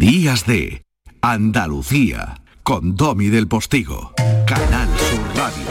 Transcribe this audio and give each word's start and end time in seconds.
Días 0.00 0.46
de 0.46 0.86
Andalucía 1.20 2.40
con 2.62 2.96
Domi 2.96 3.26
del 3.26 3.46
Postigo, 3.48 4.14
Canal 4.46 4.88
Sur 4.98 5.20
Radio. 5.36 5.64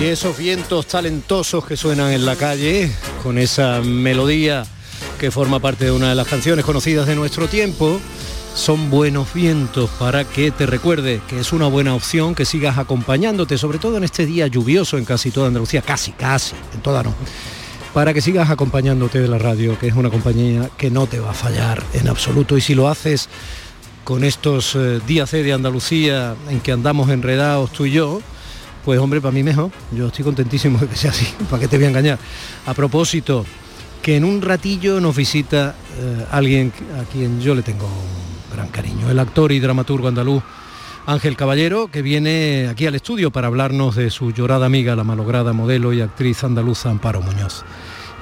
Y 0.00 0.04
esos 0.04 0.38
vientos 0.38 0.86
talentosos 0.86 1.66
que 1.66 1.76
suenan 1.76 2.12
en 2.12 2.24
la 2.24 2.36
calle, 2.36 2.88
con 3.24 3.36
esa 3.36 3.80
melodía 3.80 4.64
que 5.18 5.32
forma 5.32 5.58
parte 5.58 5.86
de 5.86 5.90
una 5.90 6.10
de 6.10 6.14
las 6.14 6.28
canciones 6.28 6.64
conocidas 6.64 7.08
de 7.08 7.16
nuestro 7.16 7.48
tiempo, 7.48 8.00
son 8.56 8.88
buenos 8.90 9.34
vientos 9.34 9.90
para 9.98 10.24
que 10.24 10.50
te 10.50 10.64
recuerde 10.64 11.20
que 11.28 11.38
es 11.38 11.52
una 11.52 11.66
buena 11.66 11.94
opción 11.94 12.34
que 12.34 12.46
sigas 12.46 12.78
acompañándote, 12.78 13.58
sobre 13.58 13.78
todo 13.78 13.98
en 13.98 14.04
este 14.04 14.24
día 14.24 14.46
lluvioso 14.46 14.96
en 14.96 15.04
casi 15.04 15.30
toda 15.30 15.48
Andalucía, 15.48 15.82
casi, 15.82 16.12
casi, 16.12 16.54
en 16.74 16.80
toda 16.80 17.02
no, 17.02 17.14
para 17.92 18.14
que 18.14 18.22
sigas 18.22 18.48
acompañándote 18.48 19.20
de 19.20 19.28
la 19.28 19.38
radio, 19.38 19.78
que 19.78 19.88
es 19.88 19.94
una 19.94 20.08
compañía 20.08 20.70
que 20.76 20.90
no 20.90 21.06
te 21.06 21.20
va 21.20 21.30
a 21.30 21.34
fallar 21.34 21.82
en 21.92 22.08
absoluto. 22.08 22.56
Y 22.56 22.62
si 22.62 22.74
lo 22.74 22.88
haces 22.88 23.28
con 24.04 24.24
estos 24.24 24.74
eh, 24.74 25.00
días 25.06 25.30
de 25.30 25.52
Andalucía 25.52 26.34
en 26.48 26.60
que 26.60 26.72
andamos 26.72 27.10
enredados 27.10 27.70
tú 27.72 27.84
y 27.84 27.92
yo, 27.92 28.20
pues 28.86 28.98
hombre, 28.98 29.20
para 29.20 29.32
mí 29.32 29.42
mejor. 29.42 29.70
Yo 29.92 30.06
estoy 30.06 30.24
contentísimo 30.24 30.78
de 30.78 30.88
que 30.88 30.96
sea 30.96 31.10
así, 31.10 31.26
para 31.50 31.60
que 31.60 31.68
te 31.68 31.76
voy 31.76 31.84
a 31.84 31.88
engañar. 31.90 32.18
A 32.64 32.72
propósito, 32.72 33.44
que 34.00 34.16
en 34.16 34.24
un 34.24 34.40
ratillo 34.40 34.98
nos 34.98 35.14
visita 35.14 35.74
eh, 35.98 36.26
alguien 36.30 36.72
a 36.98 37.04
quien 37.04 37.40
yo 37.40 37.54
le 37.54 37.62
tengo 37.62 37.88
gran 38.56 38.68
cariño, 38.68 39.10
el 39.10 39.18
actor 39.18 39.52
y 39.52 39.60
dramaturgo 39.60 40.08
andaluz 40.08 40.42
Ángel 41.04 41.36
Caballero, 41.36 41.88
que 41.88 42.00
viene 42.00 42.68
aquí 42.70 42.86
al 42.86 42.94
estudio 42.94 43.30
para 43.30 43.48
hablarnos 43.48 43.94
de 43.94 44.10
su 44.10 44.32
llorada 44.32 44.64
amiga, 44.64 44.96
la 44.96 45.04
malograda 45.04 45.52
modelo 45.52 45.92
y 45.92 46.00
actriz 46.00 46.42
andaluza 46.42 46.88
Amparo 46.90 47.20
Muñoz. 47.20 47.64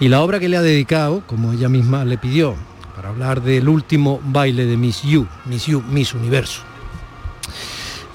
Y 0.00 0.08
la 0.08 0.22
obra 0.22 0.40
que 0.40 0.48
le 0.48 0.56
ha 0.56 0.62
dedicado, 0.62 1.22
como 1.26 1.52
ella 1.52 1.68
misma 1.68 2.04
le 2.04 2.18
pidió, 2.18 2.56
para 2.96 3.10
hablar 3.10 3.42
del 3.42 3.68
último 3.68 4.20
baile 4.24 4.66
de 4.66 4.76
Miss 4.76 5.02
You, 5.02 5.26
Miss 5.46 5.66
You, 5.66 5.82
Miss 5.88 6.14
Universo. 6.14 6.62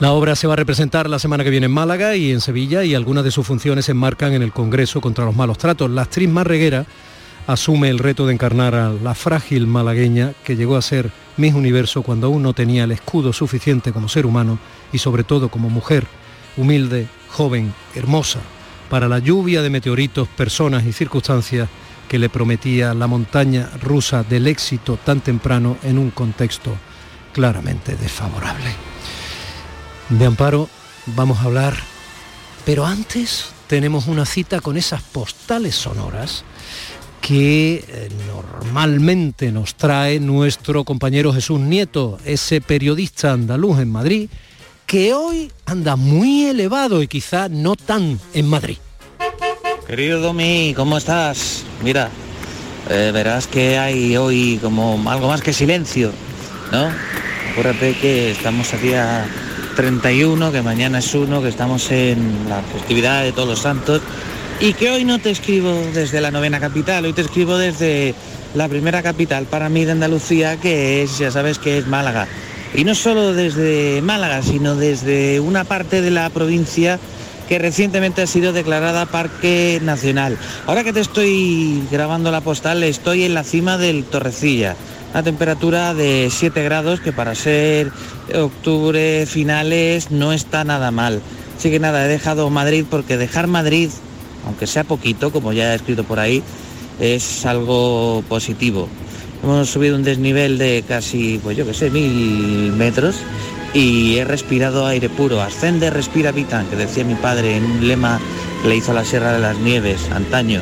La 0.02 0.12
obra 0.12 0.36
se 0.36 0.46
va 0.46 0.54
a 0.54 0.58
representar 0.58 1.10
la 1.10 1.20
semana 1.20 1.46
que 1.46 1.50
viene 1.50 1.68
en 1.68 1.72
Málaga 1.72 2.18
y 2.18 2.32
en 2.32 2.42
Sevilla 2.42 2.84
y 2.84 2.96
algunas 2.96 3.24
de 3.24 3.32
sus 3.32 3.48
funciones 3.48 3.86
se 3.86 3.94
enmarcan 3.94 4.34
en 4.34 4.44
el 4.44 4.52
Congreso 4.52 5.00
contra 5.00 5.26
los 5.26 5.36
malos 5.36 5.58
tratos. 5.58 5.90
La 5.90 6.02
actriz 6.02 6.30
más 6.30 6.46
reguera 6.46 6.86
asume 7.50 7.90
el 7.90 7.98
reto 7.98 8.28
de 8.28 8.34
encarnar 8.34 8.76
a 8.76 8.90
la 8.90 9.16
frágil 9.16 9.66
malagueña 9.66 10.34
que 10.44 10.56
llegó 10.56 10.78
a 10.78 10.84
ser 10.84 11.12
Miss 11.36 11.56
Universo 11.56 12.04
cuando 12.04 12.28
aún 12.28 12.44
no 12.44 12.54
tenía 12.54 12.84
el 12.84 12.92
escudo 12.92 13.34
suficiente 13.34 13.92
como 13.92 14.08
ser 14.08 14.28
humano 14.28 14.60
y 14.94 15.00
sobre 15.00 15.24
todo 15.24 15.50
como 15.50 15.68
mujer, 15.68 16.06
humilde, 16.58 17.08
joven, 17.28 17.74
hermosa, 17.96 18.40
para 18.88 19.08
la 19.08 19.18
lluvia 19.18 19.64
de 19.64 19.72
meteoritos, 19.72 20.28
personas 20.28 20.86
y 20.86 20.94
circunstancias 20.94 21.68
que 22.08 22.20
le 22.20 22.30
prometía 22.30 22.94
la 22.94 23.08
montaña 23.08 23.72
rusa 23.82 24.22
del 24.22 24.46
éxito 24.46 25.00
tan 25.04 25.22
temprano 25.22 25.78
en 25.82 25.98
un 25.98 26.12
contexto 26.12 26.76
claramente 27.34 27.96
desfavorable. 27.96 28.76
De 30.10 30.24
Amparo 30.24 30.70
vamos 31.08 31.40
a 31.40 31.46
hablar, 31.46 31.74
pero 32.64 32.86
antes 32.86 33.54
tenemos 33.66 34.06
una 34.06 34.28
cita 34.28 34.62
con 34.62 34.78
esas 34.78 35.02
postales 35.02 35.74
sonoras 35.74 36.44
que 37.30 37.86
eh, 37.88 38.10
normalmente 38.26 39.52
nos 39.52 39.76
trae 39.76 40.20
nuestro 40.20 40.84
compañero 40.84 41.32
Jesús 41.32 41.60
Nieto, 41.60 42.18
ese 42.26 42.60
periodista 42.60 43.34
andaluz 43.34 43.78
en 43.78 43.92
Madrid, 43.92 44.30
que 44.88 45.14
hoy 45.14 45.52
anda 45.68 45.96
muy 45.96 46.46
elevado 46.46 47.04
y 47.04 47.08
quizá 47.08 47.48
no 47.48 47.76
tan 47.76 48.20
en 48.34 48.48
Madrid. 48.48 48.78
Querido 49.86 50.22
Domi, 50.22 50.74
¿cómo 50.76 50.98
estás? 50.98 51.66
Mira, 51.84 52.10
eh, 52.90 53.12
verás 53.14 53.46
que 53.46 53.78
hay 53.78 54.18
hoy 54.18 54.58
como 54.60 55.00
algo 55.08 55.28
más 55.28 55.44
que 55.44 55.54
silencio, 55.54 56.12
¿no? 56.72 56.90
Acuérdate 57.52 57.94
que 57.94 58.32
estamos 58.32 58.74
a 58.74 58.78
día 58.78 59.28
31, 59.76 60.52
que 60.52 60.64
mañana 60.64 60.98
es 60.98 61.14
uno, 61.14 61.44
que 61.44 61.50
estamos 61.50 61.92
en 61.92 62.50
la 62.50 62.64
festividad 62.64 63.22
de 63.22 63.34
todos 63.34 63.50
los 63.50 63.60
santos 63.60 64.02
y 64.62 64.74
que 64.74 64.92
hoy 64.92 65.06
no 65.06 65.20
te 65.20 65.30
escribo 65.30 65.74
desde 65.94 66.20
la 66.20 66.32
novena 66.32 66.60
capital, 66.60 67.06
hoy 67.06 67.14
te 67.14 67.22
escribo 67.22 67.58
desde 67.58 68.14
la 68.54 68.68
primera 68.68 69.02
capital 69.02 69.46
para 69.46 69.70
mí 69.70 69.86
de 69.86 69.94
Andalucía, 69.94 70.58
que 70.58 71.02
es, 71.02 71.18
ya 71.18 71.32
sabes, 71.32 71.60
que 71.60 71.78
es 71.78 71.88
Málaga. 71.88 72.28
Y 72.74 72.84
no 72.84 72.94
solo 72.94 73.34
desde 73.34 74.02
Málaga, 74.02 74.42
sino 74.42 74.76
desde 74.76 75.40
una 75.40 75.64
parte 75.64 76.02
de 76.02 76.12
la 76.12 76.30
provincia 76.30 77.00
que 77.48 77.58
recientemente 77.58 78.22
ha 78.22 78.28
sido 78.28 78.52
declarada 78.52 79.06
Parque 79.06 79.80
Nacional. 79.82 80.38
Ahora 80.68 80.84
que 80.84 80.94
te 80.94 81.00
estoy 81.00 81.82
grabando 81.90 82.30
la 82.30 82.42
postal, 82.42 82.84
estoy 82.84 83.24
en 83.24 83.36
la 83.36 83.44
cima 83.44 83.78
del 83.78 84.04
Torrecilla. 84.04 84.76
Una 85.14 85.24
temperatura 85.24 85.94
de 85.94 86.30
7 86.30 86.64
grados 86.64 87.00
que 87.00 87.14
para 87.14 87.34
ser 87.34 87.92
octubre 88.36 89.26
finales 89.26 90.12
no 90.12 90.34
está 90.34 90.66
nada 90.66 90.92
mal. 90.92 91.22
Así 91.58 91.72
que 91.72 91.80
nada, 91.80 92.06
he 92.06 92.10
dejado 92.10 92.50
Madrid 92.50 92.86
porque 92.90 93.18
dejar 93.18 93.48
Madrid 93.48 93.90
aunque 94.46 94.68
sea 94.68 94.84
poquito, 94.84 95.32
como 95.32 95.54
ya 95.54 95.74
he 95.74 95.76
escrito 95.76 96.04
por 96.04 96.20
ahí, 96.20 96.44
es 97.00 97.46
algo 97.46 98.24
positivo. 98.28 98.88
Hemos 99.44 99.70
subido 99.70 99.96
un 99.96 100.04
desnivel 100.04 100.58
de 100.58 100.84
casi, 100.88 101.40
pues 101.42 101.56
yo 101.56 101.66
qué 101.66 101.74
sé, 101.74 101.90
mil 101.90 102.74
metros 102.74 103.16
y 103.74 104.18
he 104.18 104.26
respirado 104.26 104.86
aire 104.86 105.10
puro. 105.10 105.42
Ascende, 105.42 105.90
respira, 105.90 106.32
vitan, 106.32 106.66
que 106.68 106.76
decía 106.76 107.04
mi 107.04 107.16
padre 107.16 107.58
en 107.58 107.66
un 107.66 107.88
lema 107.88 108.20
que 108.62 108.70
le 108.70 108.76
hizo 108.76 108.92
a 108.92 108.96
la 108.96 109.06
Sierra 109.06 109.32
de 109.34 109.40
las 109.40 109.58
Nieves, 109.58 110.10
antaño, 110.12 110.62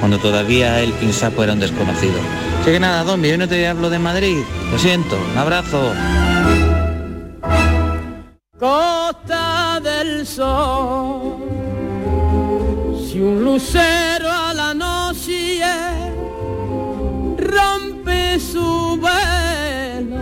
cuando 0.00 0.18
todavía 0.18 0.80
el 0.80 0.92
Pinsapo 0.94 1.44
era 1.44 1.52
un 1.52 1.60
desconocido. 1.60 2.18
Así 2.62 2.72
que 2.72 2.80
nada, 2.80 3.04
Don, 3.04 3.22
hoy 3.22 3.38
no 3.38 3.48
te 3.48 3.66
hablo 3.66 3.90
de 3.90 3.98
Madrid. 3.98 4.38
Lo 4.72 4.78
siento, 4.78 5.16
un 5.32 5.38
abrazo. 5.38 5.92
Costa 8.58 9.80
del 9.80 10.26
Sol 10.26 11.69
si 13.10 13.18
un 13.18 13.42
lucero 13.42 14.30
a 14.30 14.54
la 14.54 14.72
noche 14.72 15.90
rompe 17.36 18.38
su 18.38 19.00
velo. 19.02 20.16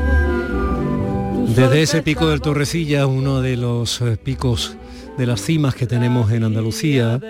Desde 1.54 1.82
ese 1.82 2.02
pico 2.02 2.28
del 2.28 2.40
Torrecilla, 2.40 3.06
uno 3.06 3.42
de 3.42 3.58
los 3.58 4.00
eh, 4.00 4.16
picos 4.16 4.74
de 5.18 5.26
las 5.26 5.42
cimas 5.42 5.74
que 5.74 5.86
tenemos 5.86 6.32
en 6.32 6.44
Andalucía, 6.44 7.20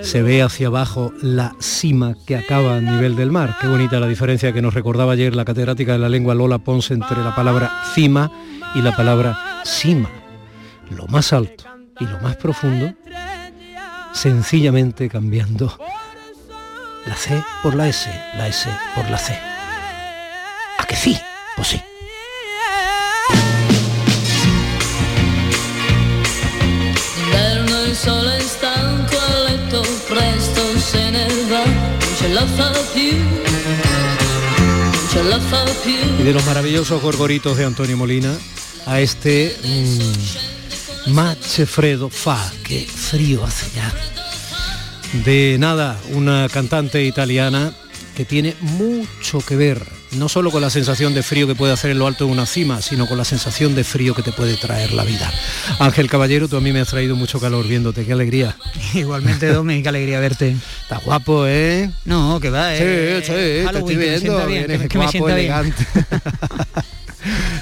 se 0.00 0.22
ve 0.22 0.40
hacia 0.40 0.68
abajo 0.68 1.12
la 1.20 1.54
cima 1.58 2.14
que 2.26 2.36
acaba 2.36 2.76
a 2.76 2.80
nivel 2.80 3.14
del 3.14 3.30
mar. 3.30 3.56
Qué 3.60 3.66
bonita 3.66 4.00
la 4.00 4.08
diferencia 4.08 4.52
que 4.52 4.62
nos 4.62 4.72
recordaba 4.72 5.12
ayer 5.12 5.36
la 5.36 5.44
catedrática 5.44 5.92
de 5.92 5.98
la 5.98 6.08
lengua 6.08 6.34
Lola 6.34 6.58
Ponce 6.58 6.94
entre 6.94 7.22
la 7.22 7.34
palabra 7.34 7.82
cima 7.92 8.30
y 8.74 8.80
la 8.80 8.96
palabra 8.96 9.60
cima. 9.64 10.08
Lo 10.96 11.06
más 11.08 11.32
alto 11.34 11.64
y 12.00 12.06
lo 12.06 12.18
más 12.20 12.36
profundo 12.36 12.94
sencillamente 14.14 15.08
cambiando 15.08 15.78
la 17.06 17.16
C 17.16 17.42
por 17.62 17.74
la 17.74 17.88
S, 17.88 18.10
la 18.36 18.48
S 18.48 18.70
por 18.94 19.10
la 19.10 19.18
C. 19.18 19.38
¿A 20.78 20.86
que 20.86 20.96
sí? 20.96 21.18
Pues 21.56 21.68
sí. 21.68 21.82
Y 36.18 36.22
de 36.22 36.32
los 36.32 36.44
maravillosos 36.46 37.02
gorgoritos 37.02 37.56
de 37.56 37.64
Antonio 37.64 37.96
Molina 37.96 38.34
a 38.86 39.00
este... 39.00 39.56
Mmm, 39.62 40.53
Mache 41.06 41.66
Fredo 41.66 42.08
Fa, 42.08 42.38
qué 42.66 42.86
frío 42.86 43.44
hace 43.44 43.66
ya. 43.76 43.92
De 45.24 45.58
nada, 45.58 45.98
una 46.12 46.48
cantante 46.48 47.04
italiana 47.04 47.74
que 48.16 48.24
tiene 48.24 48.54
mucho 48.60 49.40
que 49.40 49.54
ver, 49.54 49.82
no 50.12 50.28
solo 50.28 50.50
con 50.50 50.62
la 50.62 50.70
sensación 50.70 51.12
de 51.14 51.22
frío 51.22 51.46
que 51.46 51.54
puede 51.54 51.72
hacer 51.74 51.90
en 51.90 51.98
lo 51.98 52.06
alto 52.06 52.24
de 52.24 52.32
una 52.32 52.46
cima, 52.46 52.80
sino 52.80 53.06
con 53.06 53.18
la 53.18 53.24
sensación 53.24 53.74
de 53.74 53.84
frío 53.84 54.14
que 54.14 54.22
te 54.22 54.32
puede 54.32 54.56
traer 54.56 54.92
la 54.92 55.04
vida. 55.04 55.30
Ángel 55.78 56.08
Caballero, 56.08 56.48
tú 56.48 56.56
a 56.56 56.60
mí 56.60 56.72
me 56.72 56.80
has 56.80 56.88
traído 56.88 57.16
mucho 57.16 57.38
calor 57.38 57.66
viéndote, 57.68 58.06
qué 58.06 58.12
alegría. 58.12 58.56
Igualmente, 58.94 59.48
Domi, 59.48 59.82
qué 59.82 59.88
alegría 59.90 60.20
verte. 60.20 60.56
Está 60.82 60.98
guapo, 60.98 61.46
¿eh? 61.46 61.90
No, 62.06 62.40
que 62.40 62.48
va, 62.48 62.74
¿eh? 62.74 63.20
Sí, 63.20 63.26
sí, 63.26 63.32
te 63.32 63.78
estoy 63.78 63.96
viendo, 63.96 64.88
que 64.88 64.98
me 64.98 65.08
sienta 65.08 65.38
elegante. 65.38 65.86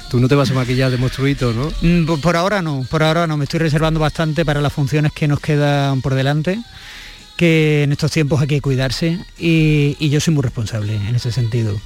Tú 0.09 0.19
no 0.19 0.27
te 0.27 0.35
vas 0.35 0.51
a 0.51 0.53
maquillar 0.53 0.91
de 0.91 0.97
monstruito, 0.97 1.53
¿no? 1.53 1.71
Mm, 1.81 2.19
por 2.21 2.35
ahora 2.35 2.61
no, 2.61 2.85
por 2.89 3.03
ahora 3.03 3.27
no. 3.27 3.37
Me 3.37 3.45
estoy 3.45 3.59
reservando 3.59 3.99
bastante 3.99 4.45
para 4.45 4.61
las 4.61 4.73
funciones 4.73 5.11
que 5.11 5.27
nos 5.27 5.39
quedan 5.39 6.01
por 6.01 6.15
delante 6.15 6.59
que 7.37 7.83
en 7.83 7.91
estos 7.91 8.11
tiempos 8.11 8.41
hay 8.41 8.47
que 8.47 8.61
cuidarse 8.61 9.19
y, 9.37 10.09
yo 10.09 10.19
soy 10.19 10.33
muy 10.33 10.43
responsable 10.43 10.95
en 10.95 11.15
ese 11.15 11.31
sentido. 11.31 11.79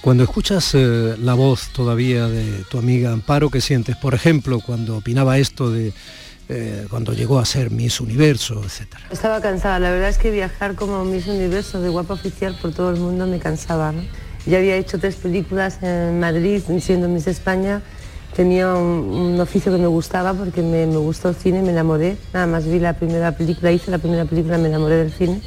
Cuando 0.00 0.24
escuchas 0.24 0.74
eh, 0.74 1.16
la 1.20 1.34
voz 1.34 1.68
todavía 1.68 2.26
de 2.26 2.64
tu 2.70 2.78
amiga 2.78 3.12
Amparo, 3.12 3.50
¿qué 3.50 3.60
sientes? 3.60 3.96
Por 3.96 4.14
ejemplo, 4.14 4.60
cuando 4.60 4.96
opinaba 4.96 5.38
esto 5.38 5.70
de 5.70 5.92
eh, 6.48 6.86
cuando 6.90 7.12
llegó 7.12 7.38
a 7.38 7.44
ser 7.44 7.70
Miss 7.70 8.00
Universo, 8.00 8.60
etcétera. 8.64 9.04
Estaba 9.10 9.40
cansada, 9.40 9.78
la 9.78 9.90
verdad 9.92 10.08
es 10.08 10.18
que 10.18 10.32
viajar 10.32 10.74
como 10.74 11.04
Miss 11.04 11.28
Universo 11.28 11.80
de 11.80 11.90
guapa 11.90 12.14
oficial 12.14 12.56
por 12.60 12.72
todo 12.72 12.90
el 12.90 12.96
mundo 12.96 13.26
me 13.26 13.38
cansaba. 13.38 13.92
¿no? 13.92 14.02
Ya 14.46 14.58
había 14.58 14.76
hecho 14.76 14.98
tres 14.98 15.16
películas 15.16 15.78
en 15.82 16.18
Madrid 16.18 16.62
siendo 16.80 17.08
Miss 17.08 17.26
España, 17.26 17.82
tenía 18.34 18.74
un, 18.74 19.38
oficio 19.40 19.72
que 19.72 19.78
me 19.78 19.86
gustaba 19.86 20.34
porque 20.34 20.62
me, 20.62 20.86
me, 20.86 20.96
gustó 20.96 21.28
el 21.30 21.34
cine, 21.34 21.62
me 21.62 21.70
enamoré, 21.70 22.16
nada 22.32 22.46
más 22.46 22.66
vi 22.66 22.78
la 22.78 22.94
primera 22.94 23.32
película, 23.32 23.72
hice 23.72 23.90
la 23.90 23.98
primera 23.98 24.24
película, 24.24 24.58
me 24.58 24.68
enamoré 24.68 24.96
del 24.96 25.12
cine. 25.12 25.40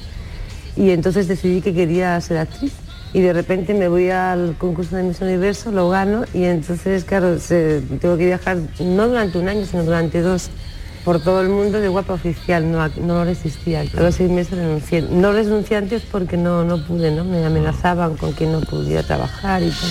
Y 0.75 0.89
entonces 0.89 1.27
decidí 1.27 1.61
que 1.61 1.73
quería 1.73 2.19
ser 2.21 2.37
actriz. 2.37 2.73
Y 3.13 3.21
de 3.21 3.31
repente 3.31 3.75
me 3.75 3.87
voy 3.87 4.09
al 4.09 4.55
concurso 4.57 4.95
de 4.95 5.03
Miss 5.03 5.21
Universo, 5.21 5.71
lo 5.71 5.89
gano. 5.89 6.25
Y 6.33 6.45
entonces, 6.45 7.03
claro, 7.03 7.37
tengo 7.37 8.17
que 8.17 8.25
viajar 8.25 8.57
no 8.79 9.07
durante 9.07 9.37
un 9.37 9.47
año, 9.47 9.65
sino 9.65 9.83
durante 9.83 10.21
dos 10.21 10.49
por 11.03 11.21
todo 11.21 11.41
el 11.41 11.49
mundo 11.49 11.79
de 11.79 11.87
guapa 11.87 12.13
oficial, 12.13 12.71
no, 12.71 12.87
no 12.87 13.15
lo 13.15 13.25
resistía. 13.25 13.81
A 13.81 14.01
los 14.01 14.15
seis 14.15 14.29
meses 14.29 14.57
renuncié. 14.57 15.01
No 15.01 15.31
renuncié 15.31 15.77
antes 15.77 16.03
porque 16.09 16.37
no, 16.37 16.63
no 16.63 16.85
pude, 16.85 17.11
¿no? 17.11 17.25
Me 17.25 17.45
amenazaban 17.45 18.15
con 18.15 18.33
que 18.33 18.45
no 18.45 18.61
pudiera 18.61 19.03
trabajar 19.03 19.61
y 19.63 19.69
todo. 19.69 19.89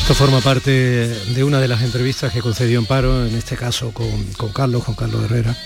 Esto 0.00 0.14
forma 0.14 0.40
parte 0.40 0.70
de 0.70 1.44
una 1.44 1.60
de 1.60 1.68
las 1.68 1.82
entrevistas 1.82 2.32
que 2.32 2.40
concedió 2.40 2.78
Amparo, 2.78 3.26
en 3.26 3.34
este 3.34 3.56
caso 3.56 3.92
con, 3.92 4.24
con 4.36 4.52
Carlos, 4.52 4.84
con 4.84 4.94
Carlos 4.94 5.24
Herrera. 5.24 5.56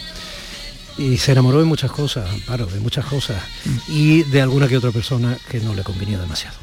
Y 0.98 1.16
se 1.16 1.32
enamoró 1.32 1.58
de 1.58 1.64
muchas 1.64 1.90
cosas, 1.90 2.28
Amparo, 2.30 2.66
de 2.66 2.80
muchas 2.80 3.04
cosas. 3.06 3.42
Y 3.88 4.24
de 4.24 4.42
alguna 4.42 4.68
que 4.68 4.76
otra 4.76 4.90
persona 4.90 5.36
que 5.48 5.60
no 5.60 5.74
le 5.74 5.82
convenía 5.82 6.18
demasiado 6.18 6.56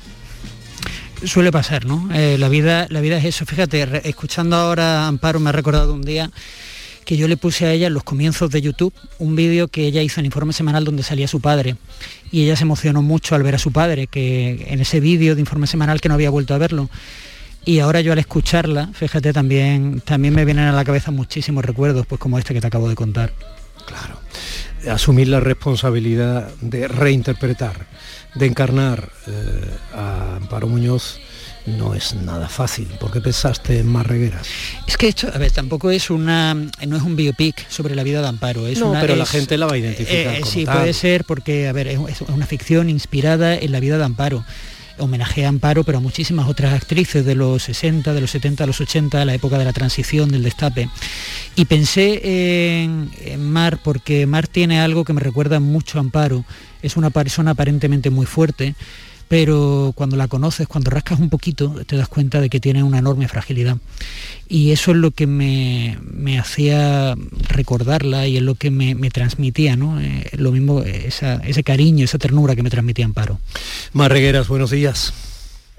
suele 1.25 1.51
pasar, 1.51 1.85
¿no? 1.85 2.09
Eh, 2.13 2.37
la, 2.37 2.47
vida, 2.49 2.87
la 2.89 3.01
vida 3.01 3.17
es 3.17 3.25
eso. 3.25 3.45
Fíjate, 3.45 4.07
escuchando 4.07 4.55
ahora 4.55 5.07
Amparo 5.07 5.39
me 5.39 5.49
ha 5.49 5.51
recordado 5.51 5.93
un 5.93 6.01
día 6.01 6.31
que 7.09 7.17
yo 7.17 7.27
le 7.27 7.37
puse 7.37 7.65
a 7.65 7.73
ella 7.73 7.87
en 7.87 7.95
los 7.95 8.03
comienzos 8.03 8.51
de 8.51 8.61
YouTube 8.61 8.93
un 9.17 9.35
vídeo 9.35 9.67
que 9.67 9.87
ella 9.87 10.03
hizo 10.03 10.19
en 10.19 10.27
informe 10.27 10.53
semanal 10.53 10.85
donde 10.85 11.01
salía 11.01 11.27
su 11.27 11.41
padre 11.41 11.75
y 12.31 12.43
ella 12.43 12.55
se 12.55 12.65
emocionó 12.65 13.01
mucho 13.01 13.33
al 13.33 13.41
ver 13.41 13.55
a 13.55 13.57
su 13.57 13.71
padre, 13.71 14.05
que 14.05 14.67
en 14.69 14.79
ese 14.79 14.99
vídeo 14.99 15.33
de 15.33 15.41
informe 15.41 15.65
semanal 15.65 16.01
que 16.01 16.07
no 16.07 16.13
había 16.13 16.29
vuelto 16.29 16.53
a 16.53 16.59
verlo. 16.59 16.87
Y 17.65 17.79
ahora 17.79 18.01
yo 18.01 18.11
al 18.11 18.19
escucharla, 18.19 18.91
fíjate, 18.93 19.33
también, 19.33 20.01
también 20.01 20.35
me 20.35 20.45
vienen 20.45 20.65
a 20.65 20.71
la 20.71 20.85
cabeza 20.85 21.09
muchísimos 21.09 21.65
recuerdos, 21.65 22.05
pues 22.05 22.21
como 22.21 22.37
este 22.37 22.53
que 22.53 22.61
te 22.61 22.67
acabo 22.67 22.87
de 22.87 22.93
contar. 22.93 23.33
Claro. 23.87 24.19
Asumir 24.93 25.29
la 25.29 25.39
responsabilidad 25.39 26.53
de 26.61 26.87
reinterpretar, 26.87 27.87
de 28.35 28.45
encarnar 28.45 29.09
eh, 29.25 29.31
a 29.95 30.35
Amparo 30.35 30.67
Muñoz 30.67 31.19
no 31.77 31.93
es 31.93 32.15
nada 32.15 32.47
fácil. 32.47 32.87
¿Por 32.99 33.11
qué 33.11 33.21
pensaste 33.21 33.79
en 33.79 33.87
más 33.87 34.05
regueras? 34.05 34.47
Es 34.87 34.97
que 34.97 35.07
esto, 35.07 35.29
a 35.33 35.37
ver, 35.37 35.51
tampoco 35.51 35.91
es 35.91 36.09
una, 36.09 36.53
no 36.53 36.97
es 36.97 37.03
un 37.03 37.15
biopic 37.15 37.67
sobre 37.69 37.95
la 37.95 38.03
vida 38.03 38.21
de 38.21 38.27
Amparo. 38.27 38.67
Es 38.67 38.79
no, 38.79 38.91
una, 38.91 39.01
pero 39.01 39.15
la 39.15 39.25
gente 39.25 39.57
la 39.57 39.65
va 39.65 39.73
a 39.73 39.77
identificar. 39.77 40.35
Eh, 40.35 40.41
sí, 40.45 40.65
puede 40.65 40.93
ser 40.93 41.23
porque, 41.25 41.67
a 41.67 41.73
ver, 41.73 41.87
es, 41.87 42.21
una 42.27 42.45
ficción 42.45 42.89
inspirada 42.89 43.55
en 43.55 43.71
la 43.71 43.79
vida 43.79 43.97
de 43.97 44.03
Amparo 44.03 44.43
homenaje 44.97 45.45
a 45.45 45.47
Amparo, 45.49 45.85
pero 45.85 45.99
a 45.99 46.01
muchísimas 46.01 46.49
otras 46.49 46.73
actrices 46.73 47.25
de 47.25 47.33
los 47.33 47.63
60, 47.63 48.13
de 48.13 48.19
los 48.19 48.31
70, 48.31 48.63
de 48.63 48.67
los 48.67 48.81
80, 48.81 49.23
la 49.23 49.33
época 49.33 49.57
de 49.57 49.63
la 49.63 49.71
transición, 49.71 50.29
del 50.29 50.43
destape. 50.43 50.89
Y 51.55 51.65
pensé 51.65 52.83
en, 52.83 53.09
en, 53.23 53.49
Mar 53.49 53.79
porque 53.81 54.25
Mar 54.25 54.47
tiene 54.47 54.81
algo 54.81 55.05
que 55.05 55.13
me 55.13 55.21
recuerda 55.21 55.61
mucho 55.61 55.97
a 55.97 56.01
Amparo. 56.01 56.43
Es 56.81 56.97
una 56.97 57.11
persona 57.11 57.51
aparentemente 57.51 58.09
muy 58.09 58.25
fuerte, 58.25 58.75
pero 59.29 59.93
cuando 59.95 60.17
la 60.17 60.27
conoces, 60.27 60.67
cuando 60.67 60.89
rascas 60.89 61.19
un 61.19 61.29
poquito, 61.29 61.85
te 61.85 61.95
das 61.95 62.07
cuenta 62.07 62.41
de 62.41 62.49
que 62.49 62.59
tiene 62.59 62.81
una 62.81 62.97
enorme 62.97 63.27
fragilidad. 63.27 63.77
Y 64.47 64.71
eso 64.71 64.89
es 64.89 64.97
lo 64.97 65.11
que 65.11 65.27
me, 65.27 65.95
hacía 66.39 67.13
recordarla 67.47 68.25
y 68.25 68.37
es 68.37 68.43
lo 68.43 68.55
que 68.55 68.71
me, 68.71 68.95
transmitía, 69.11 69.75
¿no? 69.75 70.01
Eh, 70.01 70.27
lo 70.33 70.51
mismo, 70.51 70.81
ese 70.81 71.63
cariño, 71.63 72.05
esa 72.05 72.17
ternura 72.17 72.55
que 72.55 72.63
me 72.63 72.71
transmitía 72.71 73.05
Amparo. 73.05 73.39
Marregueras, 73.93 74.47
buenos 74.47 74.71
días. 74.71 75.13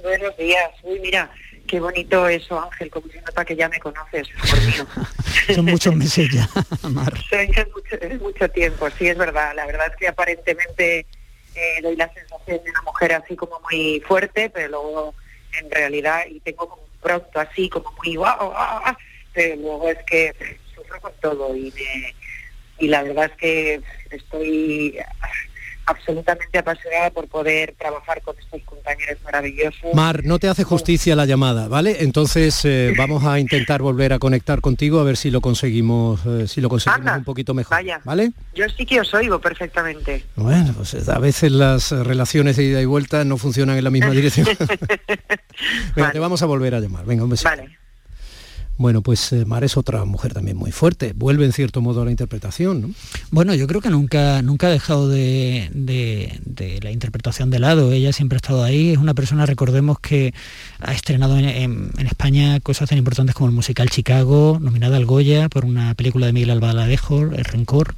Buenos 0.00 0.36
días. 0.36 0.70
Uy, 0.84 1.00
mira, 1.00 1.28
qué 1.66 1.80
bonito 1.80 2.28
eso, 2.28 2.62
Ángel, 2.62 2.88
como 2.88 3.08
se 3.08 3.20
nota 3.20 3.44
que 3.44 3.56
ya 3.56 3.68
me 3.68 3.80
conoces, 3.80 4.28
por 4.48 4.60
mío. 4.64 4.86
Son 5.56 5.64
muchos 5.64 5.96
meses 5.96 6.30
ya, 6.32 6.48
Mar. 6.88 7.14
Son 7.28 7.48
mucho, 7.74 8.24
mucho 8.24 8.48
tiempo, 8.50 8.88
sí, 8.96 9.08
es 9.08 9.18
verdad. 9.18 9.54
La 9.56 9.66
verdad 9.66 9.88
es 9.88 9.96
que 9.96 10.06
aparentemente 10.06 11.06
eh, 11.54 11.80
doy 11.82 11.96
la 11.96 12.12
sensación 12.12 12.62
de 12.64 12.70
una 12.70 12.82
mujer 12.82 13.12
así 13.12 13.36
como 13.36 13.60
muy 13.70 14.00
fuerte, 14.06 14.50
pero 14.50 14.68
luego 14.68 15.14
en 15.58 15.70
realidad, 15.70 16.24
y 16.28 16.40
tengo 16.40 16.68
como 16.68 16.82
un 16.82 17.00
pronto 17.00 17.40
así 17.40 17.68
como 17.68 17.92
muy 18.04 18.16
guau, 18.16 18.52
pero 19.32 19.56
luego 19.56 19.88
es 19.90 19.98
que 20.06 20.34
sufro 20.74 21.00
con 21.00 21.12
todo 21.20 21.56
y, 21.56 21.72
y 22.78 22.88
la 22.88 23.02
verdad 23.02 23.26
es 23.26 23.36
que 23.36 23.80
estoy 24.10 24.98
absolutamente 25.86 26.58
apasionada 26.58 27.10
por 27.10 27.28
poder 27.28 27.74
trabajar 27.78 28.22
con 28.22 28.36
estos 28.38 28.62
compañeros 28.62 29.18
maravillosos. 29.24 29.94
Mar, 29.94 30.24
no 30.24 30.38
te 30.38 30.48
hace 30.48 30.64
justicia 30.64 31.16
la 31.16 31.26
llamada, 31.26 31.68
¿vale? 31.68 31.98
Entonces 32.00 32.64
eh, 32.64 32.92
vamos 32.98 33.24
a 33.24 33.38
intentar 33.38 33.82
volver 33.82 34.12
a 34.12 34.18
conectar 34.18 34.60
contigo 34.60 35.00
a 35.00 35.04
ver 35.04 35.16
si 35.16 35.30
lo 35.30 35.40
conseguimos, 35.40 36.20
eh, 36.26 36.46
si 36.46 36.60
lo 36.60 36.68
conseguimos 36.68 37.16
un 37.16 37.24
poquito 37.24 37.54
mejor. 37.54 37.76
Vaya, 37.76 38.00
¿vale? 38.04 38.32
Yo 38.54 38.66
sí 38.68 38.86
que 38.86 39.00
os 39.00 39.12
oigo 39.14 39.40
perfectamente. 39.40 40.24
Bueno, 40.36 40.72
pues 40.76 41.08
a 41.08 41.18
veces 41.18 41.52
las 41.52 41.90
relaciones 41.90 42.56
de 42.56 42.64
ida 42.64 42.80
y 42.80 42.86
vuelta 42.86 43.24
no 43.24 43.36
funcionan 43.36 43.76
en 43.76 43.84
la 43.84 43.90
misma 43.90 44.10
dirección. 44.10 44.46
Venga, 45.96 46.12
te 46.12 46.18
vamos 46.18 46.42
a 46.42 46.46
volver 46.46 46.74
a 46.74 46.80
llamar. 46.80 47.04
Venga, 47.04 47.24
un 47.24 47.30
besito. 47.30 47.50
Vale. 47.50 47.79
Bueno, 48.80 49.02
pues 49.02 49.30
eh, 49.34 49.44
Mar 49.44 49.62
es 49.62 49.76
otra 49.76 50.06
mujer 50.06 50.32
también 50.32 50.56
muy 50.56 50.72
fuerte. 50.72 51.12
Vuelve 51.14 51.44
en 51.44 51.52
cierto 51.52 51.82
modo 51.82 52.00
a 52.00 52.06
la 52.06 52.12
interpretación, 52.12 52.80
¿no? 52.80 52.90
Bueno, 53.30 53.54
yo 53.54 53.66
creo 53.66 53.82
que 53.82 53.90
nunca, 53.90 54.40
nunca 54.40 54.68
ha 54.68 54.70
dejado 54.70 55.06
de, 55.06 55.68
la 56.82 56.90
interpretación 56.90 57.50
de 57.50 57.58
lado. 57.58 57.92
Ella 57.92 58.14
siempre 58.14 58.36
ha 58.36 58.40
estado 58.40 58.64
ahí. 58.64 58.92
Es 58.92 58.96
una 58.96 59.12
persona, 59.12 59.44
recordemos, 59.44 60.00
que 60.00 60.32
ha 60.78 60.94
estrenado 60.94 61.36
en, 61.36 61.92
España 61.98 62.58
cosas 62.60 62.88
tan 62.88 62.96
importantes 62.96 63.34
como 63.34 63.50
el 63.50 63.54
musical 63.54 63.90
Chicago, 63.90 64.56
nominada 64.62 64.96
al 64.96 65.04
Goya 65.04 65.50
por 65.50 65.66
una 65.66 65.92
película 65.92 66.24
de 66.24 66.32
Miguel 66.32 66.48
Albaladejo, 66.48 67.20
El 67.20 67.44
Rencor. 67.44 67.94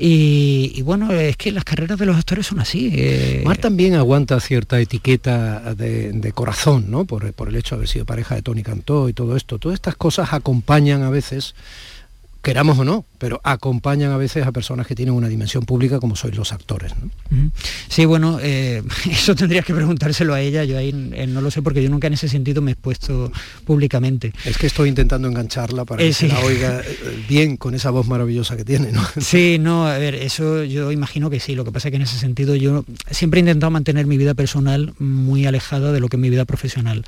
Y, 0.00 0.80
bueno, 0.82 1.10
es 1.12 1.36
que 1.36 1.50
las 1.50 1.64
carreras 1.64 1.98
de 1.98 2.06
los 2.06 2.16
actores 2.16 2.46
son 2.46 2.60
así. 2.60 2.92
Eh. 2.94 3.42
Mar 3.44 3.56
también 3.56 3.94
aguanta 3.94 4.38
cierta 4.38 4.78
etiqueta 4.80 5.74
de, 5.74 6.32
corazón, 6.34 6.88
¿no? 6.88 7.04
Por, 7.04 7.32
por, 7.32 7.48
el 7.48 7.56
hecho 7.56 7.74
de 7.74 7.80
haber 7.80 7.88
sido 7.88 8.04
pareja 8.04 8.36
de 8.36 8.42
Tony 8.42 8.62
Cantó 8.62 9.08
y 9.08 9.12
todo 9.12 9.36
esto. 9.36 9.58
Todas 9.58 9.74
estas 9.74 9.96
cosas 9.96 10.32
acompañan 10.32 11.02
a 11.02 11.10
veces 11.10 11.56
queramos 12.42 12.78
o 12.78 12.84
no, 12.84 13.04
pero 13.18 13.40
acompañan 13.42 14.12
a 14.12 14.16
veces 14.16 14.46
a 14.46 14.52
personas 14.52 14.86
que 14.86 14.94
tienen 14.94 15.14
una 15.14 15.28
dimensión 15.28 15.64
pública 15.64 15.98
como 15.98 16.16
sois 16.16 16.36
los 16.36 16.52
actores. 16.52 16.92
¿no? 16.96 17.50
Sí, 17.88 18.04
bueno, 18.04 18.38
eh, 18.40 18.82
eso 19.10 19.34
tendrías 19.34 19.64
que 19.64 19.74
preguntárselo 19.74 20.34
a 20.34 20.40
ella, 20.40 20.64
yo 20.64 20.78
ahí 20.78 21.10
eh, 21.12 21.26
no 21.26 21.40
lo 21.40 21.50
sé 21.50 21.62
porque 21.62 21.82
yo 21.82 21.90
nunca 21.90 22.06
en 22.06 22.14
ese 22.14 22.28
sentido 22.28 22.62
me 22.62 22.70
he 22.70 22.74
expuesto 22.74 23.32
públicamente. 23.64 24.32
Es 24.44 24.56
que 24.56 24.68
estoy 24.68 24.88
intentando 24.88 25.28
engancharla 25.28 25.84
para 25.84 26.02
que 26.02 26.12
se 26.12 26.28
la 26.28 26.38
oiga 26.40 26.82
bien 27.28 27.56
con 27.56 27.74
esa 27.74 27.90
voz 27.90 28.06
maravillosa 28.06 28.56
que 28.56 28.64
tiene, 28.64 28.92
¿no? 28.92 29.02
Sí, 29.20 29.58
no, 29.60 29.86
a 29.86 29.98
ver, 29.98 30.14
eso 30.14 30.64
yo 30.64 30.90
imagino 30.92 31.28
que 31.28 31.40
sí, 31.40 31.54
lo 31.54 31.64
que 31.64 31.72
pasa 31.72 31.88
es 31.88 31.92
que 31.92 31.96
en 31.96 32.02
ese 32.02 32.18
sentido 32.18 32.54
yo 32.54 32.84
siempre 33.10 33.40
he 33.40 33.42
intentado 33.42 33.70
mantener 33.70 34.06
mi 34.06 34.16
vida 34.16 34.34
personal 34.34 34.94
muy 34.98 35.44
alejada 35.46 35.92
de 35.92 36.00
lo 36.00 36.08
que 36.08 36.16
es 36.16 36.20
mi 36.20 36.30
vida 36.30 36.44
profesional. 36.44 37.04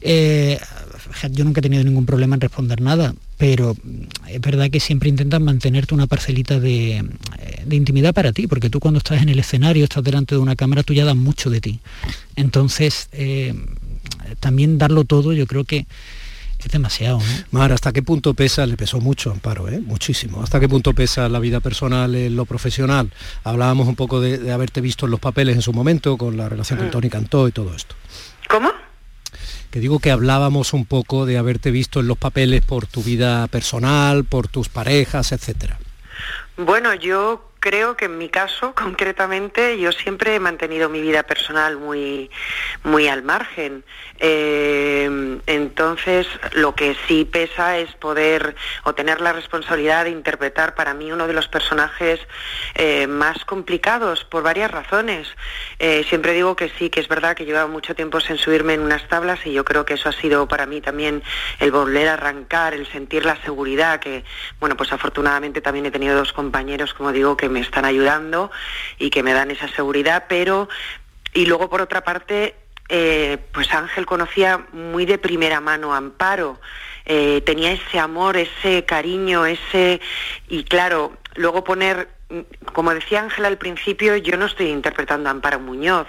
Eh, 0.00 0.58
yo 1.32 1.44
nunca 1.44 1.60
he 1.60 1.62
tenido 1.62 1.84
ningún 1.84 2.06
problema 2.06 2.34
en 2.34 2.40
responder 2.40 2.80
nada, 2.80 3.14
pero 3.40 3.74
es 4.28 4.40
verdad 4.42 4.68
que 4.70 4.80
siempre 4.80 5.08
intentas 5.08 5.40
mantenerte 5.40 5.94
una 5.94 6.06
parcelita 6.06 6.60
de, 6.60 7.02
intimidad 7.70 8.12
para 8.12 8.34
ti, 8.34 8.46
porque 8.46 8.68
tú 8.68 8.80
cuando 8.80 8.98
estás 8.98 9.22
en 9.22 9.30
el 9.30 9.38
escenario, 9.38 9.84
estás 9.84 10.04
delante 10.04 10.34
de 10.34 10.42
una 10.42 10.56
cámara, 10.56 10.82
tú 10.82 10.92
ya 10.92 11.06
das 11.06 11.16
mucho 11.16 11.48
de 11.48 11.62
ti. 11.62 11.80
Entonces, 12.36 13.08
eh, 13.12 13.54
también 14.40 14.76
darlo 14.76 15.04
todo, 15.04 15.32
yo 15.32 15.46
creo 15.46 15.64
que 15.64 15.86
es 16.58 16.70
demasiado. 16.70 17.16
¿no? 17.18 17.24
Mar, 17.50 17.72
¿hasta 17.72 17.94
qué 17.94 18.02
punto 18.02 18.34
pesa? 18.34 18.66
Le 18.66 18.76
pesó 18.76 19.00
mucho, 19.00 19.30
Amparo, 19.30 19.70
¿eh? 19.70 19.80
muchísimo. 19.80 20.42
¿Hasta 20.42 20.60
qué 20.60 20.68
punto 20.68 20.92
pesa 20.92 21.26
la 21.30 21.38
vida 21.38 21.60
personal 21.60 22.14
en 22.14 22.36
lo 22.36 22.44
profesional? 22.44 23.10
Hablábamos 23.42 23.88
un 23.88 23.96
poco 23.96 24.20
de, 24.20 24.52
haberte 24.52 24.82
visto 24.82 25.06
en 25.06 25.12
los 25.12 25.20
papeles 25.20 25.56
en 25.56 25.62
su 25.62 25.72
momento, 25.72 26.18
con 26.18 26.36
la 26.36 26.50
relación 26.50 26.78
con 26.78 26.88
mm. 26.88 26.90
Tony 26.90 27.08
Cantó 27.08 27.48
y 27.48 27.52
todo 27.52 27.74
esto. 27.74 27.94
¿Cómo? 28.50 28.68
Que 29.70 29.80
digo 29.80 29.98
que 29.98 30.10
hablábamos 30.10 30.72
un 30.72 30.84
poco 30.84 31.26
de 31.26 31.38
haberte 31.38 31.70
visto 31.70 32.00
en 32.00 32.08
los 32.08 32.18
papeles 32.18 32.64
por 32.64 32.86
tu 32.86 33.02
vida 33.02 33.46
personal, 33.48 34.24
por 34.24 34.48
tus 34.48 34.68
parejas, 34.68 35.32
etcétera. 35.32 35.78
Bueno, 36.56 36.94
yo 36.94 37.49
creo 37.60 37.96
que 37.96 38.06
en 38.06 38.18
mi 38.18 38.28
caso, 38.28 38.74
concretamente, 38.74 39.78
yo 39.78 39.92
siempre 39.92 40.34
he 40.34 40.40
mantenido 40.40 40.88
mi 40.88 41.00
vida 41.00 41.22
personal 41.22 41.76
muy, 41.76 42.30
muy 42.82 43.06
al 43.06 43.22
margen. 43.22 43.84
Eh, 44.18 45.38
entonces, 45.46 46.26
lo 46.52 46.74
que 46.74 46.96
sí 47.06 47.24
pesa 47.24 47.78
es 47.78 47.92
poder 47.94 48.54
o 48.84 48.94
tener 48.94 49.20
la 49.20 49.32
responsabilidad 49.32 50.04
de 50.04 50.10
interpretar 50.10 50.74
para 50.74 50.94
mí 50.94 51.12
uno 51.12 51.26
de 51.26 51.32
los 51.32 51.48
personajes 51.48 52.20
eh, 52.74 53.06
más 53.06 53.44
complicados 53.44 54.24
por 54.24 54.42
varias 54.42 54.70
razones. 54.70 55.28
Eh, 55.78 56.04
siempre 56.08 56.32
digo 56.32 56.56
que 56.56 56.70
sí, 56.78 56.90
que 56.90 57.00
es 57.00 57.08
verdad 57.08 57.36
que 57.36 57.44
llevaba 57.44 57.66
mucho 57.66 57.94
tiempo 57.94 58.20
sin 58.20 58.38
subirme 58.38 58.74
en 58.74 58.80
unas 58.80 59.06
tablas 59.08 59.40
y 59.44 59.52
yo 59.52 59.64
creo 59.64 59.84
que 59.84 59.94
eso 59.94 60.08
ha 60.08 60.12
sido 60.12 60.48
para 60.48 60.66
mí 60.66 60.80
también 60.80 61.22
el 61.58 61.70
volver 61.70 62.08
a 62.08 62.14
arrancar, 62.14 62.74
el 62.74 62.86
sentir 62.86 63.24
la 63.24 63.36
seguridad 63.42 64.00
que, 64.00 64.24
bueno, 64.58 64.76
pues 64.76 64.92
afortunadamente 64.92 65.60
también 65.60 65.86
he 65.86 65.90
tenido 65.90 66.16
dos 66.16 66.32
compañeros, 66.32 66.94
como 66.94 67.12
digo, 67.12 67.36
que 67.36 67.49
me 67.50 67.60
están 67.60 67.84
ayudando 67.84 68.50
y 68.98 69.10
que 69.10 69.22
me 69.22 69.32
dan 69.32 69.50
esa 69.50 69.68
seguridad, 69.68 70.24
pero 70.28 70.68
y 71.32 71.46
luego 71.46 71.68
por 71.68 71.80
otra 71.80 72.02
parte, 72.02 72.54
eh, 72.88 73.38
pues 73.52 73.72
Ángel 73.72 74.06
conocía 74.06 74.66
muy 74.72 75.06
de 75.06 75.18
primera 75.18 75.60
mano 75.60 75.94
a 75.94 75.98
Amparo, 75.98 76.60
eh, 77.06 77.40
tenía 77.42 77.72
ese 77.72 77.98
amor, 77.98 78.36
ese 78.36 78.84
cariño, 78.84 79.46
ese 79.46 80.00
y 80.48 80.64
claro, 80.64 81.12
luego 81.36 81.64
poner 81.64 82.08
como 82.72 82.94
decía 82.94 83.20
Ángela 83.20 83.48
al 83.48 83.58
principio, 83.58 84.16
yo 84.16 84.36
no 84.36 84.46
estoy 84.46 84.68
interpretando 84.68 85.28
a 85.28 85.32
Amparo 85.32 85.58
Muñoz, 85.58 86.06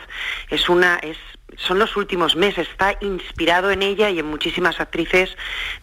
es 0.49 0.69
una, 0.69 0.97
es 0.97 1.17
son 1.57 1.79
los 1.79 1.95
últimos 1.97 2.35
meses, 2.35 2.67
está 2.69 2.97
inspirado 3.01 3.71
en 3.71 3.81
ella 3.81 4.09
y 4.09 4.19
en 4.19 4.25
muchísimas 4.25 4.79
actrices 4.79 5.29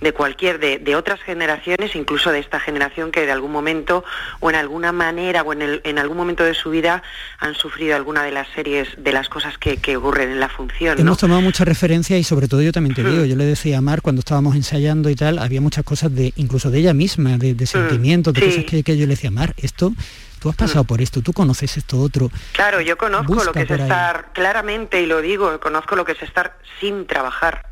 de 0.00 0.12
cualquier, 0.12 0.58
de, 0.58 0.96
otras 0.96 1.20
generaciones, 1.20 1.94
incluso 1.94 2.30
de 2.30 2.40
esta 2.40 2.60
generación 2.60 3.12
que 3.12 3.24
de 3.26 3.32
algún 3.32 3.52
momento 3.52 4.04
o 4.40 4.50
en 4.50 4.56
alguna 4.56 4.92
manera 4.92 5.42
o 5.42 5.52
en, 5.52 5.80
en 5.82 5.98
algún 5.98 6.16
momento 6.16 6.44
de 6.44 6.54
su 6.54 6.70
vida 6.70 7.02
han 7.38 7.54
sufrido 7.54 7.94
alguna 7.94 8.22
de 8.22 8.32
las 8.32 8.48
series, 8.54 8.88
de 8.98 9.12
las 9.12 9.28
cosas 9.28 9.56
que, 9.58 9.78
ocurren 9.96 10.30
en 10.30 10.40
la 10.40 10.48
función. 10.48 10.98
Hemos 10.98 11.18
tomado 11.18 11.40
mucha 11.40 11.64
referencia 11.64 12.18
y 12.18 12.24
sobre 12.24 12.46
todo 12.46 12.62
yo 12.62 12.72
también 12.72 12.94
te 12.94 13.02
digo, 13.02 13.24
yo 13.24 13.36
le 13.36 13.44
decía 13.44 13.78
a 13.78 13.80
Mar 13.80 14.02
cuando 14.02 14.20
estábamos 14.20 14.54
ensayando 14.54 15.08
y 15.10 15.14
tal, 15.14 15.38
había 15.38 15.60
muchas 15.60 15.84
cosas 15.84 16.14
de, 16.14 16.32
incluso 16.36 16.70
de 16.70 16.78
ella 16.78 16.94
misma, 16.94 17.38
de, 17.38 17.66
sentimientos, 17.66 18.34
de 18.34 18.44
cosas 18.44 18.64
que, 18.64 18.82
que 18.82 18.96
yo 18.96 19.06
le 19.06 19.14
decía, 19.14 19.30
Mar, 19.30 19.54
esto 19.56 19.92
Tú 20.38 20.48
has 20.48 20.56
pasado 20.56 20.84
por 20.84 21.00
esto, 21.00 21.22
tú 21.22 21.32
conoces 21.32 21.76
esto 21.76 21.98
otro. 21.98 22.30
Claro, 22.52 22.80
yo 22.80 22.96
conozco 22.96 23.44
lo 23.44 23.52
que 23.52 23.62
es 23.62 23.70
estar, 23.70 24.32
claramente, 24.32 25.00
y 25.00 25.06
lo 25.06 25.20
digo, 25.20 25.58
conozco 25.60 25.96
lo 25.96 26.04
que 26.04 26.12
es 26.12 26.22
estar 26.22 26.58
sin 26.80 27.06
trabajar 27.06 27.66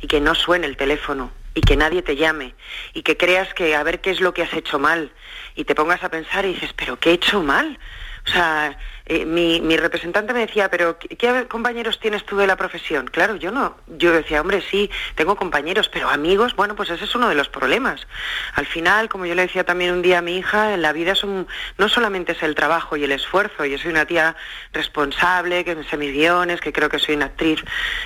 y 0.00 0.06
que 0.06 0.20
no 0.20 0.34
suene 0.34 0.66
el 0.66 0.76
teléfono 0.76 1.30
y 1.54 1.60
que 1.60 1.76
nadie 1.76 2.02
te 2.02 2.16
llame 2.16 2.54
y 2.94 3.02
que 3.02 3.16
creas 3.16 3.52
que 3.54 3.74
a 3.74 3.82
ver 3.82 4.00
qué 4.00 4.10
es 4.10 4.20
lo 4.20 4.34
que 4.34 4.42
has 4.42 4.52
hecho 4.54 4.78
mal 4.78 5.12
y 5.54 5.64
te 5.64 5.74
pongas 5.74 6.02
a 6.02 6.08
pensar 6.08 6.44
y 6.44 6.54
dices, 6.54 6.72
pero 6.74 6.98
¿qué 6.98 7.10
he 7.10 7.14
hecho 7.14 7.42
mal? 7.42 7.78
O 8.26 8.30
sea, 8.30 8.78
eh, 9.12 9.26
mi, 9.26 9.60
mi, 9.60 9.76
representante 9.76 10.32
me 10.32 10.46
decía, 10.46 10.70
pero 10.70 10.96
¿qué, 10.96 11.48
compañeros 11.48 11.98
tienes 11.98 12.24
tú 12.24 12.36
de 12.36 12.46
la 12.46 12.54
profesión? 12.54 13.08
Claro, 13.08 13.34
yo 13.34 13.50
no. 13.50 13.76
Yo 13.88 14.12
decía, 14.12 14.40
hombre, 14.40 14.62
sí, 14.70 14.88
tengo 15.16 15.34
compañeros, 15.34 15.88
pero 15.88 16.08
amigos, 16.08 16.54
bueno, 16.54 16.76
pues 16.76 16.90
ese 16.90 17.06
es 17.06 17.14
uno 17.16 17.28
de 17.28 17.34
los 17.34 17.48
problemas. 17.48 18.06
Al 18.54 18.66
final, 18.66 19.08
como 19.08 19.26
yo 19.26 19.34
le 19.34 19.42
decía 19.42 19.64
también 19.64 19.94
un 19.94 20.02
día 20.02 20.18
a 20.18 20.22
mi 20.22 20.36
hija, 20.36 20.74
en 20.74 20.82
la 20.82 20.92
vida 20.92 21.16
son, 21.16 21.48
no 21.76 21.88
solamente 21.88 22.30
es 22.30 22.42
el 22.44 22.54
trabajo 22.54 22.96
y 22.96 23.02
el 23.02 23.10
esfuerzo. 23.10 23.64
Yo 23.64 23.78
soy 23.78 23.90
una 23.90 24.06
tía 24.06 24.36
responsable, 24.72 25.64
que 25.64 25.82
sé 25.82 25.96
mis 25.96 26.12
guiones, 26.12 26.60
que 26.60 26.72
creo 26.72 26.88
que 26.88 27.00
soy 27.00 27.16
una 27.16 27.26
actriz 27.26 27.64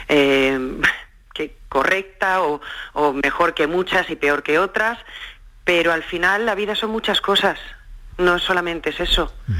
eh, 0.09 0.59
que, 1.35 1.55
correcta 1.69 2.41
o, 2.41 2.63
o 2.95 3.13
mejor 3.13 3.53
que 3.53 3.67
muchas 3.67 4.09
y 4.09 4.17
peor 4.17 4.43
que 4.43 4.59
otras, 4.59 4.99
pero 5.65 5.93
al 5.93 6.03
final 6.03 6.47
la 6.47 6.55
vida 6.55 6.75
son 6.75 6.93
muchas 6.93 7.21
cosas. 7.21 7.59
No 8.17 8.39
solamente 8.39 8.89
es 8.89 9.01
eso. 9.01 9.35
Mm. 9.49 9.53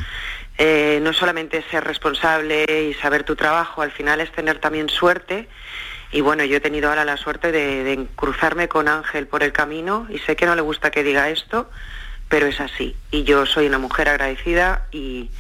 Eh, 0.57 1.01
no 1.03 1.13
solamente 1.13 1.65
ser 1.71 1.83
responsable 1.85 2.65
y 2.89 2.95
saber 2.95 3.25
tu 3.25 3.35
trabajo, 3.35 3.83
al 3.83 3.91
final 3.91 4.21
es 4.21 4.31
tener 4.33 4.59
también 4.59 4.89
suerte. 4.89 5.49
Y 6.13 6.21
bueno, 6.21 6.45
yo 6.45 6.59
he 6.59 6.61
tenido 6.61 6.89
ahora 6.89 7.05
la 7.05 7.17
suerte 7.17 7.51
de, 7.51 8.07
cruzarme 8.15 8.69
con 8.69 8.87
Ángel 8.87 9.27
por 9.27 9.43
el 9.43 9.53
camino 9.53 10.07
y 10.09 10.19
sé 10.21 10.37
que 10.37 10.47
no 10.47 10.55
le 10.55 10.63
gusta 10.63 10.93
que 10.93 11.03
diga 11.03 11.29
esto, 11.29 11.69
pero 12.29 12.47
es 12.47 12.61
así. 12.61 12.95
Y 13.11 13.25
yo 13.25 13.47
soy 13.47 13.67
una 13.67 13.79
mujer 13.79 14.09
agradecida 14.09 14.87
y 14.93 15.31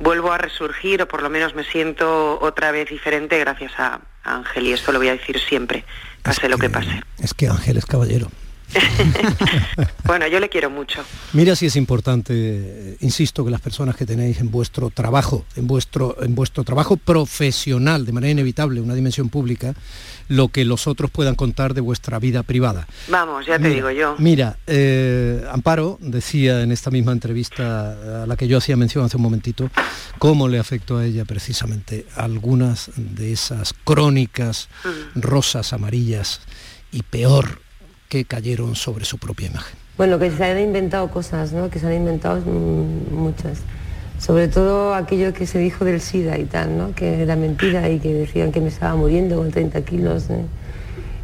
vuelvo 0.00 0.32
a 0.32 0.38
resurgir 0.38 1.00
o 1.02 1.08
por 1.08 1.22
lo 1.22 1.30
menos 1.30 1.54
me 1.54 1.62
siento 1.62 2.40
otra 2.40 2.72
vez 2.72 2.88
diferente 2.88 3.38
gracias 3.38 3.72
a, 3.78 4.00
Ángel 4.24 4.66
y 4.66 4.72
esto 4.72 4.90
lo 4.90 4.98
voy 4.98 5.08
a 5.08 5.12
decir 5.12 5.38
siempre, 5.38 5.84
pase 6.24 6.48
lo 6.48 6.58
que 6.58 6.68
pase. 6.68 7.00
Es 7.22 7.32
que 7.32 7.46
Ángel 7.46 7.76
es 7.76 7.86
caballero. 7.86 8.28
bueno, 10.04 10.26
yo 10.26 10.40
le 10.40 10.48
quiero 10.48 10.70
mucho. 10.70 11.02
Mira 11.32 11.56
si 11.56 11.66
es 11.66 11.76
importante, 11.76 12.96
insisto, 13.00 13.44
que 13.44 13.50
las 13.50 13.60
personas 13.60 13.96
que 13.96 14.06
tenéis 14.06 14.40
en 14.40 14.50
vuestro 14.50 14.90
trabajo, 14.90 15.44
en 15.56 15.66
vuestro, 15.66 16.16
en 16.22 16.34
vuestro 16.34 16.64
trabajo 16.64 16.96
profesional, 16.96 18.04
de 18.04 18.12
manera 18.12 18.32
inevitable, 18.32 18.80
una 18.80 18.94
dimensión 18.94 19.28
pública, 19.28 19.74
lo 20.28 20.48
que 20.48 20.64
los 20.64 20.86
otros 20.86 21.10
puedan 21.10 21.34
contar 21.34 21.74
de 21.74 21.80
vuestra 21.80 22.18
vida 22.18 22.42
privada. 22.42 22.86
Vamos, 23.08 23.46
ya 23.46 23.58
te 23.58 23.68
digo 23.68 23.90
yo. 23.90 24.16
Mira, 24.18 24.58
eh, 24.66 25.44
Amparo 25.50 25.98
decía 26.00 26.62
en 26.62 26.72
esta 26.72 26.90
misma 26.90 27.12
entrevista 27.12 28.22
a 28.22 28.26
la 28.26 28.36
que 28.36 28.48
yo 28.48 28.58
hacía 28.58 28.76
mención 28.76 29.04
hace 29.04 29.16
un 29.16 29.22
momentito, 29.22 29.70
cómo 30.18 30.48
le 30.48 30.58
afectó 30.58 30.98
a 30.98 31.06
ella 31.06 31.24
precisamente 31.24 32.06
algunas 32.16 32.90
de 32.96 33.32
esas 33.32 33.72
crónicas 33.72 34.68
mm. 34.84 35.20
rosas, 35.20 35.72
amarillas 35.72 36.40
y 36.90 37.02
peor 37.02 37.65
que 38.08 38.24
cayeron 38.24 38.74
sobre 38.74 39.04
su 39.04 39.18
propia 39.18 39.48
imagen. 39.48 39.76
Bueno, 39.96 40.18
que 40.18 40.30
se 40.30 40.44
han 40.44 40.60
inventado 40.60 41.08
cosas, 41.10 41.52
¿no? 41.52 41.70
Que 41.70 41.78
se 41.78 41.86
han 41.86 41.94
inventado 41.94 42.40
muchas. 42.40 43.58
Sobre 44.18 44.48
todo 44.48 44.94
aquello 44.94 45.32
que 45.32 45.46
se 45.46 45.58
dijo 45.58 45.84
del 45.84 46.00
SIDA 46.00 46.38
y 46.38 46.44
tal, 46.44 46.76
¿no? 46.76 46.94
Que 46.94 47.22
era 47.22 47.36
mentira 47.36 47.88
y 47.88 47.98
que 47.98 48.12
decían 48.12 48.52
que 48.52 48.60
me 48.60 48.68
estaba 48.68 48.94
muriendo 48.96 49.36
con 49.36 49.50
30 49.50 49.80
kilos. 49.82 50.24
¿eh? 50.30 50.44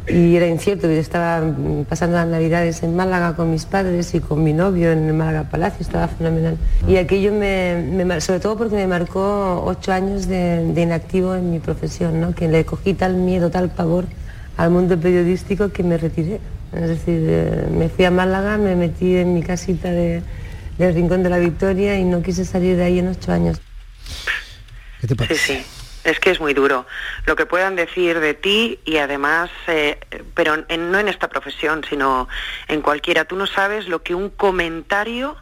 Y 0.07 0.35
era 0.35 0.47
incierto, 0.47 0.87
yo 0.87 0.93
estaba 0.93 1.41
pasando 1.87 2.17
las 2.17 2.27
navidades 2.27 2.83
en 2.83 2.95
Málaga 2.95 3.35
con 3.35 3.51
mis 3.51 3.65
padres 3.65 4.13
y 4.13 4.19
con 4.19 4.43
mi 4.43 4.51
novio 4.51 4.91
en 4.91 5.07
el 5.07 5.13
Málaga 5.13 5.49
Palacio, 5.49 5.81
estaba 5.81 6.07
fenomenal. 6.07 6.57
Y 6.87 6.97
aquello 6.97 7.31
me, 7.31 8.19
sobre 8.19 8.39
todo 8.39 8.57
porque 8.57 8.75
me 8.75 8.87
marcó 8.87 9.63
ocho 9.65 9.93
años 9.93 10.27
de, 10.27 10.73
de, 10.73 10.81
inactivo 10.81 11.35
en 11.35 11.51
mi 11.51 11.59
profesión, 11.59 12.19
¿no? 12.19 12.35
que 12.35 12.49
le 12.49 12.65
cogí 12.65 12.93
tal 12.93 13.15
miedo, 13.15 13.49
tal 13.49 13.69
pavor 13.69 14.05
al 14.57 14.71
mundo 14.71 14.99
periodístico 14.99 15.69
que 15.69 15.83
me 15.83 15.97
retiré. 15.97 16.39
Es 16.75 16.89
decir, 16.89 17.21
eh, 17.27 17.67
me 17.69 17.89
fui 17.89 18.05
a 18.05 18.11
Málaga, 18.11 18.57
me 18.57 18.75
metí 18.75 19.15
en 19.15 19.33
mi 19.33 19.43
casita 19.43 19.91
de, 19.91 20.23
del 20.77 20.93
Rincón 20.93 21.23
de 21.23 21.29
la 21.29 21.39
Victoria 21.39 21.97
y 21.97 22.03
no 22.03 22.21
quise 22.21 22.45
salir 22.45 22.77
de 22.77 22.85
ahí 22.85 22.99
en 22.99 23.09
ocho 23.09 23.31
años. 23.31 23.61
¿Qué 25.01 25.07
te 25.07 25.27
Sí, 25.27 25.35
sí. 25.35 25.65
Es 26.03 26.19
que 26.19 26.31
es 26.31 26.41
muy 26.41 26.53
duro. 26.53 26.85
Lo 27.25 27.35
que 27.35 27.45
puedan 27.45 27.75
decir 27.75 28.19
de 28.19 28.33
ti 28.33 28.79
y 28.83 28.97
además, 28.97 29.49
eh, 29.67 29.99
pero 30.33 30.57
no 30.57 30.99
en 30.99 31.07
esta 31.07 31.29
profesión, 31.29 31.85
sino 31.89 32.27
en 32.67 32.81
cualquiera. 32.81 33.23
Tú 33.23 33.37
no 33.37 33.47
sabes 33.47 33.87
lo 33.87 34.03
que 34.03 34.13
un 34.13 34.29
comentario, 34.29 35.37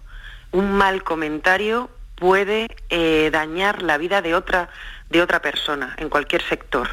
un 0.51 0.71
mal 0.73 1.03
comentario, 1.03 1.89
puede 2.15 2.67
eh, 2.89 3.29
dañar 3.31 3.81
la 3.81 3.97
vida 3.97 4.21
de 4.21 4.35
otra, 4.35 4.69
de 5.09 5.23
otra 5.23 5.41
persona, 5.41 5.95
en 5.97 6.09
cualquier 6.09 6.43
sector. 6.43 6.88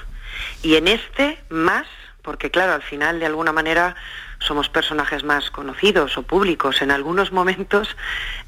Y 0.62 0.76
en 0.76 0.88
este, 0.88 1.38
más, 1.50 1.86
porque 2.22 2.50
claro, 2.50 2.72
al 2.72 2.82
final, 2.82 3.20
de 3.20 3.26
alguna 3.26 3.52
manera, 3.52 3.96
somos 4.40 4.68
personajes 4.68 5.24
más 5.24 5.50
conocidos 5.50 6.16
o 6.16 6.22
públicos 6.22 6.80
en 6.82 6.90
algunos 6.90 7.32
momentos 7.32 7.96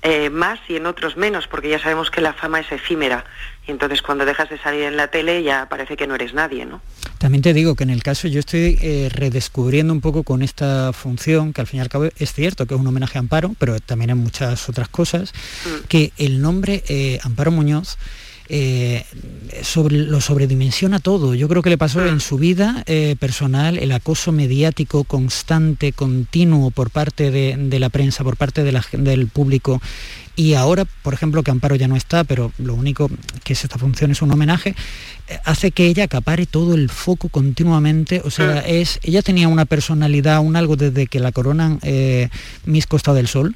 eh, 0.02 0.30
más 0.30 0.58
y 0.68 0.76
en 0.76 0.86
otros 0.86 1.16
menos, 1.16 1.46
porque 1.46 1.68
ya 1.68 1.78
sabemos 1.78 2.10
que 2.10 2.20
la 2.20 2.32
fama 2.32 2.60
es 2.60 2.70
efímera. 2.70 3.24
Y 3.66 3.70
entonces 3.70 4.00
cuando 4.02 4.24
dejas 4.24 4.48
de 4.50 4.58
salir 4.58 4.84
en 4.84 4.96
la 4.96 5.08
tele 5.08 5.42
ya 5.42 5.68
parece 5.68 5.96
que 5.96 6.06
no 6.06 6.14
eres 6.14 6.32
nadie, 6.32 6.64
¿no? 6.64 6.80
También 7.18 7.42
te 7.42 7.52
digo 7.52 7.74
que 7.74 7.84
en 7.84 7.90
el 7.90 8.02
caso 8.02 8.28
yo 8.28 8.40
estoy 8.40 8.78
eh, 8.80 9.10
redescubriendo 9.12 9.92
un 9.92 10.00
poco 10.00 10.22
con 10.22 10.42
esta 10.42 10.92
función, 10.92 11.52
que 11.52 11.60
al 11.60 11.66
fin 11.66 11.78
y 11.78 11.80
al 11.82 11.88
cabo 11.88 12.08
es 12.16 12.32
cierto 12.32 12.66
que 12.66 12.74
es 12.74 12.80
un 12.80 12.86
homenaje 12.86 13.18
a 13.18 13.20
Amparo, 13.20 13.54
pero 13.58 13.78
también 13.80 14.10
en 14.10 14.18
muchas 14.18 14.68
otras 14.68 14.88
cosas, 14.88 15.32
mm. 15.66 15.86
que 15.88 16.12
el 16.16 16.40
nombre 16.40 16.82
eh, 16.88 17.18
Amparo 17.22 17.50
Muñoz 17.50 17.98
eh, 18.52 19.04
sobre, 19.62 19.96
lo 19.96 20.20
sobredimensiona 20.20 20.98
todo. 20.98 21.36
Yo 21.36 21.46
creo 21.46 21.62
que 21.62 21.70
le 21.70 21.78
pasó 21.78 22.04
en 22.04 22.18
su 22.18 22.36
vida 22.36 22.82
eh, 22.86 23.14
personal 23.20 23.78
el 23.78 23.92
acoso 23.92 24.32
mediático 24.32 25.04
constante, 25.04 25.92
continuo 25.92 26.72
por 26.72 26.90
parte 26.90 27.30
de, 27.30 27.78
la 27.78 27.90
prensa, 27.90 28.24
por 28.24 28.36
parte 28.36 28.64
del 28.64 29.28
público. 29.28 29.80
Y 30.34 30.54
ahora, 30.54 30.84
por 30.84 31.14
ejemplo, 31.14 31.44
que 31.44 31.52
Amparo 31.52 31.76
ya 31.76 31.86
no 31.86 31.94
está, 31.94 32.24
pero 32.24 32.50
lo 32.58 32.74
único 32.74 33.08
que 33.44 33.52
es 33.52 33.62
esta 33.62 33.78
función 33.78 34.10
es 34.10 34.20
un 34.20 34.32
homenaje, 34.32 34.74
eh, 35.28 35.38
hace 35.44 35.70
que 35.70 35.86
ella 35.86 36.04
acapare 36.04 36.46
todo 36.46 36.74
el 36.74 36.88
foco 36.88 37.28
continuamente. 37.28 38.20
O 38.24 38.30
sea, 38.30 38.58
es, 38.58 38.98
ella 39.04 39.22
tenía 39.22 39.46
una 39.46 39.64
personalidad, 39.64 40.40
un 40.40 40.56
algo 40.56 40.74
desde 40.74 41.06
que 41.06 41.20
la 41.20 41.30
coronan 41.30 41.78
Miss 42.64 42.88
Costa 42.88 43.14
del 43.14 43.28
Sol, 43.28 43.54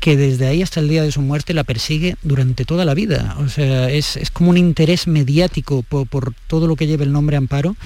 que 0.00 0.16
desde 0.16 0.46
ahí 0.46 0.62
hasta 0.62 0.80
el 0.80 0.88
día 0.88 1.02
de 1.02 1.12
su 1.12 1.20
muerte 1.20 1.54
la 1.54 1.64
persigue 1.64 2.16
durante 2.22 2.64
toda 2.64 2.84
la 2.84 2.94
vida. 2.94 3.36
O 3.38 3.48
sea, 3.48 3.90
es, 3.90 4.18
como 4.32 4.50
un 4.50 4.56
interés 4.56 5.06
mediático 5.06 5.82
por, 5.82 6.32
todo 6.46 6.66
lo 6.66 6.76
que 6.76 6.86
lleva 6.86 7.04
el 7.04 7.12
nombre 7.12 7.36
Amparo, 7.36 7.76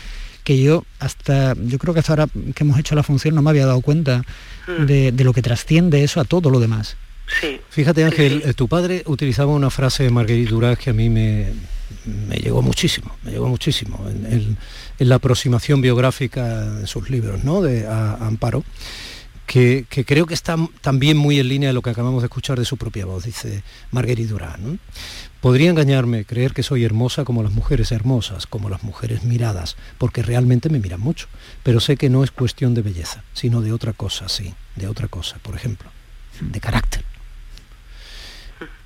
que 0.45 0.61
yo 0.61 0.85
hasta, 0.99 1.54
yo 1.54 1.78
creo 1.78 1.95
que 1.95 2.00
hasta 2.00 2.12
ahora 2.12 2.28
que 2.54 2.64
hemos 2.64 2.78
hecho 2.78 2.95
la 2.95 3.02
función 3.02 3.35
no 3.35 3.42
me 3.42 3.50
había 3.50 3.66
dado 3.66 3.81
cuenta 3.81 4.25
mm. 4.66 4.85
de, 4.85 5.25
lo 5.25 5.33
que 5.33 5.42
trasciende 5.42 6.02
eso 6.04 6.21
a 6.21 6.25
todo 6.25 6.50
lo 6.50 6.61
demás. 6.61 6.97
Sí. 7.40 7.61
Fíjate 7.71 8.04
Ángel, 8.04 8.42
eh, 8.45 8.52
tu 8.52 8.69
padre 8.69 9.04
utilizaba 9.07 9.52
una 9.52 9.71
frase 9.71 10.02
de 10.02 10.11
Marguerite 10.11 10.50
Duras 10.50 10.78
que 10.78 10.90
a 10.90 10.92
mí 10.92 11.09
me, 11.09 11.52
me 12.04 12.37
llegó 12.37 12.62
muchísimo, 12.62 13.16
me 13.23 13.31
llegó 13.31 13.49
muchísimo 13.49 14.04
en, 14.09 14.57
la 14.99 15.16
aproximación 15.16 15.81
biográfica 15.81 16.61
de 16.71 16.87
sus 16.87 17.11
libros, 17.11 17.42
¿no? 17.42 17.61
De 17.61 17.87
Amparo. 17.87 18.64
Que, 19.52 19.85
creo 20.06 20.25
que 20.25 20.32
está 20.32 20.56
también 20.80 21.18
muy 21.18 21.38
en 21.38 21.47
línea 21.47 21.68
de 21.68 21.75
lo 21.75 21.82
que 21.82 21.90
acabamos 21.90 22.23
de 22.23 22.26
escuchar 22.28 22.59
de 22.59 22.64
su 22.64 22.78
propia 22.78 23.04
voz, 23.04 23.25
dice 23.25 23.62
Marguerite 23.90 24.30
Durán. 24.30 24.80
Podría 25.42 25.68
engañarme, 25.68 26.25
creer 26.25 26.54
que 26.54 26.62
soy 26.62 26.85
hermosa 26.85 27.26
como 27.26 27.42
las 27.42 27.52
mujeres 27.52 27.92
hermosas, 27.92 28.47
como 28.47 28.71
las 28.71 28.82
mujeres 28.82 29.25
miradas, 29.25 29.76
porque 29.99 30.23
realmente 30.23 30.71
me 30.71 30.78
miran 30.78 31.00
mucho, 31.00 31.26
pero 31.62 31.80
sé 31.80 31.99
que 31.99 32.09
no 32.09 32.25
es 32.25 32.30
cuestión 32.30 32.73
de 32.73 32.80
belleza, 32.80 33.25
sino 33.35 33.61
de 33.61 33.75
otra 33.75 33.92
cosa, 33.92 34.30
sí, 34.30 34.54
de 34.76 34.88
otra 34.88 35.09
cosa, 35.09 35.37
por 35.42 35.54
ejemplo, 35.54 35.90
de 36.40 36.59
carácter. 36.59 37.04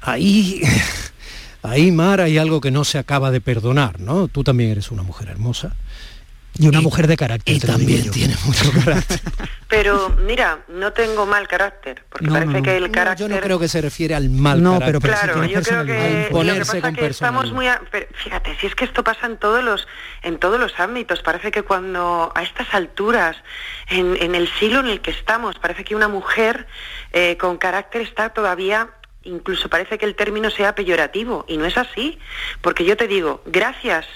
Ahí 0.00 0.62
ahí, 1.62 1.92
Mar, 1.92 2.20
hay 2.20 2.38
algo 2.38 2.60
que 2.60 2.72
no 2.72 2.82
se 2.82 2.98
acaba 2.98 3.30
de 3.30 3.40
perdonar, 3.40 4.00
¿no? 4.00 4.26
Tú 4.26 4.42
también 4.42 4.70
eres 4.70 4.90
una 4.90 5.04
mujer 5.04 5.28
hermosa. 5.28 5.76
Y 6.58 6.68
una 6.68 6.80
mujer 6.80 7.06
de 7.06 7.16
carácter. 7.16 7.54
Y 7.54 7.60
también 7.60 8.10
tiene 8.10 8.34
mucho 8.44 8.70
carácter. 8.84 9.20
Pero 9.68 10.10
mira, 10.20 10.60
no 10.68 10.92
tengo 10.92 11.26
mal 11.26 11.48
carácter, 11.48 12.04
porque 12.08 12.28
parece 12.28 12.62
que 12.62 12.76
el 12.76 12.90
carácter... 12.92 13.28
yo 13.28 13.34
no 13.34 13.40
creo 13.40 13.58
que 13.58 13.66
se 13.66 13.80
refiere 13.80 14.14
al 14.14 14.30
mal 14.30 14.62
no, 14.62 14.78
Pero, 14.78 15.00
claro, 15.00 15.44
yo 15.44 15.60
creo 15.60 15.84
que, 15.84 16.26
imponerse 16.28 16.80
con 16.80 16.94
que 16.94 17.06
estamos 17.06 17.52
muy... 17.52 17.66
fíjate, 18.14 18.56
si 18.60 18.68
es 18.68 18.76
que 18.76 18.84
esto 18.84 19.02
pasa 19.02 19.26
en 19.26 19.38
todos 19.38 19.64
los 19.64 19.88
en 20.22 20.38
todos 20.38 20.60
los 20.60 20.78
ámbitos, 20.78 21.20
parece 21.22 21.50
que 21.50 21.62
cuando 21.62 22.32
a 22.34 22.42
estas 22.42 22.72
alturas, 22.74 23.36
en, 23.88 24.34
el 24.34 24.48
siglo 24.54 24.80
en 24.80 24.86
el 24.86 25.00
que 25.00 25.10
estamos, 25.10 25.56
parece 25.58 25.82
que 25.82 25.96
una 25.96 26.08
mujer 26.08 26.66
eh, 27.12 27.36
con 27.36 27.58
carácter 27.58 28.02
está 28.02 28.30
todavía 28.30 28.90
incluso 29.26 29.68
parece 29.68 29.98
que 29.98 30.06
el 30.06 30.14
término 30.14 30.50
sea 30.50 30.76
peyorativo 30.76 31.44
y 31.48 31.56
no 31.56 31.66
es 31.66 31.76
así, 31.76 32.18
porque 32.60 32.84
yo 32.84 32.96
te 32.96 33.08
digo, 33.08 33.42
gracias 33.46 34.06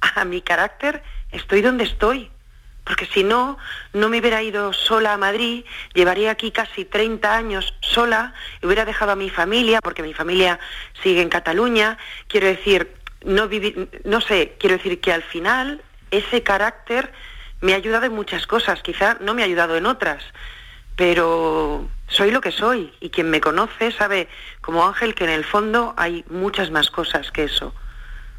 a 0.00 0.24
mi 0.24 0.42
carácter 0.42 1.02
estoy 1.32 1.62
donde 1.62 1.84
estoy, 1.84 2.30
porque 2.84 3.06
si 3.06 3.22
no, 3.22 3.58
no 3.92 4.08
me 4.08 4.18
hubiera 4.18 4.42
ido 4.42 4.72
sola 4.72 5.12
a 5.12 5.18
Madrid, 5.18 5.64
llevaría 5.92 6.30
aquí 6.30 6.50
casi 6.50 6.86
30 6.86 7.36
años 7.36 7.74
sola, 7.80 8.32
hubiera 8.62 8.86
dejado 8.86 9.12
a 9.12 9.16
mi 9.16 9.28
familia, 9.28 9.80
porque 9.82 10.02
mi 10.02 10.14
familia 10.14 10.58
sigue 11.02 11.20
en 11.20 11.28
Cataluña, 11.28 11.98
quiero 12.28 12.46
decir, 12.46 12.94
no 13.24 13.48
no 14.04 14.20
sé, 14.20 14.56
quiero 14.58 14.76
decir 14.76 15.00
que 15.00 15.12
al 15.12 15.22
final 15.22 15.82
ese 16.10 16.42
carácter 16.42 17.12
me 17.60 17.74
ha 17.74 17.76
ayudado 17.76 18.06
en 18.06 18.12
muchas 18.12 18.46
cosas, 18.46 18.82
quizá 18.82 19.18
no 19.20 19.34
me 19.34 19.42
ha 19.42 19.46
ayudado 19.46 19.76
en 19.76 19.84
otras, 19.84 20.22
pero 20.96 21.88
soy 22.08 22.30
lo 22.30 22.40
que 22.40 22.52
soy 22.52 22.92
y 23.00 23.10
quien 23.10 23.30
me 23.30 23.40
conoce 23.40 23.92
sabe 23.92 24.28
como 24.60 24.86
Ángel 24.86 25.14
que 25.14 25.24
en 25.24 25.30
el 25.30 25.44
fondo 25.44 25.94
hay 25.96 26.24
muchas 26.30 26.70
más 26.70 26.90
cosas 26.90 27.30
que 27.30 27.44
eso. 27.44 27.74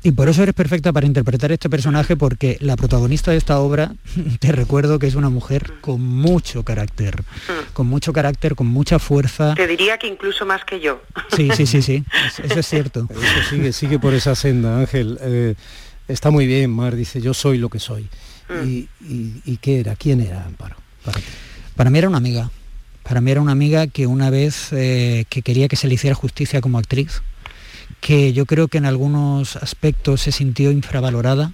Y 0.01 0.11
por 0.11 0.29
eso 0.29 0.43
eres 0.43 0.55
perfecta 0.55 0.93
para 0.93 1.05
interpretar 1.05 1.51
este 1.51 1.69
personaje 1.69 2.15
porque 2.15 2.57
la 2.61 2.77
protagonista 2.77 3.31
de 3.31 3.37
esta 3.37 3.59
obra, 3.59 3.93
te 4.39 4.51
recuerdo 4.51 4.97
que 4.97 5.07
es 5.07 5.15
una 5.15 5.29
mujer 5.29 5.73
con 5.81 6.01
mucho 6.01 6.63
carácter, 6.63 7.21
mm. 7.21 7.73
con 7.73 7.87
mucho 7.87 8.13
carácter, 8.13 8.55
con 8.55 8.67
mucha 8.67 8.99
fuerza. 8.99 9.55
Te 9.55 9.67
diría 9.67 9.97
que 9.97 10.07
incluso 10.07 10.45
más 10.45 10.63
que 10.63 10.79
yo. 10.79 11.01
Sí, 11.35 11.49
sí, 11.55 11.65
sí, 11.65 11.81
sí, 11.81 12.03
eso 12.43 12.59
es 12.59 12.67
cierto. 12.67 13.07
Eso 13.09 13.49
sigue, 13.49 13.73
sigue 13.73 13.99
por 13.99 14.13
esa 14.13 14.35
senda, 14.35 14.79
Ángel. 14.79 15.17
Eh, 15.21 15.55
está 16.07 16.31
muy 16.31 16.47
bien, 16.47 16.71
Mar 16.71 16.95
dice, 16.95 17.19
yo 17.19 17.33
soy 17.33 17.57
lo 17.57 17.69
que 17.69 17.79
soy. 17.79 18.07
Mm. 18.47 18.87
Y, 19.45 19.57
qué 19.57 19.79
era? 19.79 19.95
¿Quién 19.95 20.21
era 20.21 20.45
Amparo? 20.45 20.75
para 21.75 21.89
mí 21.89 21.97
era 21.97 22.09
una 22.09 22.17
amiga, 22.17 22.51
para 23.03 23.21
mí 23.21 23.31
era 23.31 23.41
una 23.41 23.53
amiga 23.53 23.87
que 23.87 24.05
una 24.05 24.29
vez 24.29 24.73
eh, 24.73 25.25
que 25.29 25.41
quería 25.41 25.67
que 25.67 25.75
se 25.75 25.87
le 25.87 25.93
hiciera 25.93 26.13
justicia 26.13 26.61
como 26.61 26.77
actriz, 26.77 27.21
que 28.01 28.33
yo 28.33 28.45
creo 28.45 28.67
que 28.67 28.77
en 28.77 28.85
algunos 28.85 29.55
aspectos 29.55 30.21
se 30.21 30.31
sintió 30.31 30.71
infravalorada 30.71 31.51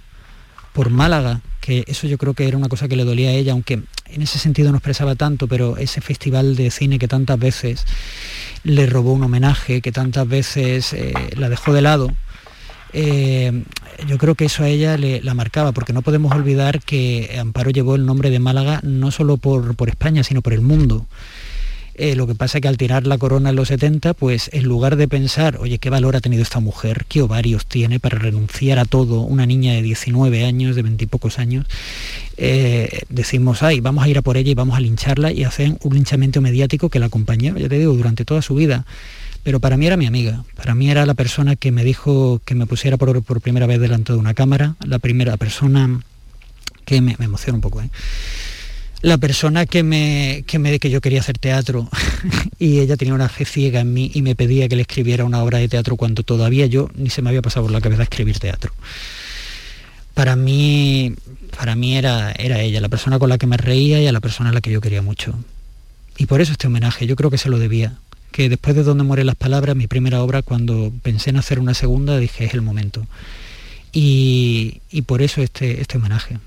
por 0.72 0.90
Málaga, 0.90 1.40
que 1.60 1.84
eso 1.86 2.06
yo 2.06 2.18
creo 2.18 2.34
que 2.34 2.46
era 2.46 2.56
una 2.56 2.68
cosa 2.68 2.86
que 2.86 2.96
le 2.96 3.04
dolía 3.04 3.30
a 3.30 3.32
ella, 3.32 3.52
aunque 3.52 3.82
en 4.08 4.22
ese 4.22 4.38
sentido 4.38 4.70
no 4.70 4.78
expresaba 4.78 5.14
tanto, 5.14 5.48
pero 5.48 5.78
ese 5.78 6.00
festival 6.00 6.54
de 6.54 6.70
cine 6.70 6.98
que 6.98 7.08
tantas 7.08 7.38
veces 7.38 7.84
le 8.62 8.86
robó 8.86 9.12
un 9.12 9.24
homenaje, 9.24 9.80
que 9.80 9.92
tantas 9.92 10.28
veces 10.28 10.92
eh, 10.92 11.14
la 11.36 11.48
dejó 11.48 11.72
de 11.72 11.82
lado, 11.82 12.12
eh, 12.92 13.64
yo 14.06 14.18
creo 14.18 14.34
que 14.34 14.44
eso 14.44 14.62
a 14.62 14.68
ella 14.68 14.96
le, 14.96 15.22
la 15.22 15.34
marcaba, 15.34 15.72
porque 15.72 15.92
no 15.92 16.02
podemos 16.02 16.34
olvidar 16.34 16.80
que 16.80 17.36
Amparo 17.40 17.70
llevó 17.70 17.94
el 17.94 18.06
nombre 18.06 18.30
de 18.30 18.38
Málaga 18.38 18.80
no 18.82 19.10
solo 19.10 19.36
por, 19.36 19.76
por 19.76 19.88
España, 19.88 20.22
sino 20.22 20.42
por 20.42 20.52
el 20.52 20.60
mundo. 20.60 21.06
Eh, 21.98 22.14
lo 22.14 22.26
que 22.26 22.34
pasa 22.34 22.58
es 22.58 22.62
que 22.62 22.68
al 22.68 22.76
tirar 22.76 23.06
la 23.06 23.16
corona 23.16 23.48
en 23.50 23.56
los 23.56 23.68
70, 23.68 24.12
pues 24.12 24.50
en 24.52 24.64
lugar 24.64 24.96
de 24.96 25.08
pensar, 25.08 25.56
oye, 25.60 25.78
¿qué 25.78 25.88
valor 25.88 26.14
ha 26.14 26.20
tenido 26.20 26.42
esta 26.42 26.60
mujer? 26.60 27.06
¿Qué 27.08 27.22
ovarios 27.22 27.64
tiene 27.64 27.98
para 28.00 28.18
renunciar 28.18 28.78
a 28.78 28.84
todo? 28.84 29.22
Una 29.22 29.46
niña 29.46 29.72
de 29.72 29.80
19 29.80 30.44
años, 30.44 30.76
de 30.76 30.82
20 30.82 31.04
y 31.04 31.06
pocos 31.06 31.38
años. 31.38 31.64
Eh, 32.36 33.00
decimos, 33.08 33.62
ay, 33.62 33.80
vamos 33.80 34.04
a 34.04 34.08
ir 34.08 34.18
a 34.18 34.22
por 34.22 34.36
ella 34.36 34.50
y 34.50 34.54
vamos 34.54 34.76
a 34.76 34.80
lincharla 34.80 35.32
y 35.32 35.44
hacen 35.44 35.78
un 35.82 35.94
linchamiento 35.94 36.42
mediático 36.42 36.90
que 36.90 36.98
la 36.98 37.06
acompañó, 37.06 37.56
ya 37.56 37.68
te 37.68 37.78
digo, 37.78 37.94
durante 37.94 38.26
toda 38.26 38.42
su 38.42 38.54
vida. 38.54 38.84
Pero 39.42 39.58
para 39.60 39.78
mí 39.78 39.86
era 39.86 39.96
mi 39.96 40.04
amiga, 40.04 40.44
para 40.54 40.74
mí 40.74 40.90
era 40.90 41.06
la 41.06 41.14
persona 41.14 41.56
que 41.56 41.72
me 41.72 41.82
dijo 41.82 42.42
que 42.44 42.54
me 42.54 42.66
pusiera 42.66 42.98
por, 42.98 43.40
primera 43.40 43.66
vez 43.66 43.80
delante 43.80 44.12
de 44.12 44.18
una 44.18 44.34
cámara, 44.34 44.76
la 44.84 44.98
primera 44.98 45.38
persona 45.38 46.02
que 46.84 47.00
me, 47.00 47.16
me 47.18 47.24
emociona 47.24 47.54
un 47.54 47.62
poco, 47.62 47.80
¿eh? 47.80 47.88
La 49.06 49.18
persona 49.18 49.66
que 49.66 49.84
me, 49.84 50.42
que 50.48 50.58
me 50.58 50.80
que 50.80 50.90
yo 50.90 51.00
quería 51.00 51.20
hacer 51.20 51.38
teatro 51.38 51.88
y 52.58 52.80
ella 52.80 52.96
tenía 52.96 53.14
una 53.14 53.28
fe 53.28 53.44
ciega 53.44 53.78
en 53.78 53.94
mí 53.94 54.10
y 54.12 54.20
me 54.20 54.34
pedía 54.34 54.68
que 54.68 54.74
le 54.74 54.82
escribiera 54.82 55.24
una 55.24 55.44
obra 55.44 55.58
de 55.58 55.68
teatro 55.68 55.94
cuando 55.94 56.24
todavía 56.24 56.66
yo 56.66 56.90
ni 56.96 57.08
se 57.08 57.22
me 57.22 57.28
había 57.28 57.40
pasado 57.40 57.66
por 57.66 57.72
la 57.72 57.80
cabeza 57.80 58.02
escribir 58.02 58.40
teatro. 58.40 58.72
Para 60.12 60.34
mí, 60.34 61.14
para 61.56 61.76
mí 61.76 61.96
era, 61.96 62.32
era 62.32 62.60
ella, 62.60 62.80
la 62.80 62.88
persona 62.88 63.20
con 63.20 63.28
la 63.28 63.38
que 63.38 63.46
me 63.46 63.56
reía 63.56 64.00
y 64.00 64.08
a 64.08 64.12
la 64.12 64.18
persona 64.18 64.50
a 64.50 64.52
la 64.52 64.60
que 64.60 64.72
yo 64.72 64.80
quería 64.80 65.02
mucho. 65.02 65.38
Y 66.18 66.26
por 66.26 66.40
eso 66.40 66.50
este 66.50 66.66
homenaje, 66.66 67.06
yo 67.06 67.14
creo 67.14 67.30
que 67.30 67.38
se 67.38 67.48
lo 67.48 67.60
debía. 67.60 67.94
Que 68.32 68.48
después 68.48 68.74
de 68.74 68.82
Donde 68.82 69.04
mueren 69.04 69.26
las 69.26 69.36
palabras, 69.36 69.76
mi 69.76 69.86
primera 69.86 70.20
obra, 70.20 70.42
cuando 70.42 70.92
pensé 71.02 71.30
en 71.30 71.36
hacer 71.36 71.60
una 71.60 71.74
segunda, 71.74 72.18
dije, 72.18 72.46
es 72.46 72.54
el 72.54 72.62
momento. 72.62 73.06
Y, 73.92 74.80
y 74.90 75.02
por 75.02 75.22
eso 75.22 75.42
este, 75.42 75.80
este 75.80 75.98
homenaje 75.98 76.38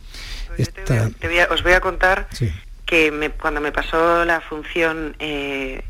os 1.50 1.64
voy 1.64 1.74
a 1.74 1.82
contar 1.82 2.28
que 2.86 3.32
cuando 3.40 3.62
me 3.62 3.72
pasó 3.72 4.26
la 4.26 4.42
función 4.42 5.16
eh, 5.20 5.84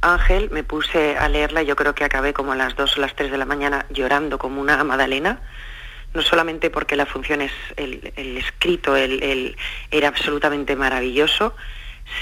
Ángel, 0.00 0.50
me 0.50 0.62
puse 0.62 1.16
a 1.16 1.28
leerla, 1.28 1.62
yo 1.62 1.76
creo 1.76 1.94
que 1.94 2.04
acabé 2.04 2.32
como 2.32 2.52
a 2.52 2.56
las 2.56 2.76
2 2.76 2.96
o 2.96 3.00
las 3.00 3.14
3 3.16 3.30
de 3.30 3.38
la 3.38 3.44
mañana 3.44 3.86
llorando 3.90 4.38
como 4.38 4.60
una 4.60 4.82
Madalena, 4.84 5.40
no 6.14 6.22
solamente 6.22 6.70
porque 6.70 6.96
la 6.96 7.06
función 7.06 7.42
es 7.42 7.52
el, 7.76 8.12
escrito 8.16 8.96
el, 8.96 9.56
era 9.90 10.08
absolutamente 10.08 10.76
maravilloso, 10.76 11.54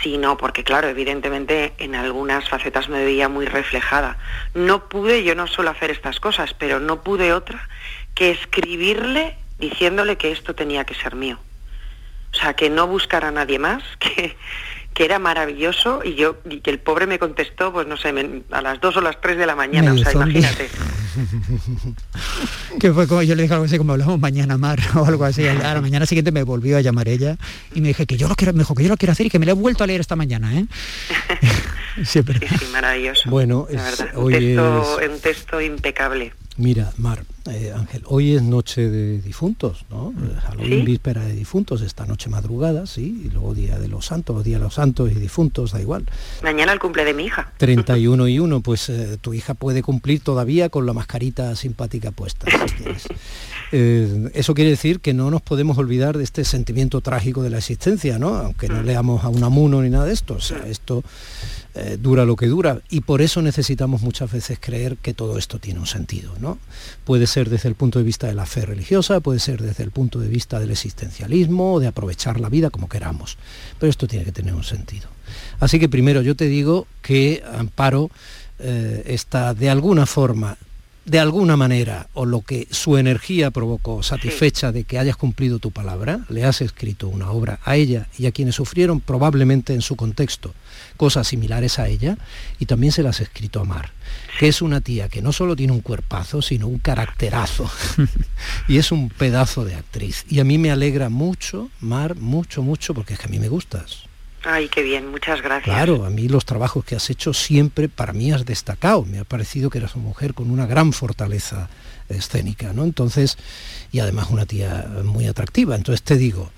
sino 0.02 0.36
porque, 0.36 0.64
claro, 0.64 0.88
evidentemente 0.88 1.74
en 1.78 1.94
algunas 1.94 2.48
facetas 2.48 2.88
me 2.88 3.04
veía 3.04 3.28
muy 3.28 3.46
reflejada. 3.46 4.16
No 4.54 4.88
pude 4.88 5.22
yo 5.22 5.34
no 5.34 5.46
solo 5.46 5.70
hacer 5.70 5.90
estas 5.90 6.20
cosas, 6.20 6.54
pero 6.54 6.80
no 6.80 7.02
pude 7.02 7.32
otra 7.32 7.68
que 8.14 8.30
escribirle 8.30 9.36
diciéndole 9.58 10.16
que 10.16 10.32
esto 10.32 10.54
tenía 10.54 10.84
que 10.84 10.94
ser 10.94 11.14
mío. 11.14 11.38
O 12.34 12.36
sea, 12.36 12.54
que 12.54 12.68
no 12.68 12.86
buscara 12.86 13.28
a 13.28 13.30
nadie 13.30 13.58
más, 13.58 13.82
que, 13.98 14.36
que 14.92 15.04
era 15.04 15.18
maravilloso 15.18 16.02
y 16.04 16.14
yo 16.14 16.36
y 16.48 16.60
que 16.60 16.70
el 16.70 16.78
pobre 16.78 17.06
me 17.06 17.18
contestó, 17.18 17.72
pues 17.72 17.86
no 17.86 17.96
sé, 17.96 18.12
a 18.50 18.62
las 18.62 18.80
dos 18.80 18.96
o 18.96 19.00
las 19.00 19.20
tres 19.20 19.38
de 19.38 19.46
la 19.46 19.56
mañana, 19.56 19.92
o 19.92 19.98
sea, 19.98 20.12
imagínate. 20.12 20.68
que 22.80 22.92
fue 22.92 23.06
como 23.06 23.22
yo 23.22 23.34
le 23.34 23.42
dije 23.42 23.54
algo 23.54 23.66
así 23.66 23.78
como 23.78 23.92
hablamos 23.92 24.18
mañana 24.18 24.56
mar 24.56 24.78
o 24.94 25.04
algo 25.04 25.24
así. 25.24 25.46
A 25.46 25.74
la 25.74 25.80
mañana 25.80 26.06
siguiente 26.06 26.32
me 26.32 26.44
volvió 26.44 26.76
a 26.76 26.80
llamar 26.80 27.08
ella 27.08 27.36
y 27.74 27.80
me 27.80 27.88
dije 27.88 28.06
que 28.06 28.16
yo 28.16 28.28
lo 28.28 28.36
quiero, 28.36 28.52
me 28.52 28.60
dijo 28.60 28.74
que 28.74 28.84
yo 28.84 28.88
lo 28.88 28.96
quiero 28.96 29.12
hacer 29.12 29.26
y 29.26 29.30
que 29.30 29.38
me 29.38 29.46
lo 29.46 29.52
he 29.52 29.54
vuelto 29.54 29.84
a 29.84 29.86
leer 29.86 30.00
esta 30.00 30.16
mañana, 30.16 30.58
¿eh? 30.58 30.66
sí, 32.04 32.22
sí, 32.22 32.66
maravilloso. 32.72 33.30
Bueno, 33.30 33.66
es, 33.68 34.04
un, 34.14 34.32
texto, 34.32 34.98
un 35.10 35.20
texto 35.20 35.60
impecable. 35.60 36.32
Mira, 36.56 36.92
Mar, 36.98 37.24
eh, 37.50 37.72
Ángel, 37.74 38.02
hoy 38.06 38.36
es 38.36 38.42
noche 38.42 38.88
de 38.88 39.20
difuntos, 39.20 39.86
¿no? 39.90 40.12
Mm. 40.12 40.36
Halloween, 40.36 40.84
víspera 40.84 41.24
de 41.24 41.32
difuntos, 41.32 41.82
esta 41.82 42.06
noche 42.06 42.30
madrugada, 42.30 42.86
sí, 42.86 43.22
y 43.24 43.30
luego 43.30 43.54
día 43.54 43.76
de 43.76 43.88
los 43.88 44.06
santos, 44.06 44.44
día 44.44 44.58
de 44.58 44.64
los 44.64 44.74
santos 44.74 45.10
y 45.10 45.14
difuntos, 45.14 45.72
da 45.72 45.80
igual. 45.80 46.04
Mañana 46.44 46.72
el 46.72 46.78
cumple 46.78 47.04
de 47.04 47.12
mi 47.12 47.24
hija. 47.24 47.52
31 47.56 48.28
y 48.28 48.38
1, 48.38 48.60
pues 48.60 48.88
eh, 48.88 49.18
tu 49.20 49.34
hija 49.34 49.54
puede 49.54 49.82
cumplir 49.82 50.20
todavía 50.20 50.68
con 50.68 50.86
la 50.86 50.92
mascarita 50.92 51.56
simpática 51.56 52.10
puesta. 52.10 52.46
Eh, 53.76 54.30
eso 54.34 54.54
quiere 54.54 54.70
decir 54.70 55.00
que 55.00 55.14
no 55.14 55.32
nos 55.32 55.42
podemos 55.42 55.78
olvidar 55.78 56.16
de 56.16 56.22
este 56.22 56.44
sentimiento 56.44 57.00
trágico 57.00 57.42
de 57.42 57.50
la 57.50 57.58
existencia, 57.58 58.20
¿no? 58.20 58.36
Aunque 58.36 58.68
no 58.68 58.82
mm. 58.82 58.84
leamos 58.84 59.24
a 59.24 59.28
un 59.30 59.42
amuno 59.42 59.82
ni 59.82 59.90
nada 59.90 60.04
de 60.04 60.12
esto. 60.12 60.34
O 60.34 60.40
sea, 60.40 60.58
mm. 60.58 60.70
esto 60.70 61.02
eh, 61.76 61.98
dura 62.00 62.24
lo 62.24 62.36
que 62.36 62.46
dura 62.46 62.80
y 62.88 63.00
por 63.00 63.20
eso 63.20 63.42
necesitamos 63.42 64.02
muchas 64.02 64.30
veces 64.30 64.58
creer 64.60 64.96
que 64.96 65.12
todo 65.12 65.38
esto 65.38 65.58
tiene 65.58 65.80
un 65.80 65.86
sentido. 65.86 66.32
¿no? 66.38 66.58
Puede 67.04 67.26
ser 67.26 67.50
desde 67.50 67.68
el 67.68 67.74
punto 67.74 67.98
de 67.98 68.04
vista 68.04 68.28
de 68.28 68.34
la 68.34 68.46
fe 68.46 68.64
religiosa, 68.64 69.18
puede 69.20 69.40
ser 69.40 69.60
desde 69.60 69.82
el 69.82 69.90
punto 69.90 70.20
de 70.20 70.28
vista 70.28 70.60
del 70.60 70.70
existencialismo, 70.70 71.80
de 71.80 71.88
aprovechar 71.88 72.38
la 72.38 72.48
vida 72.48 72.70
como 72.70 72.88
queramos, 72.88 73.38
pero 73.80 73.90
esto 73.90 74.06
tiene 74.06 74.24
que 74.24 74.32
tener 74.32 74.54
un 74.54 74.62
sentido. 74.62 75.08
Así 75.58 75.80
que 75.80 75.88
primero 75.88 76.22
yo 76.22 76.36
te 76.36 76.46
digo 76.46 76.86
que 77.02 77.42
Amparo 77.52 78.10
eh, 78.60 79.02
está 79.06 79.52
de 79.52 79.68
alguna 79.68 80.06
forma 80.06 80.56
de 81.04 81.18
alguna 81.18 81.56
manera 81.56 82.08
o 82.14 82.24
lo 82.24 82.40
que 82.40 82.66
su 82.70 82.96
energía 82.96 83.50
provocó 83.50 84.02
satisfecha 84.02 84.72
de 84.72 84.84
que 84.84 84.98
hayas 84.98 85.16
cumplido 85.16 85.58
tu 85.58 85.70
palabra, 85.70 86.20
le 86.28 86.44
has 86.44 86.60
escrito 86.60 87.08
una 87.08 87.30
obra 87.30 87.60
a 87.64 87.76
ella 87.76 88.08
y 88.18 88.26
a 88.26 88.32
quienes 88.32 88.54
sufrieron 88.54 89.00
probablemente 89.00 89.74
en 89.74 89.82
su 89.82 89.96
contexto 89.96 90.54
cosas 90.96 91.28
similares 91.28 91.78
a 91.78 91.88
ella 91.88 92.16
y 92.58 92.66
también 92.66 92.92
se 92.92 93.02
las 93.02 93.16
has 93.16 93.22
escrito 93.22 93.60
a 93.60 93.64
Mar, 93.64 93.92
que 94.38 94.48
es 94.48 94.62
una 94.62 94.80
tía 94.80 95.08
que 95.08 95.22
no 95.22 95.32
solo 95.32 95.56
tiene 95.56 95.72
un 95.72 95.80
cuerpazo, 95.80 96.40
sino 96.40 96.68
un 96.68 96.78
caracterazo 96.78 97.70
y 98.68 98.78
es 98.78 98.92
un 98.92 99.10
pedazo 99.10 99.64
de 99.64 99.74
actriz. 99.74 100.24
Y 100.28 100.40
a 100.40 100.44
mí 100.44 100.58
me 100.58 100.70
alegra 100.70 101.08
mucho, 101.08 101.70
Mar, 101.80 102.16
mucho, 102.16 102.62
mucho, 102.62 102.94
porque 102.94 103.14
es 103.14 103.20
que 103.20 103.26
a 103.26 103.30
mí 103.30 103.38
me 103.38 103.48
gustas. 103.48 104.04
Ay, 104.44 104.68
qué 104.68 104.82
bien, 104.82 105.10
muchas 105.10 105.40
gracias. 105.40 105.74
Claro, 105.74 106.04
a 106.04 106.10
mí 106.10 106.28
los 106.28 106.44
trabajos 106.44 106.84
que 106.84 106.96
has 106.96 107.08
hecho 107.10 107.32
siempre 107.32 107.88
para 107.88 108.12
mí 108.12 108.32
has 108.32 108.44
destacado. 108.44 109.04
Me 109.04 109.18
ha 109.18 109.24
parecido 109.24 109.70
que 109.70 109.78
eras 109.78 109.94
una 109.94 110.04
mujer 110.04 110.34
con 110.34 110.50
una 110.50 110.66
gran 110.66 110.92
fortaleza 110.92 111.68
escénica, 112.08 112.72
¿no? 112.72 112.84
Entonces, 112.84 113.38
y 113.92 114.00
además 114.00 114.28
una 114.30 114.46
tía 114.46 114.86
muy 115.04 115.26
atractiva. 115.26 115.76
Entonces 115.76 116.02
te 116.02 116.16
digo, 116.16 116.50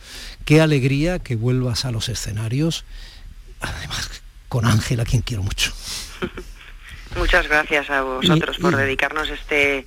qué 0.44 0.60
alegría 0.60 1.18
que 1.18 1.36
vuelvas 1.36 1.84
a 1.84 1.92
los 1.92 2.08
escenarios, 2.08 2.84
además 3.60 4.22
con 4.48 4.64
Ángela, 4.66 5.04
quien 5.04 5.22
quiero 5.22 5.42
mucho. 5.42 5.72
Muchas 7.16 7.48
gracias 7.48 7.88
a 7.88 8.02
vosotros 8.02 8.58
por 8.58 8.76
dedicarnos 8.76 9.30
este 9.30 9.86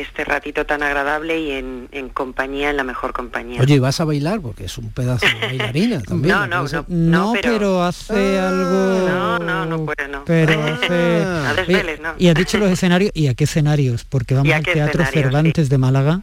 este 0.00 0.24
ratito 0.24 0.64
tan 0.64 0.82
agradable 0.82 1.40
y 1.40 1.50
en, 1.52 2.08
compañía, 2.14 2.70
en 2.70 2.76
la 2.76 2.84
mejor 2.84 3.12
compañía. 3.12 3.60
Oye, 3.60 3.80
¿vas 3.80 4.00
a 4.00 4.04
bailar? 4.04 4.40
Porque 4.40 4.64
es 4.64 4.78
un 4.78 4.90
pedazo 4.90 5.26
de 5.26 5.46
bailarina 5.46 6.00
también. 6.06 6.34
no, 6.34 6.46
no, 6.46 6.64
no, 6.64 6.84
no, 6.88 7.32
pero... 7.42 7.82
hace 7.82 8.38
ah. 8.38 8.48
algo... 8.48 9.08
No, 9.08 9.38
no, 9.38 9.66
no 9.66 9.84
puede, 9.84 10.08
no. 10.08 10.24
Pero 10.24 10.62
hace... 10.64 11.24
a 11.24 11.54
desveles, 11.54 12.00
no. 12.00 12.14
Y 12.18 12.28
has 12.28 12.34
dicho 12.34 12.58
los 12.58 12.70
escenarios, 12.70 13.10
¿y 13.14 13.26
a 13.26 13.34
qué 13.34 13.44
escenarios? 13.44 14.04
Porque 14.04 14.34
vamos 14.34 14.52
al 14.52 14.62
Teatro 14.62 15.04
Cervantes 15.04 15.68
de 15.68 15.78
Málaga, 15.78 16.22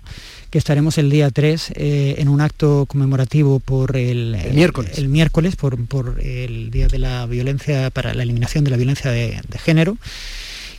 que 0.50 0.58
estaremos 0.58 0.98
el 0.98 1.10
día 1.10 1.30
3 1.30 1.74
eh, 1.76 2.16
en 2.18 2.30
un 2.30 2.42
acto 2.42 2.86
conmemorativo 2.88 3.60
por 3.60 3.98
el, 3.98 4.38
miércoles, 4.54 4.98
el, 4.98 5.10
miércoles 5.10 5.56
por, 5.56 5.84
por, 5.88 6.22
el 6.22 6.72
Día 6.72 6.88
de 6.88 7.00
la 7.00 7.26
Violencia, 7.26 7.90
para 7.90 8.14
la 8.14 8.24
eliminación 8.24 8.64
de 8.64 8.72
la 8.72 8.78
violencia 8.78 9.12
de, 9.12 9.42
de 9.48 9.58
género. 9.60 9.98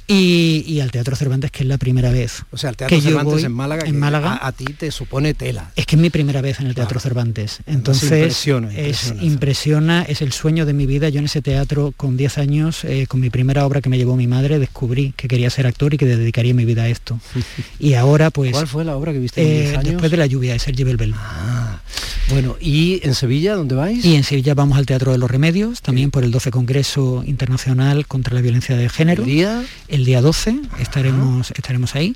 Y, 0.08 0.80
al 0.80 0.90
Teatro 0.90 1.16
Cervantes, 1.16 1.50
que 1.50 1.62
es 1.62 1.68
la 1.68 1.78
primera 1.78 2.10
vez. 2.10 2.44
O 2.50 2.56
sea, 2.56 2.70
el 2.70 2.76
Teatro 2.76 3.00
Cervantes 3.00 3.44
en 3.44 3.52
Málaga, 3.52 3.84
en 3.86 3.98
Málaga 3.98 4.38
a, 4.40 4.52
ti 4.52 4.64
te 4.64 4.90
supone 4.90 5.34
tela. 5.34 5.72
Es 5.74 5.86
que 5.86 5.96
es 5.96 6.02
mi 6.02 6.10
primera 6.10 6.40
vez 6.40 6.60
en 6.60 6.66
el 6.66 6.74
Teatro 6.74 7.00
Cervantes. 7.00 7.58
Entonces, 7.66 8.12
impresiona, 8.12 8.74
es, 8.74 9.14
impresiona, 9.20 10.02
es 10.02 10.22
el 10.22 10.32
sueño 10.32 10.64
de 10.64 10.72
mi 10.74 10.86
vida. 10.86 11.08
Yo 11.08 11.18
en 11.18 11.24
ese 11.24 11.42
teatro, 11.42 11.92
con 11.96 12.16
10 12.16 12.38
años, 12.38 12.84
eh, 12.84 13.06
con 13.08 13.20
mi 13.20 13.30
primera 13.30 13.66
obra 13.66 13.80
que 13.80 13.88
me 13.88 13.98
llevó 13.98 14.16
mi 14.16 14.26
madre, 14.26 14.58
descubrí 14.58 15.12
que 15.16 15.26
quería 15.26 15.50
ser 15.50 15.66
actor 15.66 15.94
y 15.94 15.98
que 15.98 16.06
dedicaría 16.06 16.54
mi 16.54 16.64
vida 16.64 16.84
a 16.84 16.88
esto. 16.88 17.18
y 17.80 17.94
ahora, 17.94 18.30
pues... 18.30 18.52
¿Cuál 18.52 18.68
fue 18.68 18.84
la 18.84 18.96
obra 18.96 19.12
que 19.12 19.18
viste 19.18 19.40
en 19.40 19.48
10 19.48 19.58
eh, 19.58 19.76
años? 19.76 19.84
Después 19.92 20.10
de 20.10 20.16
la 20.16 20.26
lluvia, 20.26 20.54
es 20.54 20.62
Sergi 20.62 20.84
Belbel. 20.84 21.14
Ah, 21.16 21.80
bueno, 22.30 22.56
¿y 22.60 23.00
en 23.04 23.14
Sevilla 23.14 23.54
dónde 23.54 23.76
vais? 23.76 24.04
Y 24.04 24.16
en 24.16 24.24
Sevilla 24.24 24.54
vamos 24.54 24.76
al 24.78 24.86
Teatro 24.86 25.12
de 25.12 25.18
los 25.18 25.30
Remedios, 25.30 25.80
también 25.80 26.10
por 26.10 26.24
el 26.24 26.32
12 26.32 26.50
Congreso 26.50 27.22
Internacional 27.24 28.06
contra 28.06 28.34
la 28.34 28.40
Violencia 28.40 28.76
de 28.76 28.88
Género. 28.88 29.22
¿El 29.22 29.28
día? 29.28 29.64
El 29.96 30.04
día 30.04 30.20
12 30.20 30.60
estaremos, 30.78 31.52
estaremos 31.52 31.94
ahí. 31.94 32.14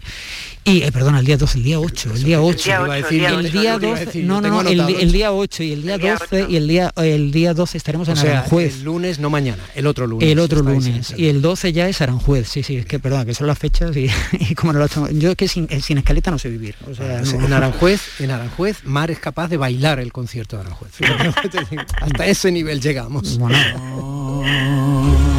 Y, 0.65 0.83
eh, 0.83 0.93
perdona, 0.93 1.21
el 1.21 1.25
día 1.25 1.39
12, 1.39 1.57
el 1.57 1.65
día 1.65 1.81
8, 1.81 2.11
el 2.15 2.25
día 2.25 2.43
8. 2.43 2.87
El 3.09 3.51
día 3.51 3.79
12, 3.79 4.23
no, 4.23 4.43
no, 4.43 4.63
no, 4.63 4.69
el, 4.69 5.13
día 5.13 5.33
8 5.33 5.63
y 5.63 5.73
el 5.73 5.83
día 5.83 5.97
12 5.97 6.47
y 6.51 6.57
el 6.57 6.69
día, 6.69 6.93
el 6.97 7.33
día 7.33 7.55
12 7.55 7.79
estaremos 7.79 8.07
en 8.09 8.19
Aranjuez. 8.19 8.77
el 8.77 8.85
lunes, 8.85 9.19
no 9.19 9.31
mañana, 9.31 9.63
el 9.75 9.87
otro 9.87 10.07
lunes. 10.07 10.29
El 10.29 10.39
otro 10.41 10.61
lunes. 10.61 11.15
Y 11.17 11.29
el 11.29 11.41
12 11.41 11.73
ya 11.73 11.89
es 11.89 12.03
Aranjuez, 12.03 12.47
sí, 12.51 12.63
sí, 12.63 12.77
es 12.77 12.85
que, 12.85 12.99
perdona, 12.99 13.25
que 13.25 13.33
son 13.33 13.47
las 13.47 13.59
fechas 13.59 13.97
y, 13.97 14.11
como 14.57 14.75
no 14.75 14.81
lo 14.81 14.89
Yo 15.13 15.31
es 15.31 15.37
que 15.37 15.49
sin, 15.49 15.67
sin, 15.81 15.97
escaleta 15.97 16.31
no 16.31 16.39
sé 16.39 16.51
vivir. 16.51 16.75
O 16.87 16.95
sea, 16.95 17.23
En 17.23 17.51
Aranjuez, 17.51 18.21
en 18.21 18.31
Aranjuez, 18.31 18.85
Mar 18.85 19.11
es 19.11 19.21
capaz 19.21 19.49
de 19.49 19.57
bailar 19.57 20.01
el 20.01 20.13
concierto 20.13 20.57
de 20.57 20.65
Aranjuez. 20.65 20.93
Hasta 22.03 22.27
ese 22.27 22.53
nivel 22.53 22.83
llegamos. 22.83 23.39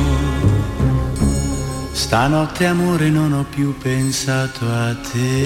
Stanotte 1.92 2.66
amore 2.66 3.10
non 3.10 3.34
ho 3.34 3.46
più 3.50 3.78
pensato 3.78 4.66
a 4.66 4.96
te. 4.96 5.46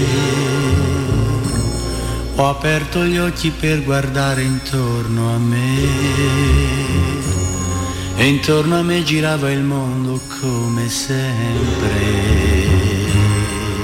Ho 2.35 2.49
aperto 2.49 3.03
gli 3.05 3.17
occhi 3.17 3.51
per 3.51 3.83
guardare 3.83 4.43
intorno 4.43 5.33
a 5.33 5.37
me. 5.37 5.77
E 8.17 8.27
intorno 8.27 8.79
a 8.79 8.83
me 8.83 9.03
girava 9.03 9.51
il 9.51 9.63
mondo 9.63 10.19
come 10.39 10.87
sempre. 10.89 12.33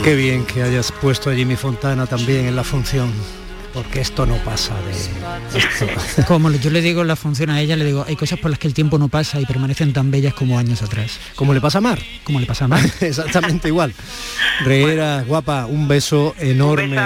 Qué 0.03 0.15
bien 0.15 0.45
que 0.45 0.63
hayas 0.63 0.91
puesto 0.91 1.29
a 1.29 1.33
Jimmy 1.33 1.55
Fontana 1.55 2.07
también 2.07 2.47
en 2.47 2.55
la 2.55 2.63
función. 2.63 3.40
Porque 3.73 4.01
esto 4.01 4.25
no 4.25 4.35
pasa 4.37 4.75
de... 4.81 6.23
Como 6.27 6.51
yo 6.51 6.69
le 6.69 6.81
digo 6.81 7.03
la 7.03 7.15
función 7.15 7.49
a 7.49 7.59
ella, 7.61 7.75
le 7.75 7.85
digo, 7.85 8.05
hay 8.07 8.15
cosas 8.15 8.39
por 8.39 8.51
las 8.51 8.59
que 8.59 8.67
el 8.67 8.73
tiempo 8.73 8.97
no 8.97 9.07
pasa 9.07 9.39
y 9.39 9.45
permanecen 9.45 9.93
tan 9.93 10.11
bellas 10.11 10.33
como 10.33 10.57
años 10.57 10.81
atrás. 10.81 11.19
Como 11.35 11.53
le 11.53 11.61
pasa 11.61 11.79
a 11.79 11.81
Mar. 11.81 11.99
Como 12.23 12.39
le 12.39 12.45
pasa 12.45 12.65
a 12.65 12.67
Mar. 12.67 12.83
Exactamente 13.01 13.67
igual. 13.67 13.93
Reera, 14.63 15.23
guapa, 15.25 15.65
un 15.65 15.87
beso 15.87 16.35
enorme. 16.39 16.97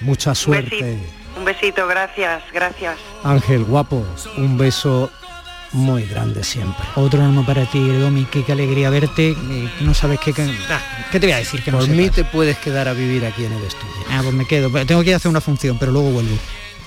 Mucha 0.00 0.34
suerte. 0.34 0.98
un 1.36 1.44
besito, 1.44 1.86
gracias, 1.86 2.42
gracias. 2.52 2.96
Ángel, 3.24 3.64
guapo, 3.64 4.06
un 4.36 4.58
beso 4.58 5.10
muy 5.72 6.04
grande 6.04 6.42
siempre. 6.44 6.84
Otro 6.96 7.20
norma 7.22 7.44
para 7.44 7.64
ti, 7.66 7.86
Domi, 7.88 8.24
qué, 8.24 8.44
qué 8.44 8.52
alegría 8.52 8.90
verte. 8.90 9.36
no 9.80 9.94
sabes 9.94 10.18
qué, 10.20 10.32
qué, 10.32 10.46
te 11.12 11.18
voy 11.18 11.32
a 11.32 11.38
decir 11.38 11.62
que 11.62 11.70
Por 11.70 11.88
mí 11.88 12.10
te 12.10 12.24
puedes 12.24 12.58
quedar 12.58 12.88
a 12.88 12.92
vivir 12.92 13.24
aquí 13.24 13.44
en 13.44 13.52
el 13.52 13.62
estudio. 13.62 13.94
Ah, 14.10 14.20
pues 14.22 14.34
me 14.34 14.46
quedo. 14.46 14.70
Tengo 14.84 15.02
que 15.02 15.08
ir 15.08 15.14
a 15.14 15.16
hacer 15.16 15.30
una 15.30 15.40
función, 15.40 15.78
pero 15.78 15.92
luego 15.92 16.10
vuelvo. 16.10 16.36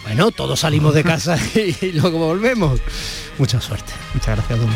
Bueno, 0.04 0.32
todos 0.32 0.60
salimos 0.60 0.94
de 0.94 1.04
casa 1.04 1.38
y, 1.82 1.92
luego 1.94 2.18
volvemos. 2.18 2.80
Mucha 3.38 3.62
suerte. 3.62 3.94
Muchas 4.14 4.36
gracias, 4.36 4.60
Domi. 4.60 4.76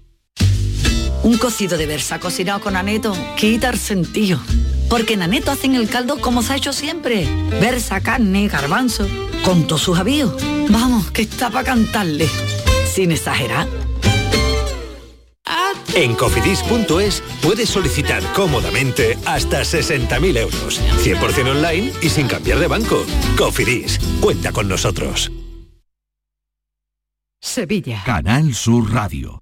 Un 1.23 1.37
cocido 1.37 1.77
de 1.77 1.85
versa 1.85 2.19
cocinado 2.19 2.61
con 2.61 2.75
aneto 2.75 3.13
quita 3.37 3.69
el 3.69 3.77
sentido. 3.77 4.39
Porque 4.89 5.13
en 5.13 5.21
aneto 5.21 5.51
hacen 5.51 5.75
el 5.75 5.87
caldo 5.87 6.19
como 6.19 6.41
se 6.41 6.53
ha 6.53 6.55
hecho 6.55 6.73
siempre. 6.73 7.27
Versa, 7.61 8.01
carne, 8.01 8.47
garbanzo, 8.47 9.07
con 9.43 9.67
todos 9.67 9.83
sus 9.83 9.99
avíos. 9.99 10.33
Vamos, 10.69 11.11
que 11.11 11.21
está 11.21 11.49
para 11.49 11.65
cantarle. 11.65 12.27
Sin 12.91 13.11
exagerar. 13.11 13.67
En 15.93 16.15
cofidis.es 16.15 17.21
puedes 17.41 17.69
solicitar 17.69 18.23
cómodamente 18.33 19.17
hasta 19.25 19.61
60.000 19.61 20.37
euros. 20.37 20.81
100% 21.03 21.51
online 21.51 21.91
y 22.01 22.09
sin 22.09 22.27
cambiar 22.27 22.59
de 22.59 22.67
banco. 22.67 23.05
Cofidis, 23.37 23.99
cuenta 24.21 24.51
con 24.51 24.67
nosotros. 24.67 25.31
Sevilla. 27.41 28.03
Canal 28.05 28.53
Sur 28.53 28.93
Radio. 28.93 29.41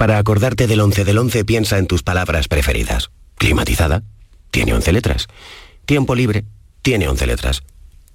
Para 0.00 0.16
acordarte 0.16 0.66
del 0.66 0.80
11 0.80 1.04
del 1.04 1.18
11 1.18 1.44
piensa 1.44 1.76
en 1.76 1.86
tus 1.86 2.02
palabras 2.02 2.48
preferidas. 2.48 3.10
Climatizada, 3.34 4.02
tiene 4.50 4.72
11 4.72 4.94
letras. 4.94 5.26
Tiempo 5.84 6.14
libre, 6.14 6.46
tiene 6.80 7.06
11 7.06 7.26
letras. 7.26 7.62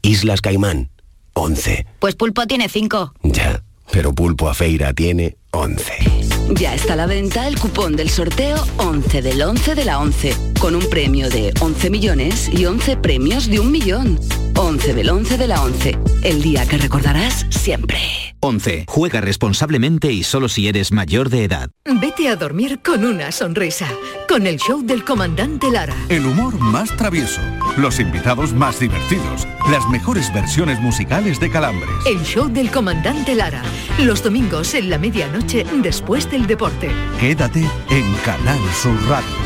Islas 0.01 0.41
Caimán, 0.41 0.89
11. 1.33 1.85
Pues 1.99 2.15
pulpo 2.15 2.47
tiene 2.47 2.69
5. 2.69 3.13
Ya, 3.21 3.61
pero 3.91 4.15
pulpo 4.15 4.49
a 4.49 4.55
feira 4.55 4.93
tiene 4.93 5.37
11. 5.51 6.34
Ya 6.51 6.75
está 6.75 6.93
a 6.93 6.95
la 6.95 7.07
venta 7.07 7.47
el 7.47 7.57
cupón 7.57 7.95
del 7.95 8.09
sorteo 8.09 8.63
11 8.77 9.21
del 9.21 9.41
11 9.41 9.75
de 9.75 9.85
la 9.85 9.99
11, 9.99 10.35
con 10.59 10.75
un 10.75 10.87
premio 10.89 11.29
de 11.29 11.53
11 11.59 11.89
millones 11.89 12.49
y 12.53 12.65
11 12.65 12.97
premios 12.97 13.47
de 13.47 13.59
un 13.59 13.71
millón. 13.71 14.19
11 14.57 14.93
del 14.93 15.09
11 15.09 15.37
de 15.37 15.47
la 15.47 15.61
11, 15.61 15.97
el 16.23 16.41
día 16.41 16.65
que 16.65 16.77
recordarás 16.77 17.45
siempre. 17.49 17.99
11. 18.39 18.85
Juega 18.87 19.21
responsablemente 19.21 20.11
y 20.11 20.23
solo 20.23 20.47
si 20.47 20.67
eres 20.67 20.91
mayor 20.91 21.29
de 21.29 21.43
edad. 21.43 21.69
Vete 21.83 22.29
a 22.29 22.35
dormir 22.35 22.79
con 22.83 23.03
una 23.03 23.31
sonrisa, 23.31 23.87
con 24.29 24.45
el 24.45 24.57
show 24.57 24.81
del 24.85 25.03
comandante 25.03 25.69
Lara. 25.71 25.95
El 26.09 26.25
humor 26.25 26.57
más 26.59 26.95
travieso, 26.95 27.41
los 27.77 27.99
invitados 27.99 28.53
más 28.53 28.79
divertidos, 28.79 29.47
las 29.71 29.87
mejores 29.89 30.31
versiones 30.33 30.79
musicales 30.79 31.39
de 31.39 31.49
Calambres. 31.49 31.89
El 32.05 32.23
show 32.23 32.47
del 32.47 32.69
comandante 32.71 33.35
Lara, 33.35 33.63
los 33.99 34.23
domingos 34.23 34.75
en 34.75 34.89
la 34.89 34.99
medianoche 34.99 35.65
después 35.81 36.29
del 36.35 36.47
deporte. 36.47 36.89
Quédate 37.17 37.63
en 37.89 38.13
Canal 38.25 38.59
Sur 38.73 38.97
Radio, 39.07 39.37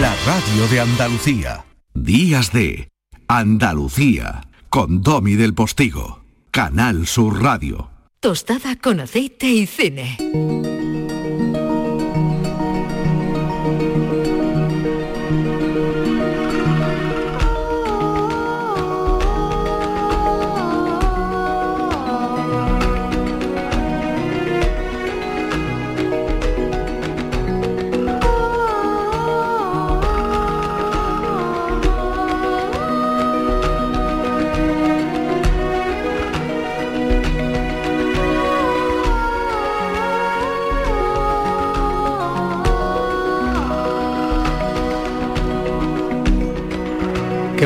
la 0.00 0.14
radio 0.24 0.66
de 0.70 0.80
Andalucía. 0.80 1.64
Días 1.92 2.52
de 2.52 2.88
Andalucía 3.28 4.40
con 4.70 5.02
Domi 5.02 5.34
del 5.34 5.52
Postigo. 5.52 6.24
Canal 6.50 7.06
Sur 7.06 7.42
Radio. 7.42 7.90
Tostada 8.20 8.76
con 8.76 9.00
aceite 9.00 9.46
y 9.46 9.66
cine. 9.66 10.16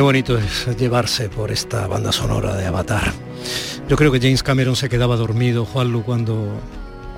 Bonito 0.03 0.37
es 0.37 0.67
llevarse 0.77 1.29
por 1.29 1.49
esta 1.49 1.87
banda 1.87 2.11
sonora 2.11 2.55
de 2.55 2.65
Avatar. 2.65 3.13
Yo 3.87 3.95
creo 3.95 4.11
que 4.11 4.19
James 4.19 4.43
Cameron 4.43 4.75
se 4.75 4.89
quedaba 4.89 5.15
dormido, 5.15 5.65
Juanlu, 5.65 6.03
cuando, 6.03 6.59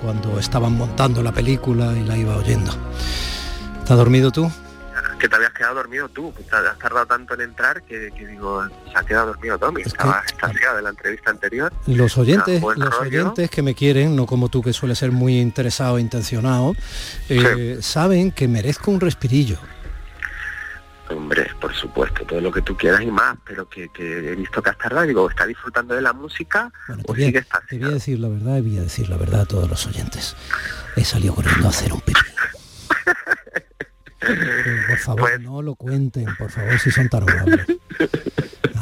cuando 0.02 0.39
estaban 0.39 0.74
montando 0.74 1.24
la 1.24 1.32
película 1.32 1.93
y 1.93 2.04
la 2.04 2.15
iba 2.15 2.36
oyendo. 2.38 2.71
¿Estás 3.80 3.98
dormido 3.98 4.32
tú? 4.32 4.52
Que 5.19 5.30
te 5.30 5.36
habías 5.36 5.54
quedado 5.54 5.76
dormido 5.76 6.10
tú, 6.10 6.34
que 6.36 6.43
te 6.43 6.56
has 6.56 6.78
tardado 6.78 7.06
tanto 7.08 7.34
en 7.34 7.41
entrar 7.41 7.82
que, 7.84 8.12
digo, 8.12 8.63
se 8.91 9.00
ha 9.00 9.04
quedado 9.04 9.28
dormido 9.28 9.58
Tommy, 9.58 9.82
estaba 9.82 10.24
de 10.76 10.82
la 10.82 10.89
entrevista 10.89 11.32
anterior. 11.32 11.74
Los 11.88 12.17
oyentes, 12.17 12.62
los 12.62 13.00
oyentes 13.00 13.50
que 13.50 13.62
me 13.62 13.74
quieren, 13.74 14.15
no 14.15 14.26
como 14.28 14.50
tú 14.50 14.62
que 14.62 14.74
suele 14.74 14.93
ser 14.95 15.12
muy 15.12 15.39
interesado 15.39 15.98
e 15.98 16.02
intencionado, 16.02 16.74
eh, 17.30 17.80
saben 17.82 18.32
que 18.32 18.48
merezco 18.48 18.91
un 18.91 19.00
respirillo. 19.00 19.58
Hombre, 21.09 21.47
por 21.61 21.73
supuesto, 21.73 22.25
todo 22.25 22.41
lo 22.41 22.51
que 22.51 22.61
tú 22.61 22.75
quieras 22.75 23.01
y 23.01 23.11
más, 23.11 23.37
pero 23.45 23.69
que, 23.69 23.89
he 23.95 24.35
visto 24.35 24.61
que 24.61 24.71
has 24.71 24.77
tardado, 24.77 25.05
digo, 25.05 25.29
¿está 25.29 25.45
disfrutando 25.45 25.93
de 25.93 26.01
la 26.01 26.13
música 26.13 26.71
o 27.05 27.13
te 27.13 27.25
sigue 27.25 27.45
Te 27.69 27.77
voy 27.77 27.89
a 27.89 27.93
decir 27.93 28.19
la 28.19 28.27
verdad, 28.27 28.57
y 28.57 28.61
voy 28.61 28.77
a 28.79 28.81
decir 28.81 29.09
la 29.09 29.17
verdad 29.17 29.41
a 29.41 29.45
todos 29.45 29.69
los 29.69 29.85
oyentes. 29.85 30.35
He 30.95 31.05
salido 31.05 31.35
corriendo 31.35 31.67
a 31.67 31.69
hacer 31.69 31.93
un 31.93 32.01
pipí. 32.01 32.19
por 34.87 34.97
favor, 34.97 35.29
pues 35.29 35.41
no 35.41 35.61
lo 35.61 35.75
cuenten, 35.75 36.25
por 36.37 36.49
favor, 36.49 36.79
si 36.79 36.89
son 36.89 37.07
tan 37.07 37.29
amables. 37.29 37.67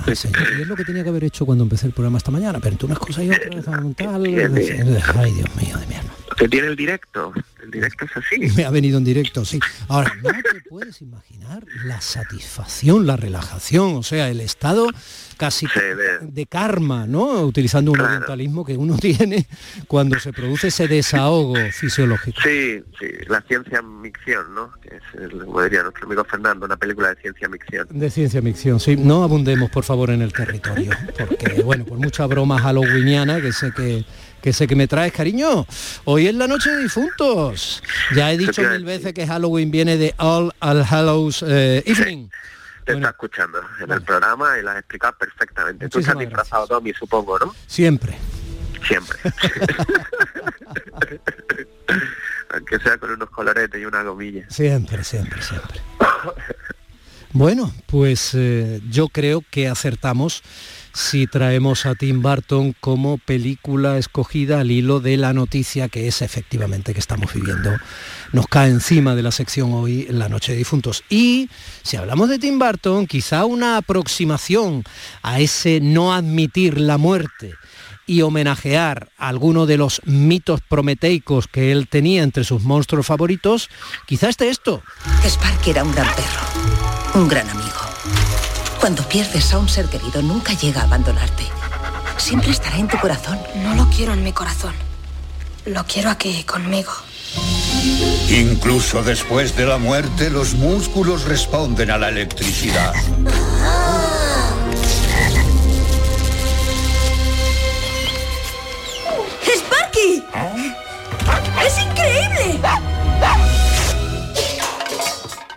y 0.07 0.61
es 0.61 0.67
lo 0.67 0.75
que 0.75 0.85
tenía 0.85 1.03
que 1.03 1.09
haber 1.09 1.25
hecho 1.25 1.45
cuando 1.45 1.65
empecé 1.65 1.87
el 1.87 1.93
programa 1.93 2.19
esta 2.19 2.31
mañana, 2.31 2.59
pero 2.59 2.71
entre 2.73 2.85
unas 2.85 2.99
cosas 2.99 3.25
y 3.25 3.31
otras, 3.31 3.65
tal, 3.95 4.25
ay 4.25 5.31
Dios 5.33 5.55
mío 5.55 5.77
de 5.77 5.87
mierda. 5.87 6.22
Que 6.35 6.49
tiene 6.49 6.67
el 6.67 6.75
directo, 6.75 7.33
el 7.61 7.71
directo 7.71 8.05
es 8.05 8.17
así. 8.17 8.39
Me 8.55 8.65
ha 8.65 8.69
venido 8.69 8.97
en 8.97 9.03
directo, 9.03 9.45
sí. 9.45 9.59
Ahora, 9.87 10.13
no 10.21 10.29
te 10.29 10.61
puedes 10.69 11.01
imaginar 11.01 11.63
la 11.85 12.01
satisfacción, 12.01 13.05
la 13.05 13.17
relajación, 13.17 13.95
o 13.95 14.03
sea, 14.03 14.29
el 14.29 14.41
estado 14.41 14.87
casi 15.43 15.67
de, 16.21 16.45
karma, 16.45 17.05
¿no? 17.05 17.41
Utilizando 17.41 17.91
un 17.91 17.99
orientalismo 17.99 18.63
que 18.63 18.77
uno 18.77 18.97
tiene 19.01 19.45
cuando 19.89 20.17
se 20.17 20.31
produce 20.31 20.67
ese 20.67 20.87
desahogo 20.87 21.55
fisiológico. 21.73 22.39
Sí, 22.41 22.81
sí, 22.97 23.07
la 23.27 23.41
ciencia 23.41 23.81
micción, 23.81 24.55
¿no? 24.55 24.71
Que 24.81 24.95
es, 24.95 25.31
como 25.43 25.61
diría 25.63 25.83
nuestro 25.83 26.05
amigo 26.05 26.23
Fernando, 26.23 26.65
una 26.65 26.77
película 26.77 27.09
de 27.09 27.19
ciencia 27.19 27.49
micción. 27.49 27.87
De 27.89 28.09
ciencia 28.09 28.39
micción, 28.41 28.79
sí. 28.79 28.95
No 28.95 29.25
abundemos, 29.25 29.69
por 29.69 29.83
favor, 29.83 30.11
en 30.11 30.21
el 30.21 30.31
territorio, 30.31 30.91
porque, 31.17 31.61
bueno, 31.61 31.83
por 31.83 31.97
mucha 31.97 32.25
broma 32.25 32.57
halloweeniana 32.57 33.41
que 33.41 33.51
sé 33.51 33.73
que 33.73 34.05
que 34.41 34.51
sé 34.51 34.67
que 34.67 34.75
me 34.75 34.87
traes, 34.89 35.13
cariño. 35.13 35.65
Hoy 36.03 36.27
es 36.27 36.35
la 36.35 36.47
noche 36.47 36.69
de 36.69 36.83
difuntos. 36.83 37.81
Ya 38.13 38.29
he 38.29 38.37
dicho 38.37 38.61
mil 38.61 38.83
veces 38.83 39.13
que 39.13 39.25
Halloween 39.25 39.71
viene 39.71 39.95
de 39.95 40.13
All 40.17 40.51
All 40.59 40.83
Hallows 40.83 41.45
eh, 41.47 41.81
Evening. 41.85 42.27
Te 42.85 42.93
está 42.93 43.09
escuchando 43.09 43.61
en 43.79 43.91
el 43.91 44.01
programa 44.01 44.57
y 44.57 44.61
lo 44.61 44.71
has 44.71 44.79
explicado 44.79 45.17
perfectamente. 45.17 45.89
Tú 45.89 45.99
has 45.99 46.17
disfrazado 46.17 46.67
Tommy, 46.67 46.93
supongo, 46.93 47.39
¿no? 47.39 47.53
Siempre. 47.67 48.17
Siempre. 48.85 49.17
Aunque 52.53 52.79
sea 52.79 52.97
con 52.97 53.11
unos 53.11 53.29
coloretes 53.29 53.81
y 53.81 53.85
una 53.85 54.03
gomilla. 54.03 54.45
Siempre, 54.49 55.03
siempre, 55.03 55.41
siempre. 55.41 55.81
bueno, 57.31 57.73
pues 57.87 58.31
eh, 58.33 58.81
yo 58.89 59.09
creo 59.09 59.43
que 59.49 59.67
acertamos 59.67 60.43
si 60.93 61.25
traemos 61.25 61.85
a 61.85 61.95
Tim 61.95 62.21
Burton 62.21 62.75
como 62.79 63.17
película 63.17 63.97
escogida 63.97 64.59
al 64.59 64.71
hilo 64.71 64.99
de 64.99 65.17
la 65.17 65.33
noticia 65.33 65.89
que 65.89 66.07
es 66.07 66.21
efectivamente 66.21 66.93
que 66.93 66.99
estamos 66.99 67.33
viviendo. 67.33 67.71
Nos 68.31 68.47
cae 68.47 68.69
encima 68.69 69.15
de 69.15 69.23
la 69.23 69.31
sección 69.31 69.73
hoy 69.73 70.05
en 70.07 70.19
la 70.19 70.29
Noche 70.29 70.51
de 70.51 70.59
Difuntos. 70.59 71.03
Y 71.09 71.49
si 71.81 71.97
hablamos 71.97 72.29
de 72.29 72.39
Tim 72.39 72.59
Burton, 72.59 73.07
quizá 73.07 73.45
una 73.45 73.77
aproximación 73.77 74.83
a 75.23 75.39
ese 75.39 75.79
no 75.81 76.13
admitir 76.13 76.79
la 76.79 76.97
muerte 76.97 77.55
y 78.05 78.21
homenajear 78.21 79.09
a 79.17 79.29
alguno 79.29 79.65
de 79.65 79.77
los 79.77 80.01
mitos 80.05 80.61
prometeicos 80.61 81.47
que 81.47 81.71
él 81.71 81.87
tenía 81.87 82.21
entre 82.21 82.43
sus 82.43 82.61
monstruos 82.61 83.05
favoritos, 83.05 83.69
quizá 84.05 84.29
esté 84.29 84.49
esto. 84.49 84.83
Spark 85.25 85.67
era 85.67 85.83
un 85.83 85.91
gran 85.91 86.07
perro, 86.15 87.21
un 87.21 87.27
gran 87.27 87.49
amigo 87.49 87.82
cuando 88.83 89.07
pierdes 89.07 89.53
a 89.53 89.59
un 89.59 89.69
ser 89.69 89.85
querido, 89.85 90.21
nunca 90.21 90.51
llega 90.51 90.81
a 90.81 90.83
abandonarte. 90.83 91.45
Siempre 92.17 92.51
estará 92.51 92.75
en 92.75 92.89
tu 92.89 92.97
corazón. 92.97 93.39
No 93.63 93.75
lo 93.75 93.89
quiero 93.89 94.11
en 94.11 94.25
mi 94.25 94.33
corazón. 94.33 94.73
Lo 95.63 95.85
quiero 95.85 96.09
aquí, 96.09 96.43
conmigo. 96.43 96.91
Incluso 98.27 99.01
después 99.01 99.55
de 99.55 99.67
la 99.67 99.77
muerte, 99.77 100.29
los 100.29 100.55
músculos 100.55 101.23
responden 101.23 101.91
a 101.91 101.97
la 101.97 102.09
electricidad. 102.09 102.93
¡Sparky! 109.45 110.25
¡Es 111.65 111.77
increíble! 111.81 112.59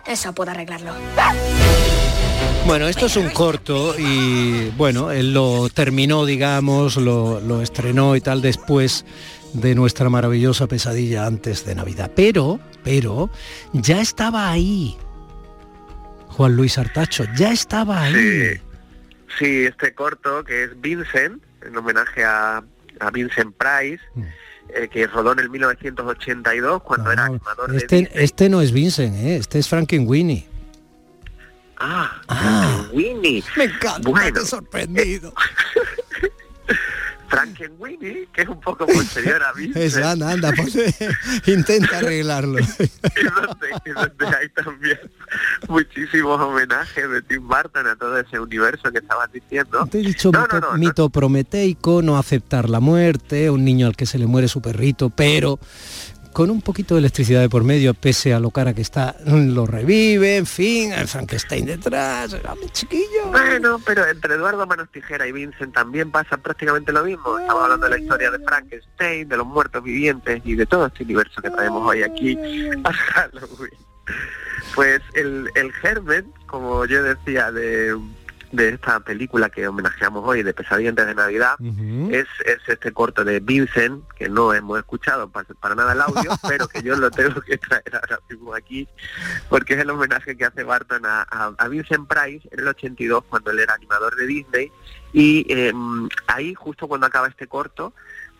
Eso 0.05 0.31
puedo 0.31 0.51
arreglarlo. 0.51 0.93
Bueno, 2.67 2.89
esto 2.89 3.05
es 3.05 3.15
un 3.15 3.29
corto 3.29 3.95
y 3.97 4.69
bueno, 4.71 5.11
él 5.11 5.33
lo 5.33 5.69
terminó, 5.69 6.25
digamos, 6.25 6.97
lo, 6.97 7.61
estrenó 7.61 8.15
y 8.17 8.21
tal 8.21 8.41
después 8.41 9.05
de 9.53 9.73
nuestra 9.73 10.09
maravillosa 10.09 10.67
pesadilla 10.67 11.25
antes 11.25 11.65
de 11.65 11.75
Navidad. 11.75 12.11
Pero, 12.13 12.59
pero, 12.83 13.29
ya 13.71 14.01
estaba 14.01 14.51
ahí 14.51 14.97
Juan 16.27 16.57
Luis 16.57 16.77
Artacho, 16.77 17.23
ya 17.37 17.51
estaba 17.53 18.03
ahí. 18.03 18.59
Sí, 19.39 19.65
este 19.65 19.93
corto 19.93 20.43
que 20.43 20.65
es 20.65 20.81
Vincent, 20.81 21.41
en 21.65 21.77
homenaje 21.77 22.25
a, 22.25 22.61
a 22.99 23.11
Vincent 23.11 23.55
Price. 23.55 24.03
Mm. 24.13 24.23
Eh, 24.75 24.89
que 24.89 25.07
rodó 25.07 25.31
en 25.31 25.39
el 25.39 25.49
1982 25.49 26.83
cuando 26.83 27.09
era 27.09 27.23
animador 27.23 27.73
este, 27.73 28.01
de 28.01 28.09
Este 28.15 28.49
no 28.49 28.61
es 28.61 28.73
Vincent, 28.73 29.15
¿eh? 29.15 29.37
este 29.37 29.59
es 29.59 29.69
Frankenweenie. 29.69 30.45
Ah, 31.79 32.21
ah 32.27 32.85
Winnie. 32.91 33.43
Me 33.55 33.65
encanta, 33.65 34.09
bueno, 34.09 34.45
sorprendido. 34.45 35.33
Frankenweenie, 37.27 38.27
que 38.31 38.43
es 38.43 38.47
un 38.47 38.59
poco 38.59 38.85
posterior 38.85 39.43
a 39.43 39.53
mí. 39.53 39.71
Es, 39.75 39.97
anda, 39.97 40.31
anda, 40.31 40.53
intenta 41.45 41.97
arreglarlo. 41.97 42.59
y 43.85 43.89
donde, 43.89 44.37
hay 44.37 44.49
también 44.49 44.99
muchísimos 45.67 46.39
homenajes 46.39 47.09
de 47.09 47.21
Tim 47.23 47.47
Burton 47.47 47.87
a 47.87 47.95
todo 47.95 48.17
ese 48.17 48.39
universo 48.39 48.91
que 48.91 48.99
estabas 48.99 49.31
diciendo. 49.31 49.85
Te 49.91 49.99
he 49.99 50.03
dicho 50.03 50.31
mito, 50.77 51.09
prometeico, 51.09 52.01
no 52.01 52.17
aceptar 52.17 52.69
la 52.69 52.79
muerte, 52.79 53.49
un 53.49 53.65
niño 53.65 53.87
al 53.87 53.95
que 53.95 54.05
se 54.05 54.17
le 54.17 54.25
muere 54.25 54.47
su 54.47 54.61
perrito, 54.61 55.09
pero 55.09 55.59
con 56.37 56.51
un 56.51 56.61
poquito 56.61 56.93
de 56.93 56.99
electricidad 56.99 57.41
de 57.41 57.49
por 57.49 57.63
medio, 57.63 57.95
pese 57.95 58.31
a 58.31 58.39
lo 58.39 58.51
cara 58.51 58.75
que 58.75 58.81
está, 58.81 59.15
lo 59.25 59.65
revive, 59.65 60.37
en 60.37 60.45
fin, 60.45 60.93
el 60.93 61.07
Frankenstein 61.07 61.65
detrás, 61.65 62.37
mi 62.61 62.69
chiquillo. 62.69 63.31
Bueno, 63.31 63.81
pero 63.83 64.05
entre 64.05 64.35
Eduardo 64.35 64.67
Manos 64.67 64.87
Tijera 64.91 65.25
y 65.25 65.31
Vincent 65.31 65.73
también 65.73 66.11
pasa 66.11 66.37
prácticamente 66.37 66.91
lo 66.91 67.03
mismo. 67.03 67.39
Estamos 67.39 67.63
hablando 67.63 67.87
de 67.87 67.89
la 67.89 67.97
historia 67.97 68.29
de 68.29 68.37
Frankenstein, 68.37 69.27
de 69.27 69.35
los 69.35 69.47
muertos 69.47 69.83
vivientes 69.83 70.39
y 70.45 70.53
de 70.53 70.67
todo 70.67 70.85
este 70.85 71.05
universo 71.05 71.41
que 71.41 71.49
traemos 71.49 71.83
hoy 71.89 72.03
aquí 72.03 72.37
a 72.83 72.93
Halloween. 72.93 73.71
Pues 74.75 75.01
el, 75.15 75.49
el 75.55 75.73
germen, 75.73 76.31
como 76.45 76.85
yo 76.85 77.01
decía, 77.01 77.51
de 77.51 77.97
de 78.51 78.69
esta 78.69 78.99
película 78.99 79.49
que 79.49 79.67
homenajeamos 79.67 80.23
hoy, 80.25 80.43
de 80.43 80.53
Pesadillas 80.53 80.95
de 80.95 81.13
Navidad, 81.13 81.55
es, 82.09 82.27
es, 82.45 82.59
este 82.67 82.91
corto 82.91 83.23
de 83.23 83.39
Vincent, 83.39 84.03
que 84.15 84.29
no 84.29 84.53
hemos 84.53 84.77
escuchado 84.79 85.29
para, 85.29 85.75
nada 85.75 85.93
el 85.93 86.01
audio, 86.01 86.31
pero 86.47 86.67
que 86.67 86.81
yo 86.81 86.95
lo 86.95 87.11
tengo 87.11 87.41
que 87.41 87.57
traer 87.57 87.95
ahora 87.95 88.19
mismo 88.29 88.53
aquí, 88.53 88.87
porque 89.49 89.73
es 89.73 89.79
el 89.81 89.89
homenaje 89.89 90.37
que 90.37 90.45
hace 90.45 90.63
Barton 90.63 91.05
a, 91.05 91.23
a, 91.23 91.67
Vincent 91.67 92.07
Price 92.07 92.47
en 92.51 92.59
el 92.59 92.67
82, 92.67 93.25
cuando 93.25 93.51
él 93.51 93.59
era 93.59 93.73
animador 93.73 94.15
de 94.15 94.25
Disney, 94.25 94.71
y 95.13 95.45
em, 95.49 96.07
ahí, 96.27 96.53
justo 96.53 96.87
cuando 96.87 97.07
acaba 97.07 97.27
este 97.27 97.47
corto, 97.47 97.93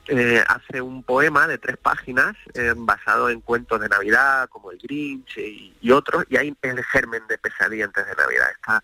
eh, 0.09 0.41
hace 0.47 0.81
un 0.81 1.03
poema 1.03 1.47
de 1.47 1.57
tres 1.57 1.75
páginas 1.75 2.33
eh, 2.53 2.73
basado 2.77 3.29
en 3.29 3.41
cuentos 3.41 3.81
de 3.81 3.89
Navidad, 3.89 4.47
como 4.47 4.71
el 4.71 4.77
Grinch 4.77 5.37
y, 5.37 5.75
y 5.81 5.91
otros, 5.91 6.23
y 6.29 6.37
ahí 6.37 6.55
el 6.61 6.83
germen 6.85 7.23
de 7.27 7.37
Pesadillas 7.37 7.91
de 7.91 8.03
Navidad. 8.15 8.47
Está 8.55 8.83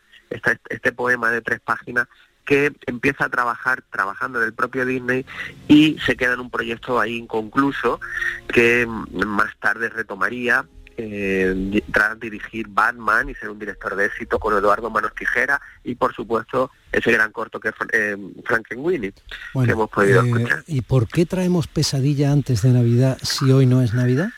este 0.69 0.91
poema 0.91 1.31
de 1.31 1.41
tres 1.41 1.59
páginas 1.59 2.07
que 2.45 2.73
empieza 2.85 3.25
a 3.25 3.29
trabajar 3.29 3.83
trabajando 3.89 4.39
en 4.41 4.45
el 4.45 4.53
propio 4.53 4.85
Disney 4.85 5.25
y 5.67 5.97
se 6.05 6.15
queda 6.15 6.33
en 6.33 6.41
un 6.41 6.49
proyecto 6.49 6.99
ahí 6.99 7.15
inconcluso 7.17 8.01
que 8.47 8.85
más 8.85 9.57
tarde 9.59 9.89
retomaría 9.89 10.65
eh, 10.95 11.81
tras 11.91 12.19
dirigir 12.19 12.67
Batman 12.67 13.29
y 13.29 13.35
ser 13.35 13.49
un 13.49 13.57
director 13.57 13.95
de 13.95 14.05
éxito 14.05 14.37
con 14.37 14.55
Eduardo 14.55 14.91
Manos 14.91 15.13
Tijera 15.15 15.59
y 15.83 15.95
por 15.95 16.13
supuesto 16.13 16.69
ese 16.91 17.11
gran 17.11 17.31
corto 17.31 17.59
que 17.59 17.69
es 17.69 17.75
eh, 17.93 18.15
Frankenweenie 18.45 19.11
que 19.11 19.71
hemos 19.71 19.89
podido 19.89 20.21
eh, 20.21 20.27
escuchar. 20.27 20.63
¿Y 20.67 20.81
por 20.81 21.07
qué 21.07 21.25
traemos 21.25 21.67
pesadilla 21.67 22.31
antes 22.31 22.61
de 22.61 22.69
Navidad 22.69 23.17
si 23.23 23.51
hoy 23.51 23.65
no 23.65 23.81
es 23.81 23.93
Navidad? 23.93 24.29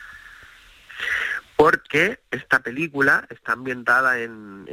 Porque 1.56 2.20
esta 2.30 2.60
película 2.60 3.26
está 3.30 3.52
ambientada 3.52 4.20
en, 4.20 4.66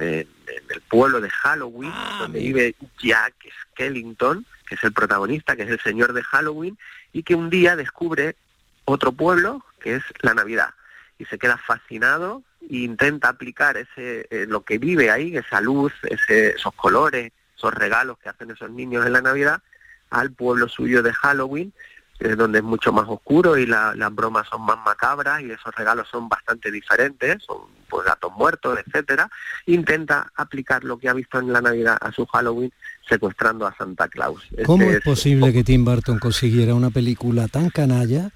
el 0.00 0.80
pueblo 0.88 1.20
de 1.20 1.28
Halloween, 1.28 1.92
ah, 1.92 2.18
donde 2.20 2.38
vive 2.38 2.74
Jack 2.98 3.34
Skellington, 3.62 4.46
que 4.68 4.76
es 4.76 4.84
el 4.84 4.92
protagonista, 4.92 5.56
que 5.56 5.64
es 5.64 5.70
el 5.70 5.80
señor 5.80 6.12
de 6.12 6.22
Halloween, 6.22 6.78
y 7.12 7.24
que 7.24 7.34
un 7.34 7.50
día 7.50 7.74
descubre 7.74 8.36
otro 8.84 9.12
pueblo, 9.12 9.64
que 9.80 9.96
es 9.96 10.04
la 10.20 10.34
Navidad, 10.34 10.70
y 11.18 11.24
se 11.24 11.38
queda 11.38 11.58
fascinado 11.58 12.42
e 12.62 12.76
intenta 12.78 13.28
aplicar 13.28 13.76
ese 13.76 14.26
eh, 14.30 14.46
lo 14.48 14.62
que 14.62 14.78
vive 14.78 15.10
ahí, 15.10 15.36
esa 15.36 15.60
luz, 15.60 15.92
esos 16.04 16.74
colores, 16.74 17.32
esos 17.56 17.74
regalos 17.74 18.18
que 18.18 18.28
hacen 18.28 18.50
esos 18.50 18.70
niños 18.70 19.04
en 19.04 19.14
la 19.14 19.20
Navidad, 19.20 19.62
al 20.10 20.32
pueblo 20.32 20.68
suyo 20.68 21.02
de 21.02 21.12
Halloween, 21.12 21.72
donde 22.20 22.58
es 22.58 22.64
mucho 22.64 22.92
más 22.92 23.08
oscuro 23.08 23.56
y 23.56 23.66
las 23.66 24.14
bromas 24.14 24.46
son 24.48 24.62
más 24.62 24.78
macabras 24.84 25.40
y 25.40 25.50
esos 25.50 25.74
regalos 25.74 26.06
son 26.08 26.28
bastante 26.28 26.70
diferentes, 26.70 27.42
son 27.42 27.58
pues 27.88 28.06
gatos 28.06 28.32
muertos, 28.36 28.78
etcétera, 28.86 29.30
intenta 29.66 30.30
aplicar 30.36 30.84
lo 30.84 30.98
que 30.98 31.08
ha 31.08 31.12
visto 31.12 31.38
en 31.38 31.52
la 31.52 31.60
Navidad 31.60 31.98
a 32.00 32.12
su 32.12 32.26
Halloween 32.26 32.72
secuestrando 33.08 33.66
a 33.66 33.74
Santa 33.76 34.08
Claus. 34.08 34.42
¿Cómo 34.64 34.84
es, 34.84 35.00
posible 35.02 35.52
que 35.52 35.64
Tim 35.64 35.84
Burton 35.84 36.18
consiguiera 36.18 36.74
una 36.74 36.90
película 36.90 37.48
tan 37.48 37.70
canalla 37.70 38.30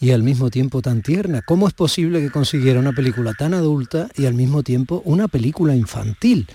y 0.00 0.10
al 0.10 0.22
mismo 0.22 0.50
tiempo 0.50 0.82
tan 0.82 1.02
tierna? 1.02 1.42
¿Cómo 1.42 1.68
es 1.68 1.74
posible 1.74 2.20
que 2.20 2.30
consiguiera 2.30 2.80
una 2.80 2.92
película 2.92 3.34
tan 3.34 3.54
adulta 3.54 4.08
y 4.16 4.26
al 4.26 4.34
mismo 4.34 4.62
tiempo 4.62 5.02
una 5.04 5.28
película 5.28 5.76
infantil? 5.76 6.48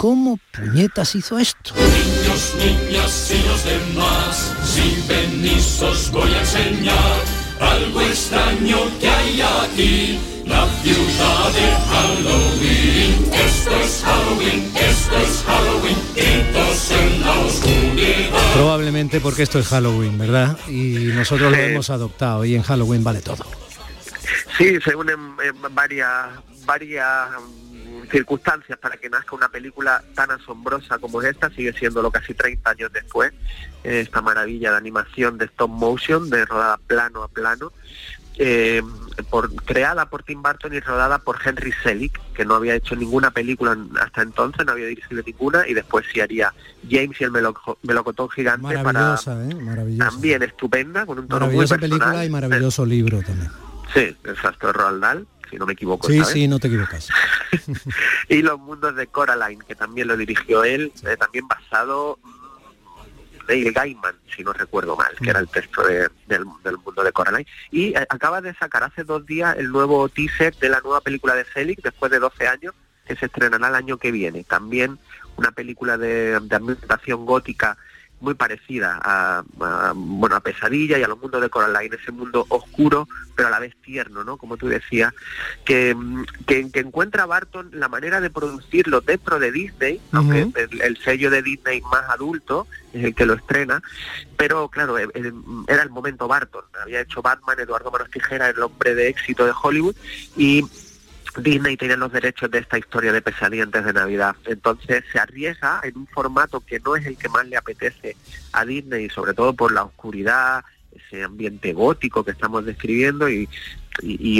¿Cómo 0.00 0.38
puñetas 0.50 1.14
hizo 1.14 1.38
esto? 1.38 1.74
Niños, 1.74 2.56
niñas 2.56 3.32
y 3.34 3.46
los 3.46 3.64
demás, 3.66 4.56
si 4.64 5.04
venís 5.06 5.82
os 5.82 6.10
voy 6.10 6.32
a 6.32 6.40
enseñar 6.40 7.20
algo 7.60 8.00
extraño 8.00 8.78
que 8.98 9.10
hay 9.10 9.42
aquí. 9.42 10.18
La 10.46 10.66
ciudad 10.80 11.52
de 11.52 11.66
Halloween, 11.90 13.30
esto 13.30 13.76
es 13.76 14.02
Halloween, 14.02 14.72
esto 14.74 15.18
es 15.18 15.44
Halloween, 15.46 15.98
gritos 16.14 16.90
en 16.92 17.20
la 17.20 17.38
oscuridad. 17.40 18.54
Probablemente 18.54 19.20
porque 19.20 19.42
esto 19.42 19.58
es 19.58 19.68
Halloween, 19.68 20.16
¿verdad? 20.16 20.56
Y 20.66 21.12
nosotros 21.12 21.52
lo 21.52 21.58
hemos 21.58 21.90
adoptado 21.90 22.46
y 22.46 22.54
en 22.54 22.62
Halloween 22.62 23.04
vale 23.04 23.20
todo. 23.20 23.44
Sí, 24.56 24.78
se 24.82 24.96
unen 24.96 25.36
eh, 25.44 25.52
varias, 25.70 26.30
varias 26.64 27.28
circunstancias 28.08 28.78
para 28.78 28.96
que 28.96 29.10
nazca 29.10 29.34
una 29.34 29.48
película 29.48 30.02
tan 30.14 30.30
asombrosa 30.30 30.98
como 30.98 31.22
esta, 31.22 31.50
sigue 31.50 31.72
siendo 31.72 32.08
casi 32.10 32.34
30 32.34 32.70
años 32.70 32.92
después, 32.92 33.32
esta 33.82 34.20
maravilla 34.20 34.70
de 34.70 34.76
animación 34.76 35.38
de 35.38 35.46
stop 35.46 35.70
motion, 35.70 36.30
de 36.30 36.44
rodada 36.44 36.78
plano 36.86 37.22
a 37.22 37.28
plano, 37.28 37.72
eh, 38.42 38.82
por, 39.28 39.54
creada 39.64 40.08
por 40.08 40.22
Tim 40.22 40.42
Burton 40.42 40.72
y 40.72 40.80
rodada 40.80 41.18
por 41.18 41.38
Henry 41.44 41.72
Selick, 41.82 42.18
que 42.32 42.44
no 42.44 42.54
había 42.54 42.74
hecho 42.74 42.96
ninguna 42.96 43.30
película 43.30 43.76
hasta 44.00 44.22
entonces, 44.22 44.64
no 44.64 44.72
había 44.72 44.86
dirigido 44.86 45.22
ninguna, 45.26 45.68
y 45.68 45.74
después 45.74 46.06
sí 46.12 46.20
haría 46.20 46.54
James 46.88 47.20
y 47.20 47.24
el 47.24 47.32
melocotón 47.82 48.30
gigante 48.30 48.78
para 48.82 49.14
¿eh? 49.14 49.96
también 49.98 50.42
estupenda, 50.42 51.04
con 51.04 51.18
un 51.18 51.28
tono 51.28 51.40
maravillosa 51.40 51.76
película 51.76 52.24
y 52.24 52.30
maravilloso 52.30 52.86
libro 52.86 53.20
también. 53.22 53.50
Sí, 53.92 54.16
exacto, 54.24 54.68
de 54.68 54.72
Roald 54.72 55.02
Dahl 55.02 55.26
si 55.50 55.56
no 55.56 55.66
me 55.66 55.72
equivoco. 55.72 56.06
Sí, 56.06 56.24
sí, 56.24 56.48
no 56.48 56.58
te 56.58 56.68
equivocas. 56.68 57.08
y 58.28 58.42
Los 58.42 58.58
Mundos 58.58 58.94
de 58.94 59.06
Coraline, 59.08 59.64
que 59.66 59.74
también 59.74 60.08
lo 60.08 60.16
dirigió 60.16 60.64
él, 60.64 60.92
eh, 61.04 61.16
también 61.16 61.48
basado 61.48 62.18
Neil 63.48 63.72
Gaiman, 63.72 64.14
si 64.34 64.44
no 64.44 64.52
recuerdo 64.52 64.96
mal, 64.96 65.14
que 65.20 65.30
era 65.30 65.40
el 65.40 65.48
texto 65.48 65.82
del, 65.84 66.44
mundo 66.44 67.02
de 67.02 67.12
Coraline. 67.12 67.46
Y 67.70 67.96
eh, 67.96 68.06
acaba 68.08 68.40
de 68.40 68.54
sacar 68.54 68.84
hace 68.84 69.04
dos 69.04 69.26
días 69.26 69.56
el 69.58 69.70
nuevo 69.70 70.08
teaser 70.08 70.54
de 70.56 70.68
la 70.68 70.80
nueva 70.80 71.00
película 71.00 71.34
de 71.34 71.44
Selig, 71.44 71.82
después 71.82 72.12
de 72.12 72.20
12 72.20 72.46
años, 72.46 72.74
que 73.06 73.16
se 73.16 73.26
estrenará 73.26 73.68
el 73.68 73.74
año 73.74 73.98
que 73.98 74.12
viene. 74.12 74.44
También 74.44 74.98
una 75.36 75.50
película 75.50 75.98
de, 75.98 76.38
de 76.38 76.56
ambientación 76.56 77.26
gótica 77.26 77.76
muy 78.20 78.34
parecida 78.34 78.98
a, 79.02 79.42
bueno 79.94 80.36
a 80.36 80.40
Pesadilla 80.40 80.98
y 80.98 81.02
a 81.02 81.08
los 81.08 81.18
mundos 81.18 81.40
de 81.40 81.48
Coraline, 81.48 81.96
ese 81.96 82.12
mundo 82.12 82.46
oscuro 82.48 83.08
pero 83.34 83.48
a 83.48 83.52
la 83.52 83.58
vez 83.58 83.74
tierno, 83.80 84.22
¿no? 84.22 84.36
Como 84.36 84.58
tú 84.58 84.68
decías, 84.68 85.14
que, 85.64 85.96
que, 86.46 86.70
encuentra 86.74 87.24
Barton 87.24 87.70
la 87.72 87.88
manera 87.88 88.20
de 88.20 88.28
producirlo 88.28 89.00
dentro 89.00 89.38
de 89.38 89.50
Disney, 89.50 89.98
aunque 90.12 90.46
el, 90.82 90.98
sello 90.98 91.30
de 91.30 91.40
Disney 91.40 91.80
más 91.80 92.04
adulto 92.10 92.66
es 92.92 93.02
el 93.02 93.14
que 93.14 93.24
lo 93.24 93.32
estrena, 93.32 93.82
pero 94.36 94.68
claro, 94.68 94.98
e, 94.98 95.04
e, 95.14 95.32
era 95.68 95.82
el 95.82 95.88
momento 95.88 96.28
Barton, 96.28 96.64
había 96.82 97.00
hecho 97.00 97.22
Batman, 97.22 97.60
Eduardo 97.60 97.90
Manos 97.90 98.10
Tijera, 98.10 98.50
el 98.50 98.60
hombre 98.60 98.94
de 98.94 99.08
éxito 99.08 99.46
de 99.46 99.54
Hollywood, 99.62 99.96
y 100.36 100.62
Disney 101.36 101.76
tiene 101.76 101.96
los 101.96 102.12
derechos 102.12 102.50
de 102.50 102.58
esta 102.58 102.78
historia 102.78 103.12
de 103.12 103.22
pesadilla 103.22 103.66
de 103.66 103.92
Navidad. 103.92 104.36
Entonces 104.46 105.04
se 105.12 105.18
arriesga 105.18 105.80
en 105.82 105.96
un 105.98 106.06
formato 106.06 106.60
que 106.60 106.80
no 106.80 106.96
es 106.96 107.06
el 107.06 107.16
que 107.16 107.28
más 107.28 107.46
le 107.46 107.56
apetece 107.56 108.16
a 108.52 108.64
Disney, 108.64 109.08
sobre 109.10 109.34
todo 109.34 109.52
por 109.52 109.72
la 109.72 109.84
oscuridad, 109.84 110.64
ese 110.92 111.22
ambiente 111.22 111.72
gótico 111.72 112.24
que 112.24 112.32
estamos 112.32 112.64
describiendo 112.64 113.28
y, 113.28 113.48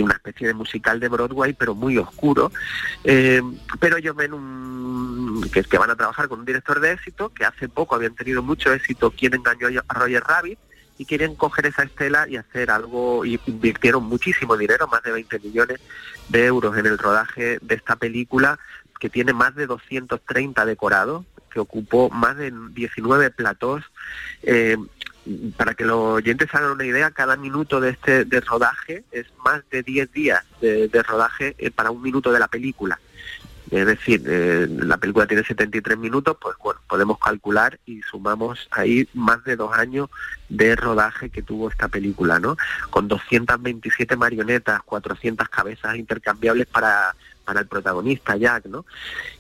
una 0.03 0.15
especie 0.15 0.47
de 0.47 0.55
musical 0.55 1.01
de 1.01 1.09
Broadway, 1.09 1.53
pero 1.53 1.75
muy 1.75 1.99
oscuro. 1.99 2.51
Eh, 3.05 3.43
pero 3.79 3.99
ellos 3.99 4.17
ven 4.17 4.33
un, 4.33 5.47
que, 5.53 5.63
que 5.65 5.77
van 5.77 5.91
a 5.91 5.97
trabajar 5.97 6.29
con 6.29 6.41
un 6.41 6.47
director 6.47 6.81
de 6.81 6.93
éxito, 6.93 7.29
que 7.29 7.45
hace 7.45 7.69
poco 7.69 7.95
habían 7.95 8.15
tenido 8.15 8.43
mucho 8.43 8.73
éxito, 8.73 9.11
quien 9.11 9.35
engañó 9.35 9.69
a 9.87 9.95
Roger 9.95 10.23
Rabbit, 10.23 10.59
y 10.97 11.05
quieren 11.05 11.35
coger 11.35 11.67
esa 11.67 11.83
estela 11.83 12.27
y 12.27 12.37
hacer 12.37 12.71
algo, 12.71 13.25
y 13.27 13.39
invirtieron 13.47 14.05
muchísimo 14.05 14.57
dinero, 14.57 14.87
más 14.89 15.03
de 15.03 15.13
20 15.13 15.39
millones 15.41 15.81
de 16.31 16.47
euros 16.47 16.77
en 16.77 16.87
el 16.87 16.99
rodaje 16.99 17.59
de 17.61 17.75
esta 17.75 17.97
película 17.97 18.59
que 18.99 19.11
tiene 19.11 19.33
más 19.33 19.55
de 19.55 19.67
230 19.67 20.65
decorados, 20.67 21.25
que 21.51 21.59
ocupó 21.61 22.11
más 22.11 22.37
de 22.37 22.53
19 22.73 23.31
platós. 23.31 23.83
Eh, 24.43 24.77
para 25.57 25.75
que 25.75 25.85
los 25.85 25.99
oyentes 25.99 26.49
hagan 26.55 26.73
una 26.73 26.85
idea, 26.85 27.11
cada 27.11 27.37
minuto 27.37 27.81
de 27.81 27.91
este 27.91 28.25
de 28.25 28.41
rodaje 28.41 29.05
es 29.13 29.27
más 29.45 29.63
de 29.71 29.83
10 29.83 30.13
días 30.13 30.45
de, 30.61 30.89
rodaje 31.07 31.55
eh, 31.59 31.71
para 31.71 31.91
un 31.91 32.03
minuto 32.03 32.33
de 32.33 32.41
la 32.41 32.49
película. 32.49 32.99
Es 33.71 33.87
decir, 33.87 34.23
eh, 34.27 34.67
la 34.69 34.97
película 34.97 35.27
tiene 35.27 35.45
73 35.45 35.97
minutos, 35.97 36.37
pues 36.41 36.57
bueno, 36.63 36.81
podemos 36.89 37.19
calcular 37.19 37.79
y 37.87 38.03
sumamos 38.03 38.69
ahí 38.73 39.09
más 39.15 39.45
de 39.45 39.57
dos 39.57 39.73
años 39.73 40.11
de 40.49 40.75
rodaje 40.75 41.31
que 41.31 41.43
tuvo 41.43 41.71
esta 41.71 41.89
película, 41.89 42.41
¿no? 42.41 42.57
Con 42.91 43.07
227 43.07 44.17
marionetas, 44.17 44.83
400 44.83 45.49
cabezas 45.49 45.97
intercambiables 45.97 46.67
para, 46.67 47.15
para 47.45 47.61
el 47.61 47.69
protagonista, 47.69 48.37
Jack, 48.37 48.67
¿no? 48.67 48.85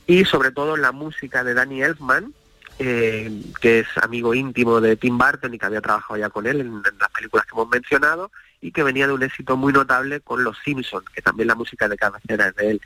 Y 0.07 0.25
sobre 0.25 0.53
todo 0.53 0.77
la 0.77 0.93
música 0.93 1.43
de 1.43 1.55
Danny 1.55 1.83
Elfman, 1.83 2.33
eh, 2.79 3.31
que 3.61 3.81
es 3.81 3.89
amigo 4.01 4.33
íntimo 4.33 4.81
de 4.81 4.97
Tim 4.97 5.19
Burton 5.19 5.53
y 5.53 5.59
que 5.59 5.67
había 5.67 5.83
trabajado 5.83 6.19
ya 6.19 6.31
con 6.31 6.47
él 6.47 6.61
en, 6.61 6.83
las 6.83 7.11
películas 7.11 7.45
que 7.45 7.53
hemos 7.53 7.69
mencionado 7.69 8.31
y 8.61 8.73
que 8.73 8.83
venía 8.83 9.07
de 9.07 9.13
un 9.13 9.23
éxito 9.23 9.57
muy 9.57 9.73
notable 9.73 10.21
con 10.21 10.43
Los 10.43 10.57
Simpsons, 10.65 11.05
que 11.11 11.21
también 11.21 11.49
la 11.49 11.55
música 11.55 11.89
de 11.89 11.99
cabecera 11.99 12.49
es 12.49 12.57
de 12.57 12.71
él. 12.71 12.81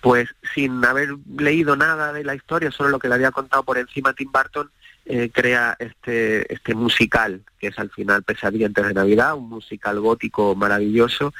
Pues 0.00 0.28
sin 0.54 0.84
haber 0.84 1.16
leído 1.36 1.76
nada 1.76 2.12
de 2.12 2.24
la 2.24 2.34
historia, 2.34 2.70
solo 2.70 2.90
lo 2.90 2.98
que 2.98 3.08
le 3.08 3.14
había 3.14 3.30
contado 3.30 3.62
por 3.62 3.76
encima 3.76 4.14
Tim 4.14 4.30
Burton, 4.32 4.70
eh, 5.06 5.30
crea 5.32 5.76
este, 5.78 6.52
este 6.52 6.74
musical, 6.74 7.42
que 7.58 7.68
es 7.68 7.78
al 7.78 7.90
final 7.90 8.22
Pesadilla 8.22 8.66
antes 8.66 8.86
de 8.86 8.94
Navidad, 8.94 9.34
un 9.34 9.48
musical 9.48 9.98
gótico 9.98 10.54
maravilloso, 10.54 11.32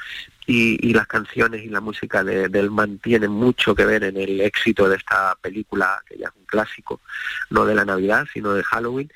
y, 0.45 0.93
las 0.93 1.07
canciones 1.07 1.63
y 1.63 1.69
la 1.69 1.79
música 1.79 2.23
de, 2.23 2.49
del 2.49 2.71
Man 2.71 2.97
tienen 2.97 3.31
mucho 3.31 3.73
que 3.73 3.85
ver 3.85 4.03
en 4.03 4.17
el 4.17 4.41
éxito 4.41 4.89
de 4.89 4.97
esta 4.97 5.37
película, 5.39 6.03
que 6.05 6.17
ya 6.17 6.27
es 6.27 6.33
un 6.35 6.45
clásico, 6.45 6.99
no 7.49 7.63
de 7.63 7.75
la 7.75 7.85
Navidad, 7.85 8.25
sino 8.33 8.53
de 8.53 8.63
Halloween, 8.63 9.09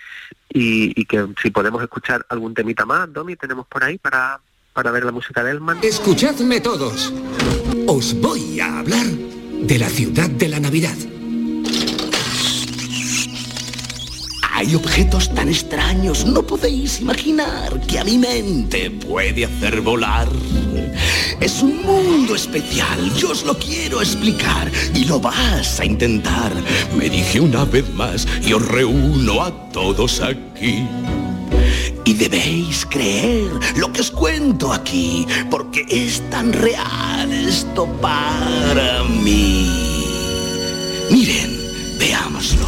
y, 0.47 1.03
que 1.05 1.27
si 1.41 1.49
podemos 1.49 1.81
escuchar 1.83 2.25
algún 2.29 2.53
temita 2.53 2.85
más, 2.85 3.11
Domi, 3.11 3.35
tenemos 3.35 3.67
por 3.67 3.83
ahí 3.83 3.97
para, 3.97 4.39
para 4.71 4.91
ver 4.91 5.03
la 5.03 5.11
música 5.11 5.43
de 5.43 5.51
Elman. 5.51 5.79
Escuchadme 5.83 6.61
todos, 6.61 7.13
os 7.87 8.13
voy 8.21 8.61
a 8.61 8.79
hablar 8.79 9.24
de 9.67 9.79
la 9.79 9.89
ciudad 9.89 10.29
de 10.29 10.47
la 10.47 10.59
Navidad. 10.59 10.95
Hay 14.53 14.75
objetos 14.75 15.33
tan 15.33 15.49
extraños, 15.49 16.25
no 16.25 16.43
podéis 16.43 17.01
imaginar 17.01 17.81
que 17.87 17.99
a 17.99 18.03
mi 18.03 18.17
mente 18.17 18.91
puede 18.91 19.45
hacer 19.45 19.81
volar. 19.81 20.29
Es 21.41 21.61
un 21.63 21.81
mundo 21.81 22.35
especial, 22.35 23.11
yo 23.15 23.31
os 23.31 23.43
lo 23.43 23.57
quiero 23.57 24.01
explicar 24.01 24.71
y 24.93 25.05
lo 25.05 25.19
vas 25.19 25.79
a 25.79 25.85
intentar. 25.85 26.53
Me 26.95 27.09
dije 27.09 27.41
una 27.41 27.65
vez 27.65 27.91
más 27.93 28.27
y 28.45 28.53
os 28.53 28.65
reúno 28.67 29.41
a 29.41 29.51
todos 29.71 30.21
aquí. 30.21 30.85
Y 32.03 32.13
debéis 32.13 32.85
creer 32.85 33.51
lo 33.77 33.91
que 33.91 34.01
os 34.01 34.11
cuento 34.11 34.71
aquí, 34.73 35.25
porque 35.49 35.85
es 35.89 36.21
tan 36.29 36.53
real 36.53 37.31
esto 37.31 37.87
para 38.01 39.03
mí. 39.03 39.69
Miren, 41.11 41.59
veámoslo. 41.99 42.67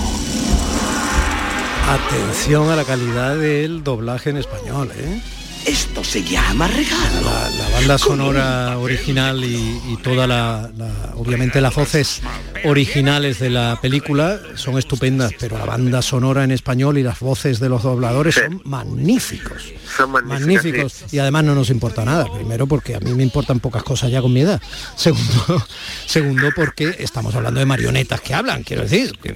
Atención 1.88 2.70
a 2.70 2.76
la 2.76 2.84
calidad 2.84 3.38
del 3.38 3.84
doblaje 3.84 4.32
en 4.32 4.38
español, 4.38 4.92
¿eh? 4.96 5.22
Esto 5.66 6.04
se 6.04 6.24
llama 6.24 6.68
regalo. 6.68 7.22
La, 7.24 7.70
banda 7.70 7.98
sonora 7.98 8.78
original 8.78 9.44
y, 9.44 9.98
toda 10.04 10.28
la, 10.28 10.70
obviamente 11.16 11.62
las 11.62 11.76
voces 11.76 12.22
originales 12.64 13.40
de 13.40 13.50
la 13.50 13.78
película 13.82 14.40
son 14.56 14.78
estupendas, 14.78 15.34
pero 15.40 15.58
la 15.58 15.66
banda 15.66 16.02
sonora 16.02 16.44
en 16.44 16.52
español 16.52 16.98
y 16.98 17.04
las 17.04 17.20
voces 17.20 17.60
de 17.60 17.70
los 17.70 17.84
dobladores 17.84 18.36
son 18.36 18.62
magníficos. 18.64 19.74
Son 19.98 20.12
magníficos. 20.12 21.06
Y 21.12 21.20
además 21.20 21.44
no 21.44 21.56
nos 21.56 21.70
importa 21.70 22.06
nada. 22.06 22.32
Primero 22.32 22.68
porque 22.68 22.96
a 22.96 23.00
mí 23.00 23.14
me 23.14 23.24
importan 23.24 23.60
pocas 23.60 23.84
cosas 23.84 24.12
ya 24.12 24.22
con 24.22 24.32
mi 24.32 24.42
edad. 24.42 24.62
Segundo, 24.96 25.68
segundo 26.06 26.50
porque 26.56 26.96
estamos 27.00 27.34
hablando 27.36 27.60
de 27.60 27.66
marionetas 27.66 28.22
que 28.22 28.34
hablan, 28.34 28.64
quiero 28.64 28.84
decir, 28.84 29.18
que, 29.22 29.36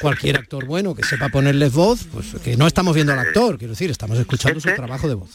cualquier 0.00 0.38
actor 0.38 0.64
bueno 0.64 0.94
que 0.94 1.02
sepa 1.04 1.28
ponerles 1.28 1.72
voz, 1.72 2.06
pues 2.12 2.26
que 2.42 2.56
no 2.56 2.66
estamos 2.66 2.94
viendo 2.94 3.12
al 3.12 3.18
actor, 3.18 3.58
quiero 3.58 3.72
decir, 3.72 3.90
estamos 3.90 4.18
escuchando 4.18 4.60
su 4.60 4.74
trabajo 4.74 5.08
de 5.08 5.14
voz. 5.14 5.30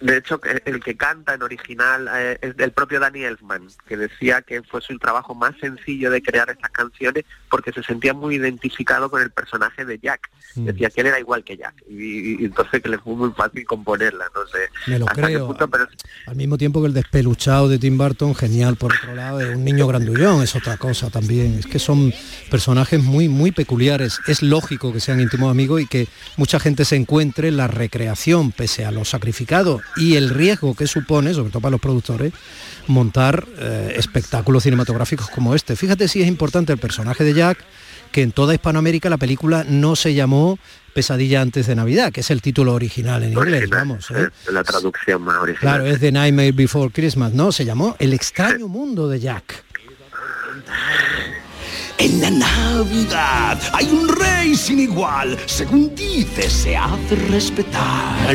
De 0.00 0.16
hecho, 0.16 0.40
el 0.64 0.82
que 0.82 0.96
canta 0.96 1.34
en 1.34 1.42
original 1.42 2.08
eh, 2.14 2.38
es 2.40 2.56
del 2.56 2.72
propio 2.72 3.00
Danny 3.00 3.22
Elfman, 3.22 3.68
que 3.86 3.98
decía 3.98 4.40
que 4.40 4.62
fue 4.62 4.80
su 4.80 4.98
trabajo 4.98 5.34
más 5.34 5.54
sencillo 5.60 6.10
de 6.10 6.22
crear 6.22 6.48
estas 6.48 6.70
canciones 6.70 7.24
porque 7.50 7.70
se 7.70 7.82
sentía 7.82 8.14
muy 8.14 8.36
identificado 8.36 9.10
con 9.10 9.20
el 9.20 9.30
personaje 9.30 9.84
de 9.84 9.98
Jack. 9.98 10.30
Mm. 10.54 10.64
Decía 10.64 10.90
que 10.90 11.02
él 11.02 11.08
era 11.08 11.20
igual 11.20 11.44
que 11.44 11.58
Jack. 11.58 11.74
Y, 11.88 12.44
entonces 12.46 12.82
que 12.82 12.88
le 12.88 12.98
fue 12.98 13.14
muy 13.14 13.30
fácil 13.32 13.66
componerla, 13.66 14.24
no 14.34 14.46
sé. 14.46 14.70
Me 14.86 14.98
lo 14.98 15.06
creo. 15.06 15.54
Al 16.26 16.36
mismo 16.36 16.56
tiempo 16.56 16.80
que 16.80 16.86
el 16.86 16.94
despeluchado 16.94 17.68
de 17.68 17.78
Tim 17.78 17.98
Burton, 17.98 18.34
genial 18.34 18.76
por 18.76 18.94
otro 18.94 19.14
lado, 19.14 19.40
es 19.40 19.54
un 19.54 19.64
niño 19.64 19.86
grandullón, 19.86 20.42
es 20.42 20.56
otra 20.56 20.78
cosa 20.78 21.10
también. 21.10 21.58
Es 21.58 21.66
que 21.66 21.78
son 21.78 22.12
personajes 22.50 23.02
muy, 23.02 23.28
muy 23.28 23.52
peculiares. 23.52 24.18
Es 24.26 24.42
lógico 24.42 24.94
que 24.94 25.00
sean 25.00 25.20
íntimos 25.20 25.50
amigos 25.50 25.82
y 25.82 25.86
que 25.86 26.08
mucha 26.38 26.58
gente 26.58 26.86
se 26.86 26.96
encuentre 26.96 27.48
en 27.48 27.58
la 27.58 27.66
recreación, 27.66 28.52
pese 28.52 28.86
a 28.86 28.90
los 28.90 29.10
sacrificados 29.10 29.82
y 29.96 30.16
el 30.16 30.30
riesgo 30.30 30.74
que 30.74 30.86
supone, 30.86 31.34
sobre 31.34 31.50
todo 31.50 31.60
para 31.60 31.72
los 31.72 31.80
productores, 31.80 32.32
montar 32.86 33.46
eh, 33.58 33.94
espectáculos 33.96 34.62
cinematográficos 34.62 35.28
como 35.30 35.54
este. 35.54 35.76
Fíjate 35.76 36.08
si 36.08 36.22
es 36.22 36.28
importante 36.28 36.72
el 36.72 36.78
personaje 36.78 37.24
de 37.24 37.34
Jack, 37.34 37.64
que 38.12 38.22
en 38.22 38.32
toda 38.32 38.54
Hispanoamérica 38.54 39.08
la 39.08 39.18
película 39.18 39.64
no 39.68 39.96
se 39.96 40.14
llamó 40.14 40.58
Pesadilla 40.94 41.40
antes 41.40 41.66
de 41.66 41.76
Navidad, 41.76 42.12
que 42.12 42.20
es 42.20 42.30
el 42.30 42.42
título 42.42 42.74
original 42.74 43.22
en 43.22 43.32
inglés, 43.32 43.70
vamos. 43.70 44.10
¿eh? 44.10 44.28
La 44.50 44.64
traducción 44.64 45.22
más 45.22 45.36
original. 45.36 45.60
Claro, 45.60 45.86
es 45.86 46.00
The 46.00 46.10
Nightmare 46.10 46.52
Before 46.52 46.90
Christmas, 46.92 47.32
¿no? 47.32 47.52
Se 47.52 47.64
llamó 47.64 47.96
El 47.98 48.12
extraño 48.12 48.66
mundo 48.66 49.08
de 49.08 49.20
Jack. 49.20 49.64
En 52.00 52.18
la 52.18 52.30
Navidad 52.30 53.60
hay 53.74 53.90
un 53.92 54.08
rey 54.08 54.56
sin 54.56 54.80
igual, 54.80 55.36
según 55.44 55.94
dice, 55.94 56.48
se 56.48 56.74
hace 56.74 57.14
respetar. 57.28 58.34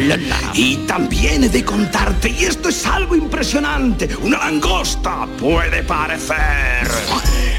Y 0.53 0.75
también 0.85 1.45
he 1.45 1.49
de 1.49 1.65
contarte, 1.65 2.29
y 2.29 2.45
esto 2.45 2.69
es 2.69 2.85
algo 2.85 3.15
impresionante, 3.15 4.07
una 4.21 4.37
langosta 4.37 5.27
puede 5.39 5.81
parecer. 5.81 6.87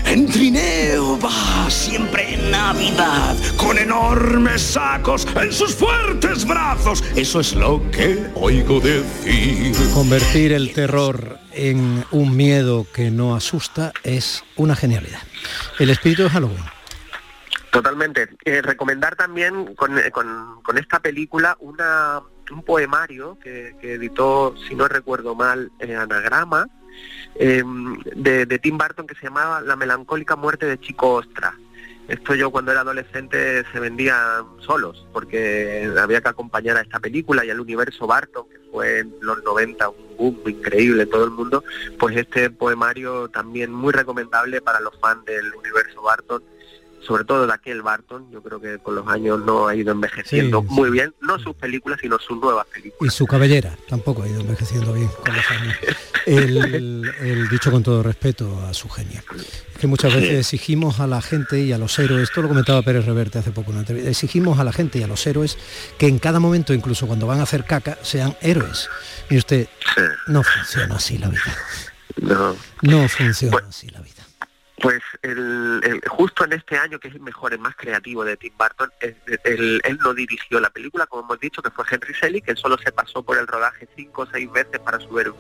En 0.04 0.28
trineo 0.28 1.18
va 1.18 1.68
siempre 1.68 2.34
en 2.34 2.52
Navidad, 2.52 3.34
con 3.57 3.76
enormes 3.76 4.62
sacos 4.62 5.26
en 5.34 5.52
sus 5.52 5.74
fuertes 5.74 6.46
brazos. 6.46 7.02
Eso 7.16 7.40
es 7.40 7.52
lo 7.57 7.82
que 7.90 8.30
oigo 8.36 8.78
decir. 8.78 9.74
Convertir 9.92 10.52
el 10.52 10.72
terror 10.72 11.45
en 11.57 12.04
un 12.11 12.36
miedo 12.36 12.86
que 12.94 13.11
no 13.11 13.34
asusta 13.34 13.92
es 14.04 14.44
una 14.57 14.76
genialidad. 14.76 15.20
El 15.78 15.90
espíritu 15.90 16.24
de 16.24 16.30
Halloween. 16.30 16.62
Totalmente. 17.70 18.28
Eh, 18.44 18.62
recomendar 18.62 19.16
también 19.16 19.74
con, 19.74 19.98
esta 20.78 21.00
película 21.00 21.57
una, 21.61 22.22
un 22.50 22.62
poemario 22.62 23.38
que, 23.42 23.74
editó, 23.82 24.54
si 24.68 24.74
no 24.74 24.86
recuerdo 24.88 25.34
mal, 25.34 25.70
eh, 25.80 25.94
Anagrama, 25.94 26.68
em, 27.34 27.98
de, 28.14 28.46
de, 28.46 28.59
Tim 28.59 28.78
Burton 28.78 29.07
que 29.07 29.14
se 29.14 29.24
llamaba 29.24 29.61
La 29.61 29.76
melancólica 29.76 30.36
muerte 30.36 30.66
de 30.66 30.78
Chico 30.78 31.14
Ostra. 31.14 31.54
Esto 32.09 32.36
yo 32.36 32.52
cuando 32.52 32.70
era 32.70 32.82
adolescente 32.82 33.64
se 33.72 33.80
vendía 33.80 34.44
solos, 34.61 35.07
porque 35.12 35.92
había 35.98 36.20
que 36.20 36.28
acompañar 36.28 36.76
a 36.76 36.82
esta 36.82 37.00
película 37.00 37.44
y 37.44 37.50
al 37.50 37.61
universo 37.61 38.07
Barton, 38.07 38.48
que 38.48 38.59
fue 38.70 39.00
en 39.00 39.12
los 39.20 39.42
90 39.42 39.88
un 39.88 40.16
boom 40.16 40.40
increíble 40.46 41.02
en 41.02 41.11
todo 41.11 41.24
el 41.24 41.32
mundo, 41.32 41.64
pues 41.98 42.16
este 42.16 42.50
poemario 42.50 43.28
también 43.28 43.72
muy 43.72 43.92
recomendable 43.92 44.61
para 44.61 44.80
los 44.80 44.96
fans 45.00 45.24
del 45.24 45.52
universo 45.54 46.00
Barton 46.02 46.42
sobre 47.07 47.24
todo 47.24 47.46
de 47.46 47.52
aquel 47.52 47.82
Barton, 47.82 48.30
yo 48.30 48.42
creo 48.42 48.61
que 48.61 48.78
con 48.78 48.96
los 48.96 49.07
años 49.07 49.40
no 49.44 49.68
ha 49.68 49.74
ido 49.74 49.92
envejeciendo 49.92 50.62
muy 50.62 50.90
bien, 50.90 51.14
no 51.20 51.38
sus 51.38 51.54
películas, 51.54 52.00
sino 52.00 52.18
sus 52.18 52.38
nuevas 52.38 52.66
películas. 52.66 53.14
Y 53.14 53.16
su 53.16 53.26
cabellera 53.26 53.76
tampoco 53.88 54.22
ha 54.22 54.28
ido 54.28 54.40
envejeciendo 54.40 54.92
bien 54.92 55.09
con 55.24 55.34
los 55.34 55.50
años. 55.50 55.76
El, 56.26 57.48
dicho 57.48 57.70
con 57.70 57.84
todo 57.84 58.02
respeto 58.02 58.61
a 58.66 58.74
su 58.74 58.88
genio. 58.88 59.22
que 59.80 59.86
muchas 59.86 60.12
veces 60.12 60.40
exigimos 60.40 60.98
a 60.98 61.07
la 61.07 61.22
gente 61.22 61.61
y 61.61 61.72
a 61.72 61.78
los 61.78 61.96
héroes, 61.98 62.24
esto 62.24 62.42
lo 62.42 62.48
comentaba 62.48 62.82
Pérez 62.82 63.04
Reverte 63.07 63.38
hace 63.38 63.52
poco 63.52 63.70
en 63.70 63.76
una 63.76 63.80
entrevista, 63.80 64.11
exigimos 64.11 64.59
a 64.59 64.64
la 64.64 64.72
gente 64.72 64.98
y 64.98 65.02
a 65.04 65.07
los 65.07 65.24
héroes 65.26 65.57
que 65.98 66.09
en 66.09 66.18
cada 66.18 66.40
momento, 66.40 66.74
incluso 66.74 67.07
cuando 67.07 67.26
van 67.26 67.38
a 67.38 67.44
hacer 67.44 67.64
caca, 67.64 67.98
sean 68.02 68.36
héroes. 68.40 68.88
Y 69.30 69.38
usted, 69.38 69.68
no 70.26 70.42
funciona 70.42 70.96
así 70.96 71.18
la 71.18 71.28
vida. 71.28 71.57
No, 72.16 72.57
no 72.82 73.09
funciona 73.09 73.59
así 73.68 73.88
la 73.90 74.00
vida. 74.00 74.15
Pues 74.80 75.02
el, 75.22 76.02
justo 76.08 76.44
en 76.44 76.52
este 76.52 76.76
año, 76.76 76.98
que 76.98 77.08
es 77.08 77.14
el 77.14 77.20
mejor, 77.20 77.52
el 77.52 77.58
más 77.58 77.74
creativo 77.76 78.24
de 78.24 78.36
Tim 78.36 78.52
Burton, 78.58 78.90
él, 79.00 79.98
no 80.02 80.12
dirigió 80.12 80.60
la 80.60 80.70
película, 80.70 81.06
como 81.06 81.22
hemos 81.22 81.40
dicho, 81.40 81.62
que 81.62 81.70
fue 81.70 81.84
Henry 81.90 82.14
Selick, 82.14 82.44
que 82.44 82.56
solo 82.56 82.76
se 82.78 82.92
pasó 82.92 83.22
por 83.22 83.38
el 83.38 83.46
rodaje 83.46 83.88
cinco 83.96 84.22
o 84.22 84.26
seis 84.26 84.50
veces 84.52 84.78
para 84.80 84.98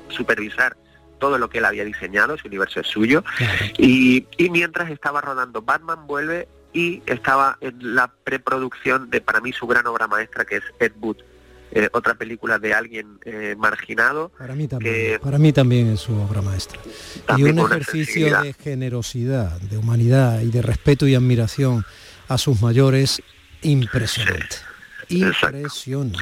supervisar 0.08 0.76
todo 1.18 1.38
lo 1.38 1.48
que 1.48 1.58
él 1.58 1.64
había 1.64 1.84
diseñado, 1.84 2.34
ese 2.34 2.48
universo 2.48 2.80
es 2.80 2.86
suyo. 2.86 3.24
Y, 3.78 4.26
y 4.38 4.50
mientras 4.50 4.90
estaba 4.90 5.20
rodando 5.20 5.62
Batman 5.62 6.06
vuelve 6.06 6.48
y 6.72 7.02
estaba 7.06 7.56
en 7.60 7.94
la 7.94 8.08
preproducción 8.08 9.10
de 9.10 9.20
para 9.20 9.40
mí 9.40 9.52
su 9.52 9.66
gran 9.66 9.86
obra 9.86 10.06
maestra 10.06 10.44
que 10.44 10.56
es 10.56 10.64
Ed 10.78 10.92
Wood. 11.00 11.16
Eh, 11.72 11.88
otra 11.92 12.14
película 12.14 12.58
de 12.58 12.74
alguien 12.74 13.18
eh, 13.24 13.54
marginado. 13.58 14.30
Para 14.38 14.54
mí 14.54 14.68
también. 14.68 15.20
para 15.20 15.38
mí 15.38 15.52
también 15.52 15.88
es 15.88 16.00
su 16.00 16.14
obra 16.14 16.40
maestra. 16.40 16.80
Y 17.36 17.42
un 17.42 17.58
ejercicio 17.58 18.40
de 18.42 18.52
generosidad, 18.52 19.60
de 19.60 19.76
humanidad 19.76 20.40
y 20.40 20.50
de 20.50 20.62
respeto 20.62 21.06
y 21.06 21.14
admiración 21.14 21.84
a 22.28 22.38
sus 22.38 22.62
mayores 22.62 23.20
impresionante. 23.62 24.56
Impresionante. 25.08 26.18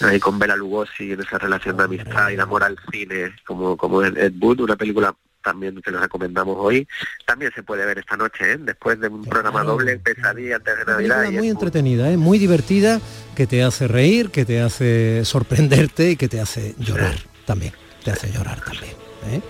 Ahí 0.00 0.20
con 0.20 0.38
Bela 0.38 0.54
Lugosi 0.54 1.12
en 1.12 1.20
esa 1.20 1.38
relación 1.38 1.76
de 1.76 1.84
amistad 1.84 2.30
y 2.30 2.36
de 2.36 2.42
amor 2.42 2.62
al 2.62 2.76
cine, 2.90 3.34
como, 3.44 3.76
como 3.76 4.02
Ed 4.02 4.34
Wood, 4.40 4.60
una 4.60 4.76
película 4.76 5.14
también 5.42 5.80
que 5.82 5.90
nos 5.90 6.00
recomendamos 6.00 6.56
hoy, 6.58 6.86
también 7.26 7.52
se 7.54 7.62
puede 7.62 7.84
ver 7.86 7.98
esta 7.98 8.16
noche, 8.16 8.52
¿eh? 8.52 8.58
después 8.58 8.98
de 9.00 9.08
un 9.08 9.24
programa 9.24 9.62
doble, 9.62 9.98
pesadilla 9.98 10.56
antes 10.56 10.78
de 10.78 10.84
Navidad. 10.84 11.30
muy 11.30 11.48
entretenida, 11.48 12.10
¿eh? 12.10 12.16
muy 12.16 12.38
divertida, 12.38 13.00
que 13.34 13.46
te 13.46 13.62
hace 13.62 13.88
reír, 13.88 14.30
que 14.30 14.44
te 14.44 14.60
hace 14.60 15.24
sorprenderte 15.24 16.10
y 16.10 16.16
que 16.16 16.28
te 16.28 16.40
hace 16.40 16.74
llorar 16.78 17.14
también, 17.46 17.72
te 18.04 18.10
hace 18.10 18.30
llorar 18.32 18.60
también. 18.60 18.94
¿eh? 19.30 19.40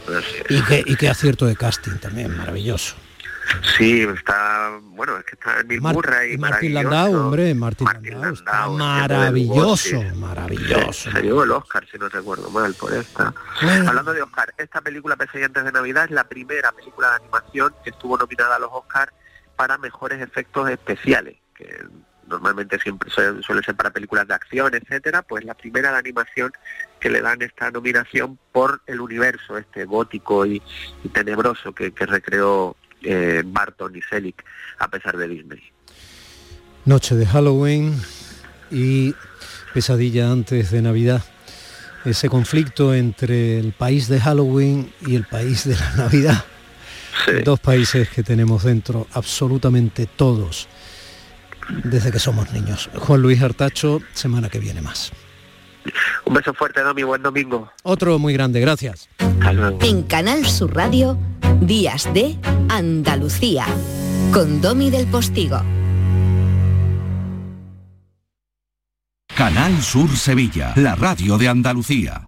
Y, 0.49 0.62
que, 0.62 0.84
y 0.86 0.97
qué 0.97 1.09
acierto 1.09 1.47
de 1.47 1.57
casting 1.57 1.99
también, 1.99 2.36
maravilloso. 2.36 2.97
Sí, 3.77 4.03
está, 4.03 4.79
bueno, 4.83 5.17
es 5.19 5.25
que 5.25 5.35
está 5.35 5.63
Bill 5.65 5.81
Murray. 5.81 6.35
Y 6.35 6.39
Martín 6.39 6.75
Landau, 6.75 7.15
hombre, 7.15 7.55
Martín, 7.55 7.87
Landau, 8.21 8.73
maravilloso, 8.77 10.03
maravilloso. 10.17 11.11
Se 11.11 11.23
llevó 11.23 11.45
el 11.45 11.51
Oscar, 11.53 11.87
si 11.91 11.99
no 11.99 12.09
recuerdo 12.09 12.51
mal, 12.51 12.75
por 12.75 12.93
esta. 12.93 13.33
Hablando 13.87 14.13
de 14.13 14.23
Oscar, 14.23 14.53
esta 14.59 14.81
película 14.81 15.17
antes 15.45 15.65
de 15.65 15.73
Navidad 15.73 16.05
es 16.05 16.11
la 16.11 16.25
primera 16.25 16.73
película 16.73 17.11
de 17.11 17.17
animación 17.17 17.75
que 17.85 17.91
estuvo 17.91 18.17
nominada 18.17 18.57
a 18.57 18.59
los 18.59 18.71
Oscars 18.73 19.13
para 19.57 19.79
mejores 19.79 20.21
efectos 20.21 20.69
especiales, 20.71 21.37
que 21.55 21.85
normalmente 22.27 22.79
siempre 22.79 23.11
suelen 23.11 23.43
suele 23.43 23.63
ser 23.63 23.75
para 23.75 23.91
películas 23.91 24.29
de 24.29 24.35
acción, 24.35 24.75
etcétera, 24.75 25.23
pues 25.23 25.45
la 25.45 25.55
primera 25.55 25.93
de 25.93 25.99
animación 25.99 26.53
que 27.01 27.11
le 27.11 27.21
dan 27.21 27.43
esta 27.43 27.71
nominación 27.71 28.39
por 28.53 28.83
el 28.87 29.01
universo 29.01 29.57
este 29.57 29.85
gótico 29.85 30.45
y, 30.47 30.63
tenebroso 31.13 31.73
que, 31.73 31.93
que 31.93 32.07
recreó 32.07 32.77
eh, 33.03 33.43
Barton 33.45 33.97
y 33.97 34.03
Selig 34.03 34.37
a 34.79 34.89
pesar 34.89 35.17
de 35.17 35.29
Disney. 35.29 35.63
Noche 36.85 37.15
de 37.15 37.27
Halloween 37.27 38.01
y 38.71 39.15
pesadilla 39.75 40.31
antes 40.31 40.71
de 40.71 40.83
Navidad. 40.83 41.23
Ese 42.05 42.29
conflicto 42.29 42.95
entre 42.95 43.59
el 43.59 43.73
país 43.73 44.09
de 44.09 44.21
Halloween 44.21 44.93
y 45.07 45.17
el 45.17 45.25
país 45.25 45.65
de 45.65 45.75
la 45.75 45.93
Navidad. 45.97 46.45
Dos 47.45 47.61
países 47.61 48.09
que 48.09 48.23
tenemos 48.23 48.65
dentro 48.65 49.07
absolutamente 49.13 50.07
todos 50.07 50.69
desde 51.85 52.11
que 52.11 52.19
somos 52.19 52.53
niños. 52.53 52.89
Juan 52.97 53.21
Luis 53.21 53.43
Artacho, 53.43 54.01
semana 54.15 54.49
que 54.49 54.59
viene 54.59 54.81
más. 54.81 55.13
Un 56.24 56.34
beso 56.34 56.55
fuerte, 56.55 56.80
Domi, 56.82 57.03
buen 57.03 57.22
domingo. 57.22 57.70
Otro 57.82 58.18
muy 58.18 58.32
grande, 58.32 58.61
gracias. 58.61 59.09
En 59.80 60.03
Canal 60.03 60.47
Sur 60.47 60.74
Radio 60.74 61.18
Días 61.61 62.12
de 62.14 62.36
Andalucía, 62.68 63.66
con 64.32 64.61
Domi 64.61 64.91
del 64.91 65.07
Postigo. 65.09 65.61
Canal 69.36 69.82
Sur 69.82 70.11
Sevilla, 70.16 70.72
la 70.76 70.95
radio 70.95 71.39
de 71.39 71.49
Andalucía. 71.49 72.28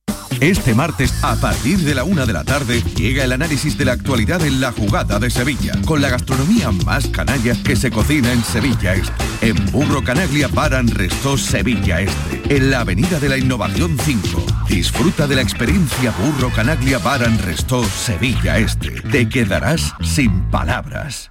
Este 0.39 0.73
martes, 0.73 1.23
a 1.23 1.35
partir 1.35 1.79
de 1.79 1.93
la 1.93 2.03
una 2.03 2.25
de 2.25 2.33
la 2.33 2.43
tarde, 2.43 2.81
llega 2.95 3.23
el 3.23 3.31
análisis 3.31 3.77
de 3.77 3.85
la 3.85 3.93
actualidad 3.93 4.43
en 4.45 4.61
la 4.61 4.71
jugada 4.71 5.19
de 5.19 5.29
Sevilla, 5.29 5.73
con 5.85 6.01
la 6.01 6.09
gastronomía 6.09 6.71
más 6.85 7.07
canalla 7.07 7.55
que 7.63 7.75
se 7.75 7.91
cocina 7.91 8.31
en 8.31 8.43
Sevilla 8.43 8.95
Este. 8.95 9.13
En 9.41 9.71
Burro 9.71 10.03
Canaglia 10.03 10.49
Paran 10.49 10.87
Restó 10.87 11.37
Sevilla 11.37 12.01
Este, 12.01 12.55
en 12.55 12.71
la 12.71 12.81
Avenida 12.81 13.19
de 13.19 13.29
la 13.29 13.37
Innovación 13.37 13.97
5. 13.99 14.45
Disfruta 14.67 15.27
de 15.27 15.35
la 15.35 15.41
experiencia 15.41 16.11
Burro 16.11 16.51
Canaglia 16.51 16.99
Paran 16.99 17.37
Restó 17.39 17.83
Sevilla 17.83 18.57
Este. 18.57 18.91
Te 19.01 19.27
quedarás 19.27 19.93
sin 20.01 20.49
palabras. 20.49 21.30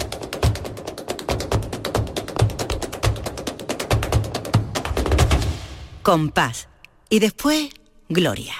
paz 6.01 6.67
y 7.09 7.19
después 7.19 7.69
gloria. 8.09 8.53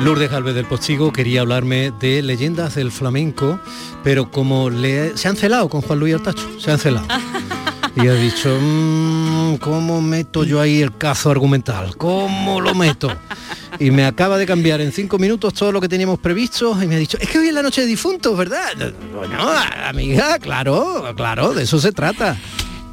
Lourdes 0.00 0.30
Galvez 0.30 0.54
del 0.54 0.66
Postigo 0.66 1.12
quería 1.12 1.40
hablarme 1.40 1.92
de 2.00 2.22
leyendas 2.22 2.74
del 2.74 2.90
flamenco, 2.92 3.58
pero 4.02 4.30
como 4.30 4.70
le, 4.70 5.16
se 5.16 5.28
han 5.28 5.36
celado 5.36 5.68
con 5.68 5.80
Juan 5.80 6.00
Luis 6.00 6.14
Altacho, 6.14 6.60
se 6.60 6.70
han 6.70 6.78
celado. 6.78 7.06
Y 7.96 8.08
ha 8.08 8.14
dicho, 8.14 8.58
mm, 8.60 9.54
¿cómo 9.58 10.02
meto 10.02 10.42
yo 10.42 10.60
ahí 10.60 10.82
el 10.82 10.98
cazo 10.98 11.30
argumental? 11.30 11.96
¿Cómo 11.96 12.60
lo 12.60 12.74
meto? 12.74 13.08
Y 13.78 13.92
me 13.92 14.04
acaba 14.04 14.36
de 14.36 14.46
cambiar 14.46 14.80
en 14.80 14.90
cinco 14.90 15.16
minutos 15.16 15.54
todo 15.54 15.70
lo 15.70 15.80
que 15.80 15.88
teníamos 15.88 16.18
previsto 16.18 16.76
y 16.82 16.88
me 16.88 16.96
ha 16.96 16.98
dicho, 16.98 17.18
es 17.20 17.28
que 17.28 17.38
hoy 17.38 17.48
es 17.48 17.54
la 17.54 17.62
noche 17.62 17.82
de 17.82 17.86
difuntos, 17.86 18.36
¿verdad? 18.36 18.66
Bueno, 19.14 19.48
amiga, 19.86 20.40
claro, 20.40 21.14
claro, 21.16 21.54
de 21.54 21.62
eso 21.62 21.78
se 21.78 21.92
trata. 21.92 22.36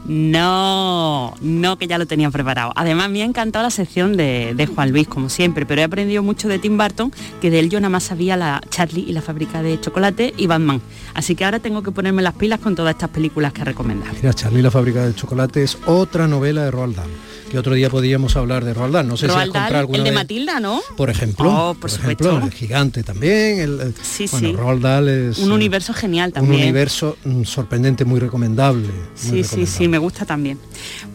No, 0.05 1.33
no 1.41 1.77
que 1.77 1.87
ya 1.87 1.97
lo 1.97 2.05
tenía 2.05 2.29
preparado. 2.31 2.71
Además 2.75 3.09
me 3.09 3.21
ha 3.21 3.25
encantado 3.25 3.63
la 3.63 3.69
sección 3.69 4.17
de, 4.17 4.69
Juan 4.73 4.91
Luis, 4.91 5.07
como 5.07 5.29
siempre, 5.29 5.65
pero 5.65 5.81
he 5.81 5.83
aprendido 5.83 6.23
mucho 6.23 6.47
de 6.47 6.59
Tim 6.59 6.77
Burton, 6.77 7.11
que 7.39 7.49
de 7.49 7.59
él 7.59 7.69
yo 7.69 7.79
nada 7.79 7.89
más 7.89 8.03
sabía 8.03 8.37
la 8.37 8.61
Charlie 8.69 9.05
y 9.07 9.13
la 9.13 9.21
fábrica 9.21 9.61
de 9.61 9.79
chocolate 9.79 10.33
y 10.37 10.47
Batman. 10.47 10.81
Así 11.13 11.35
que 11.35 11.45
ahora 11.45 11.59
tengo 11.59 11.83
que 11.83 11.91
ponerme 11.91 12.21
las 12.21 12.33
pilas 12.33 12.59
con 12.59 12.75
todas 12.75 12.95
estas 12.95 13.09
películas 13.09 13.53
que 13.53 13.61
ha 13.61 13.65
recomendado. 13.65 14.13
Mira, 14.13 14.33
Charlie 14.33 14.59
y 14.59 14.63
la 14.63 14.71
fábrica 14.71 15.05
de 15.05 15.13
chocolate 15.13 15.63
es 15.63 15.77
otra 15.85 16.27
novela 16.27 16.63
de 16.63 16.71
Roald 16.71 16.95
Dahl 16.95 17.09
que 17.51 17.59
otro 17.59 17.73
día 17.73 17.89
podríamos 17.89 18.37
hablar 18.37 18.63
de 18.63 18.73
Roald 18.73 18.93
Dahl. 18.93 19.07
No 19.09 19.17
sé 19.17 19.27
si 19.27 19.33
has 19.33 19.49
comprado 19.49 19.79
alguna 19.79 19.97
El 19.97 20.03
de 20.05 20.11
Matilda, 20.13 20.61
¿no? 20.61 20.81
Por 20.95 21.09
ejemplo. 21.09 21.51
Oh, 21.51 21.73
por, 21.73 21.91
supuesto. 21.91 22.37
el 22.37 22.51
gigante 22.51 23.03
también. 23.03 23.59
El, 23.59 23.93
sí, 24.01 24.25
bueno, 24.31 24.53
Roald 24.53 24.81
Dahl 24.81 25.09
es... 25.09 25.37
Un 25.39 25.51
universo 25.51 25.93
genial 25.93 26.31
también. 26.31 26.55
Un 26.55 26.61
universo 26.61 27.17
mm, 27.25 27.43
sorprendente, 27.43 28.05
muy 28.05 28.21
recomendable. 28.21 28.87
sí, 29.15 29.43
sí, 29.43 29.65
sí, 29.65 29.89
me 29.89 29.97
gusta 30.01 30.25
también. 30.25 30.59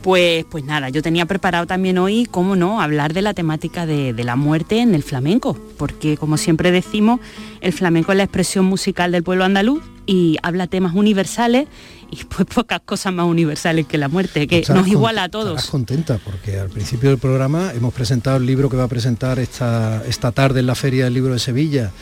Pues, 0.03 0.45
pues 0.51 0.65
nada, 0.65 0.89
yo 0.89 1.03
tenía 1.03 1.27
preparado 1.27 1.67
también 1.67 1.99
hoy, 1.99 2.27
cómo 2.31 2.57
no, 2.57 2.81
hablar 2.81 3.13
de 3.13 3.23
la 3.23 3.35
temática 3.35 3.87
de, 3.87 4.13
de 4.13 4.25
la 4.25 4.37
muerte 4.37 4.81
en 4.81 4.95
el 4.95 5.03
flamenco, 5.03 5.59
porque 5.77 6.17
como 6.17 6.37
siempre 6.37 6.71
decimos, 6.71 7.21
el 7.61 7.73
flamenco 7.73 8.13
es 8.13 8.19
la 8.19 8.25
expresión 8.25 8.65
musical 8.65 9.13
del 9.13 9.23
pueblo 9.23 9.45
andaluz 9.45 9.83
y 10.07 10.37
habla 10.43 10.69
temas 10.69 10.95
universales 10.95 11.67
y 12.11 12.25
pues 12.25 12.47
pocas 12.55 12.81
cosas 12.85 13.13
más 13.13 13.27
universales 13.27 13.87
que 13.87 13.99
la 13.99 14.09
muerte, 14.09 14.47
que 14.47 14.61
Estarás 14.61 14.83
nos 14.83 14.91
iguala 14.91 15.25
a 15.25 15.29
todos. 15.29 15.51
estarás 15.57 15.71
contenta 15.71 16.19
porque 16.25 16.59
al 16.59 16.69
principio 16.71 17.11
del 17.11 17.19
programa 17.19 17.73
hemos 17.75 17.93
presentado 17.93 18.37
el 18.37 18.47
libro 18.47 18.71
que 18.71 18.77
va 18.77 18.85
a 18.85 18.89
presentar 18.89 19.39
esta, 19.39 20.03
esta 20.07 20.33
tarde 20.33 20.61
en 20.61 20.67
la 20.67 20.75
Feria 20.75 21.05
del 21.05 21.15
Libro 21.15 21.33
de 21.33 21.39
Sevilla 21.41 21.93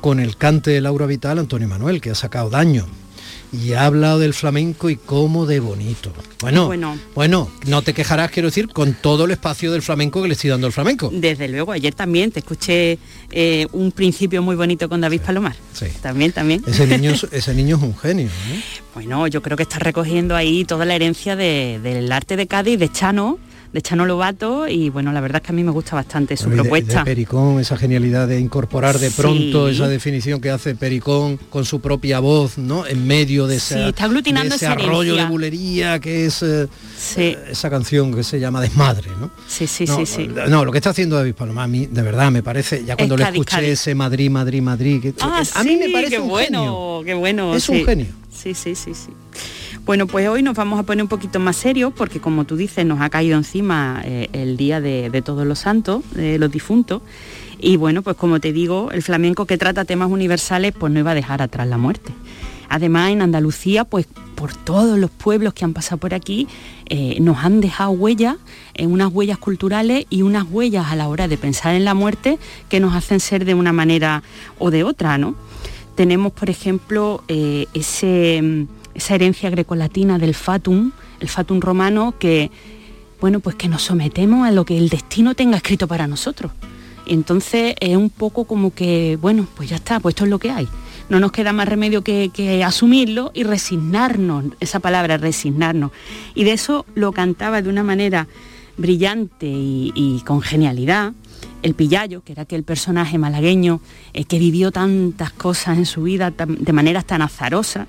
con 0.00 0.20
el 0.20 0.36
cante 0.36 0.70
de 0.70 0.80
Laura 0.80 1.06
Vital, 1.06 1.38
Antonio 1.38 1.66
Manuel, 1.66 2.00
que 2.00 2.10
ha 2.10 2.14
sacado 2.14 2.50
daño. 2.50 2.86
Y 3.52 3.72
ha 3.72 3.86
hablado 3.86 4.18
del 4.18 4.34
flamenco 4.34 4.90
y 4.90 4.96
cómo 4.96 5.46
de 5.46 5.58
bonito. 5.60 6.12
Bueno, 6.40 6.66
Bueno. 6.66 6.98
bueno, 7.14 7.50
no 7.66 7.80
te 7.82 7.94
quejarás, 7.94 8.30
quiero 8.30 8.48
decir, 8.48 8.68
con 8.68 8.92
todo 8.94 9.24
el 9.24 9.30
espacio 9.30 9.72
del 9.72 9.80
flamenco 9.82 10.20
que 10.20 10.28
le 10.28 10.34
estoy 10.34 10.50
dando 10.50 10.66
al 10.66 10.72
flamenco. 10.72 11.10
Desde 11.12 11.48
luego, 11.48 11.72
ayer 11.72 11.94
también 11.94 12.30
te 12.30 12.40
escuché 12.40 12.98
eh, 13.30 13.66
un 13.72 13.90
principio 13.92 14.42
muy 14.42 14.54
bonito 14.54 14.88
con 14.88 15.00
David 15.00 15.22
Palomar. 15.22 15.56
Sí. 15.72 15.86
También, 16.02 16.32
también. 16.32 16.62
Ese 16.66 16.86
niño, 16.86 17.10
es- 17.12 17.26
ese 17.32 17.54
niño 17.54 17.76
es 17.76 17.82
un 17.82 17.96
genio. 17.96 18.26
¿eh? 18.26 18.62
Bueno, 18.94 19.26
yo 19.28 19.40
creo 19.40 19.56
que 19.56 19.62
está 19.62 19.78
recogiendo 19.78 20.36
ahí 20.36 20.64
toda 20.64 20.84
la 20.84 20.94
herencia 20.94 21.34
de- 21.34 21.80
del 21.82 22.12
arte 22.12 22.36
de 22.36 22.46
Cádiz, 22.46 22.78
de 22.78 22.90
Chano, 22.92 23.38
de 23.72 23.82
Chano 23.82 24.06
Lobato, 24.06 24.66
y 24.66 24.88
bueno, 24.90 25.12
la 25.12 25.20
verdad 25.20 25.42
es 25.42 25.46
que 25.46 25.52
a 25.52 25.54
mí 25.54 25.62
me 25.62 25.70
gusta 25.70 25.94
bastante 25.94 26.36
su 26.36 26.48
propuesta. 26.48 27.00
De, 27.00 27.04
Pericón, 27.04 27.60
esa 27.60 27.76
genialidad 27.76 28.26
de 28.26 28.40
incorporar 28.40 28.98
de 28.98 29.10
pronto 29.10 29.68
Sí. 29.68 29.74
esa 29.74 29.88
definición 29.88 30.40
que 30.40 30.50
hace 30.50 30.74
Pericón 30.74 31.36
con 31.50 31.64
su 31.64 31.80
propia 31.80 32.18
voz, 32.20 32.56
¿no? 32.58 32.86
En 32.86 33.06
medio 33.06 33.46
de 33.46 33.60
Sí, 33.60 33.74
está 33.78 34.04
aglutinando 34.04 34.50
de 34.50 34.56
ese 34.56 34.64
esa 34.64 34.72
arroyo 34.72 35.14
de 35.16 35.24
bulería 35.26 35.98
que 36.00 36.24
es 36.26 36.42
eh, 36.42 36.66
eh, 37.16 37.38
esa 37.50 37.68
canción 37.68 38.14
que 38.14 38.22
se 38.24 38.40
llama 38.40 38.60
Desmadre, 38.62 39.10
¿no? 39.20 39.30
Sí, 39.46 39.66
sí, 39.66 39.84
no, 39.84 39.96
sí, 39.98 40.06
sí. 40.06 40.28
No, 40.48 40.64
lo 40.64 40.72
que 40.72 40.78
está 40.78 40.90
haciendo 40.90 41.16
David 41.16 41.34
Paloma, 41.34 41.64
a 41.64 41.68
mí, 41.68 41.86
de 41.86 42.02
verdad, 42.02 42.30
me 42.30 42.42
parece, 42.42 42.84
ya 42.84 42.96
cuando 42.96 43.16
le 43.16 43.24
Cádiz, 43.24 43.40
escuché 43.40 43.56
Cádiz. 43.56 43.70
ese 43.70 43.94
Madrid, 43.94 44.30
Madrid, 44.30 44.62
Madrid, 44.62 45.00
que, 45.02 45.14
Ah, 45.20 45.42
a 45.54 45.64
mí 45.64 45.76
me 45.76 45.90
parece 45.90 46.12
qué 46.16 46.20
un 46.20 46.28
bueno, 46.28 46.58
genio. 46.58 47.02
qué 47.04 47.14
bueno. 47.14 47.54
Es 47.54 47.68
un 47.68 47.84
genio. 47.84 48.06
Sí, 48.32 48.54
sí, 48.54 48.74
sí, 48.74 48.92
sí. 48.94 49.10
Bueno, 49.88 50.06
pues 50.06 50.28
hoy 50.28 50.42
nos 50.42 50.54
vamos 50.54 50.78
a 50.78 50.82
poner 50.82 51.02
un 51.02 51.08
poquito 51.08 51.40
más 51.40 51.56
serios 51.56 51.94
porque 51.96 52.20
como 52.20 52.44
tú 52.44 52.56
dices, 52.56 52.84
nos 52.84 53.00
ha 53.00 53.08
caído 53.08 53.38
encima 53.38 54.02
eh, 54.04 54.28
el 54.34 54.58
día 54.58 54.82
de, 54.82 55.22
todos 55.24 55.46
los 55.46 55.60
santos, 55.60 56.04
de 56.10 56.38
los 56.38 56.52
difuntos. 56.52 57.00
Y 57.58 57.78
bueno, 57.78 58.02
pues 58.02 58.14
como 58.14 58.38
te 58.38 58.52
digo, 58.52 58.90
el 58.92 59.02
flamenco 59.02 59.46
que 59.46 59.56
trata 59.56 59.86
temas 59.86 60.10
universales, 60.10 60.74
pues 60.78 60.92
no 60.92 60.98
iba 60.98 61.12
a 61.12 61.14
dejar 61.14 61.40
atrás 61.40 61.66
la 61.66 61.78
muerte. 61.78 62.12
Además, 62.68 63.12
en 63.12 63.22
Andalucía, 63.22 63.84
pues 63.84 64.06
por 64.34 64.52
todos 64.52 64.98
los 64.98 65.10
pueblos 65.10 65.54
que 65.54 65.64
han 65.64 65.72
pasado 65.72 65.96
por 65.96 66.12
aquí, 66.12 66.48
eh, 66.90 67.16
nos 67.22 67.38
han 67.38 67.62
dejado 67.62 67.92
huellas, 67.92 68.36
eh, 68.74 68.86
unas 68.86 69.10
huellas 69.10 69.38
culturales 69.38 70.04
y 70.10 70.20
unas 70.20 70.44
huellas 70.50 70.88
a 70.92 70.96
la 70.96 71.08
hora 71.08 71.28
de 71.28 71.38
pensar 71.38 71.74
en 71.74 71.86
la 71.86 71.94
muerte 71.94 72.38
que 72.68 72.78
nos 72.78 72.94
hacen 72.94 73.20
ser 73.20 73.46
de 73.46 73.54
una 73.54 73.72
manera 73.72 74.22
o 74.58 74.70
de 74.70 74.84
otra, 74.84 75.16
¿no? 75.16 75.34
Tenemos, 75.94 76.32
por 76.32 76.50
ejemplo, 76.50 77.24
ese, 77.26 78.40
mm, 78.42 78.77
esa 78.98 79.14
herencia 79.14 79.48
grecolatina 79.48 80.18
del 80.18 80.34
fatum, 80.34 80.90
el 81.20 81.28
fatum 81.28 81.60
romano, 81.60 82.14
que, 82.18 82.50
bueno, 83.20 83.38
pues 83.38 83.54
que 83.54 83.68
nos 83.68 83.82
sometemos 83.82 84.46
a 84.46 84.50
lo 84.50 84.64
que 84.64 84.76
el 84.76 84.88
destino 84.88 85.36
tenga 85.36 85.56
escrito 85.56 85.86
para 85.86 86.08
nosotros. 86.08 86.50
Entonces 87.06 87.76
es 87.78 87.96
un 87.96 88.10
poco 88.10 88.44
como 88.44 88.74
que, 88.74 89.16
bueno, 89.20 89.46
pues 89.56 89.68
ya 89.68 89.76
está, 89.76 90.00
pues 90.00 90.14
esto 90.14 90.24
es 90.24 90.30
lo 90.30 90.40
que 90.40 90.50
hay. 90.50 90.68
No 91.08 91.20
nos 91.20 91.30
queda 91.30 91.52
más 91.52 91.68
remedio 91.68 92.02
que, 92.02 92.62
asumirlo 92.66 93.30
y 93.34 93.44
resignarnos, 93.44 94.46
esa 94.58 94.80
palabra, 94.80 95.16
resignarnos. 95.16 95.92
Y 96.34 96.42
de 96.42 96.52
eso 96.52 96.84
lo 96.96 97.12
cantaba 97.12 97.62
de 97.62 97.68
una 97.68 97.84
manera 97.84 98.26
brillante 98.76 99.46
y, 99.48 100.22
con 100.26 100.42
genialidad 100.42 101.12
el 101.62 101.74
Pillayo, 101.74 102.22
que 102.24 102.32
era 102.32 102.42
aquel 102.42 102.64
personaje 102.64 103.16
malagueño 103.16 103.80
eh, 104.12 104.24
que 104.24 104.38
vivió 104.40 104.72
tantas 104.72 105.30
cosas 105.32 105.78
en 105.78 105.86
su 105.86 106.02
vida 106.02 106.32
de 106.32 106.72
maneras 106.72 107.04
tan 107.04 107.22
azarosas 107.22 107.86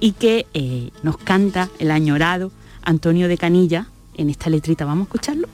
y 0.00 0.12
que 0.12 0.46
eh, 0.54 0.90
nos 1.02 1.16
canta 1.18 1.68
el 1.78 1.90
añorado 1.90 2.50
Antonio 2.82 3.28
de 3.28 3.38
Canilla 3.38 3.88
en 4.16 4.30
esta 4.30 4.50
letrita. 4.50 4.84
¿Vamos 4.84 5.06
a 5.06 5.08
escucharlo? 5.08 5.48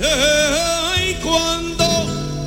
Ay, 0.00 1.16
cuando 1.22 1.84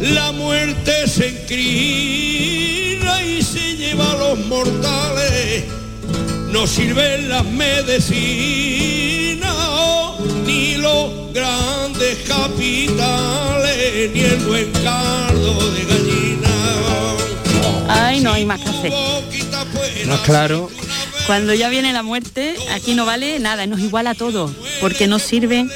la 0.02 0.32
muerte 0.32 1.08
se 1.08 1.30
encrina 1.30 3.24
y 3.24 3.42
se 3.42 3.78
lleva 3.78 4.12
a 4.12 4.16
los 4.16 4.40
mortales, 4.48 5.66
no 6.52 6.68
sirven 6.68 7.30
las 7.30 7.46
medicinas, 7.46 8.16
ni 10.46 10.76
los 10.76 11.34
grandes 11.34 12.18
capitales, 12.28 14.12
ni 14.14 14.20
el 14.22 14.38
buen 14.46 14.72
caldo 14.72 15.72
de 15.72 15.86
gallina. 15.86 16.50
Ay, 17.90 18.20
no 18.22 18.34
hay 18.34 18.46
más 18.46 18.60
que 18.62 18.70
hacer. 18.70 18.92
Más 20.08 20.20
claro, 20.22 20.70
Cuando 21.28 21.54
ya 21.54 21.70
viene 21.70 21.92
la 21.94 22.04
muerte, 22.04 22.56
aquí 22.72 22.96
no 22.96 23.06
vale 23.06 23.40
nada, 23.40 23.68
nos 23.68 23.80
iguala 23.82 24.16
todo, 24.16 24.54
porque 24.80 25.08
no 25.08 25.20
sirven 25.20 25.70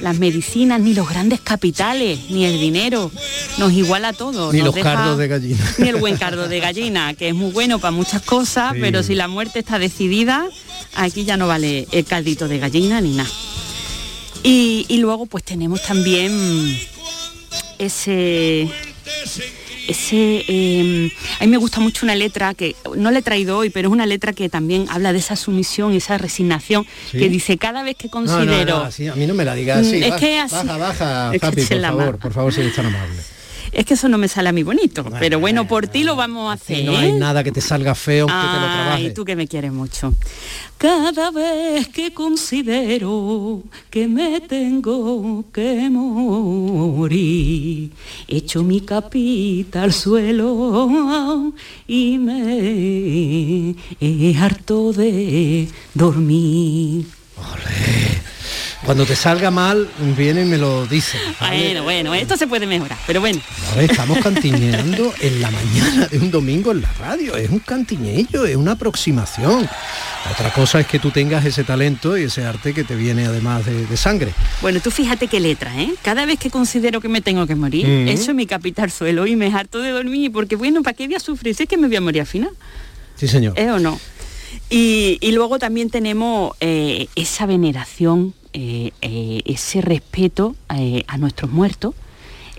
las 0.00 0.18
medicinas, 0.18 0.80
ni 0.80 0.94
los 0.94 1.08
grandes 1.08 1.40
capitales, 1.40 2.18
ni 2.30 2.44
el 2.46 2.58
dinero, 2.58 3.10
nos 3.58 3.72
iguala 3.72 4.12
todo. 4.14 4.50
ni 4.52 4.58
nos 4.58 4.66
los 4.66 4.74
deja- 4.74 4.94
cardos 4.94 5.18
de 5.18 5.28
gallina. 5.28 5.74
Ni 5.78 5.88
el 5.88 5.96
buen 5.96 6.16
cardo 6.16 6.48
de 6.48 6.58
gallina, 6.60 7.14
que 7.14 7.28
es 7.28 7.34
muy 7.34 7.52
bueno 7.52 7.78
para 7.78 7.90
muchas 7.92 8.22
cosas, 8.22 8.72
Sí. 8.72 8.78
pero 8.80 9.02
si 9.02 9.14
la 9.14 9.28
muerte 9.28 9.58
está 9.58 9.78
decidida, 9.78 10.46
aquí 10.94 11.24
ya 11.24 11.36
no 11.36 11.46
vale 11.48 11.86
el 11.92 12.04
caldito 12.06 12.48
de 12.48 12.58
gallina 12.58 13.00
ni 13.02 13.14
nada. 13.14 13.30
Y, 14.42 14.84
y 14.88 14.98
luego 14.98 15.26
pues 15.26 15.44
tenemos 15.44 15.82
también 15.82 16.78
ese 17.78 18.68
ese 19.88 20.44
eh, 20.48 21.12
a 21.40 21.44
mí 21.44 21.50
me 21.50 21.56
gusta 21.56 21.80
mucho 21.80 22.04
una 22.06 22.14
letra 22.14 22.54
que 22.54 22.74
no 22.96 23.10
la 23.10 23.18
he 23.18 23.22
traído 23.22 23.58
hoy 23.58 23.70
pero 23.70 23.88
es 23.88 23.92
una 23.92 24.06
letra 24.06 24.32
que 24.32 24.48
también 24.48 24.86
habla 24.90 25.12
de 25.12 25.18
esa 25.18 25.36
sumisión 25.36 25.92
y 25.94 25.98
esa 25.98 26.18
resignación 26.18 26.86
Sí. 27.10 27.18
que 27.18 27.28
dice 27.28 27.58
cada 27.58 27.82
vez 27.82 27.96
que 27.96 28.08
No, 28.08 28.20
no, 28.22 28.26
considero 28.26 28.78
no, 28.78 28.82
así, 28.84 29.06
a 29.08 29.14
mí 29.14 29.26
no 29.26 29.34
me 29.34 29.44
la 29.44 29.54
digas 29.54 29.86
así. 29.86 29.96
Mm, 29.98 30.02
es 30.02 30.10
baja, 30.10 30.20
que 30.20 30.38
así- 30.38 30.54
baja, 30.54 30.76
baja, 30.78 31.32
por 31.40 31.80
favor, 31.80 32.18
por 32.18 32.32
favor, 32.32 32.52
si 32.52 32.60
eres 32.60 32.74
tan 32.74 32.86
amable. 32.86 33.20
Es 33.74 33.84
que 33.84 33.94
eso 33.94 34.08
no 34.08 34.18
me 34.18 34.28
sale 34.28 34.48
a 34.48 34.52
mí 34.52 34.62
bonito 34.62 35.04
pero 35.18 35.38
bueno 35.40 35.66
por 35.66 35.86
ti 35.88 36.04
lo 36.04 36.16
vamos 36.16 36.50
a 36.50 36.54
hacer 36.54 36.78
Y 36.78 36.84
no 36.84 36.96
hay 36.96 37.12
nada 37.12 37.42
que 37.44 37.52
te 37.52 37.60
salga 37.60 37.94
feo 37.94 38.26
aunque 38.28 38.48
te 38.48 38.60
lo 38.60 38.66
Ay, 38.66 38.74
trabajes. 38.82 39.14
tú 39.14 39.24
que 39.24 39.36
me 39.36 39.46
quieres 39.48 39.72
mucho. 39.72 40.14
Cada 40.78 41.30
vez 41.30 41.88
que 41.88 42.12
considero 42.12 43.62
que 43.90 44.06
me 44.08 44.40
tengo 44.40 45.44
que 45.52 45.88
morir, 45.90 47.90
echo 48.28 48.62
mi 48.62 48.80
capita 48.80 49.82
al 49.82 49.92
suelo 49.92 51.52
y 51.86 52.18
me 52.18 53.74
he 54.00 54.36
harto 54.38 54.92
de 54.92 55.68
dormir. 55.94 57.06
Cuando 58.84 59.06
te 59.06 59.16
salga 59.16 59.50
mal, 59.50 59.88
viene 60.14 60.42
y 60.42 60.44
me 60.44 60.58
lo 60.58 60.86
dice. 60.86 61.16
Bueno, 61.40 61.84
bueno, 61.84 62.12
esto 62.14 62.36
se 62.36 62.46
puede 62.46 62.66
mejorar, 62.66 62.98
pero 63.06 63.20
bueno. 63.20 63.40
A 63.72 63.76
ver, 63.76 63.90
estamos 63.90 64.18
cantiñeando 64.18 65.12
en 65.20 65.40
la 65.40 65.50
mañana 65.50 66.06
de 66.06 66.18
un 66.18 66.30
domingo 66.30 66.70
en 66.72 66.82
la 66.82 66.92
radio. 67.00 67.34
Es 67.34 67.48
un 67.48 67.60
cantiñello, 67.60 68.44
es 68.44 68.56
una 68.56 68.72
aproximación. 68.72 69.66
Otra 70.30 70.52
cosa 70.52 70.80
es 70.80 70.86
que 70.86 70.98
tú 70.98 71.10
tengas 71.10 71.46
ese 71.46 71.64
talento 71.64 72.18
y 72.18 72.24
ese 72.24 72.44
arte 72.44 72.74
que 72.74 72.84
te 72.84 72.94
viene 72.94 73.24
además 73.24 73.64
de, 73.64 73.86
de 73.86 73.96
sangre. 73.96 74.32
Bueno, 74.60 74.80
tú 74.80 74.90
fíjate 74.90 75.28
qué 75.28 75.40
letra, 75.40 75.80
¿eh? 75.80 75.94
Cada 76.02 76.26
vez 76.26 76.38
que 76.38 76.50
considero 76.50 77.00
que 77.00 77.08
me 77.08 77.22
tengo 77.22 77.46
que 77.46 77.54
morir, 77.54 77.86
Mm. 77.86 78.08
echo 78.08 78.34
mi 78.34 78.46
capita 78.46 78.82
al 78.82 78.90
suelo 78.90 79.26
y 79.26 79.34
me 79.34 79.46
harto 79.46 79.78
de 79.80 79.90
dormir, 79.90 80.30
porque 80.30 80.56
bueno, 80.56 80.82
¿para 80.82 80.94
qué 80.94 81.06
voy 81.06 81.16
a 81.16 81.20
sufrir? 81.20 81.54
Si 81.54 81.62
es 81.62 81.68
que 81.68 81.76
me 81.78 81.86
voy 81.86 81.96
a 81.96 82.00
morir 82.02 82.20
al 82.20 82.26
final. 82.26 82.50
Sí, 83.16 83.28
señor. 83.28 83.58
¿Eh 83.58 83.70
o 83.70 83.78
no? 83.78 83.98
Y, 84.68 85.16
y 85.22 85.32
luego 85.32 85.58
también 85.58 85.88
tenemos 85.90 86.54
eh, 86.60 87.08
esa 87.16 87.46
veneración, 87.46 88.34
ese 88.54 89.80
respeto 89.80 90.54
eh, 90.74 91.04
a 91.08 91.18
nuestros 91.18 91.50
muertos, 91.50 91.94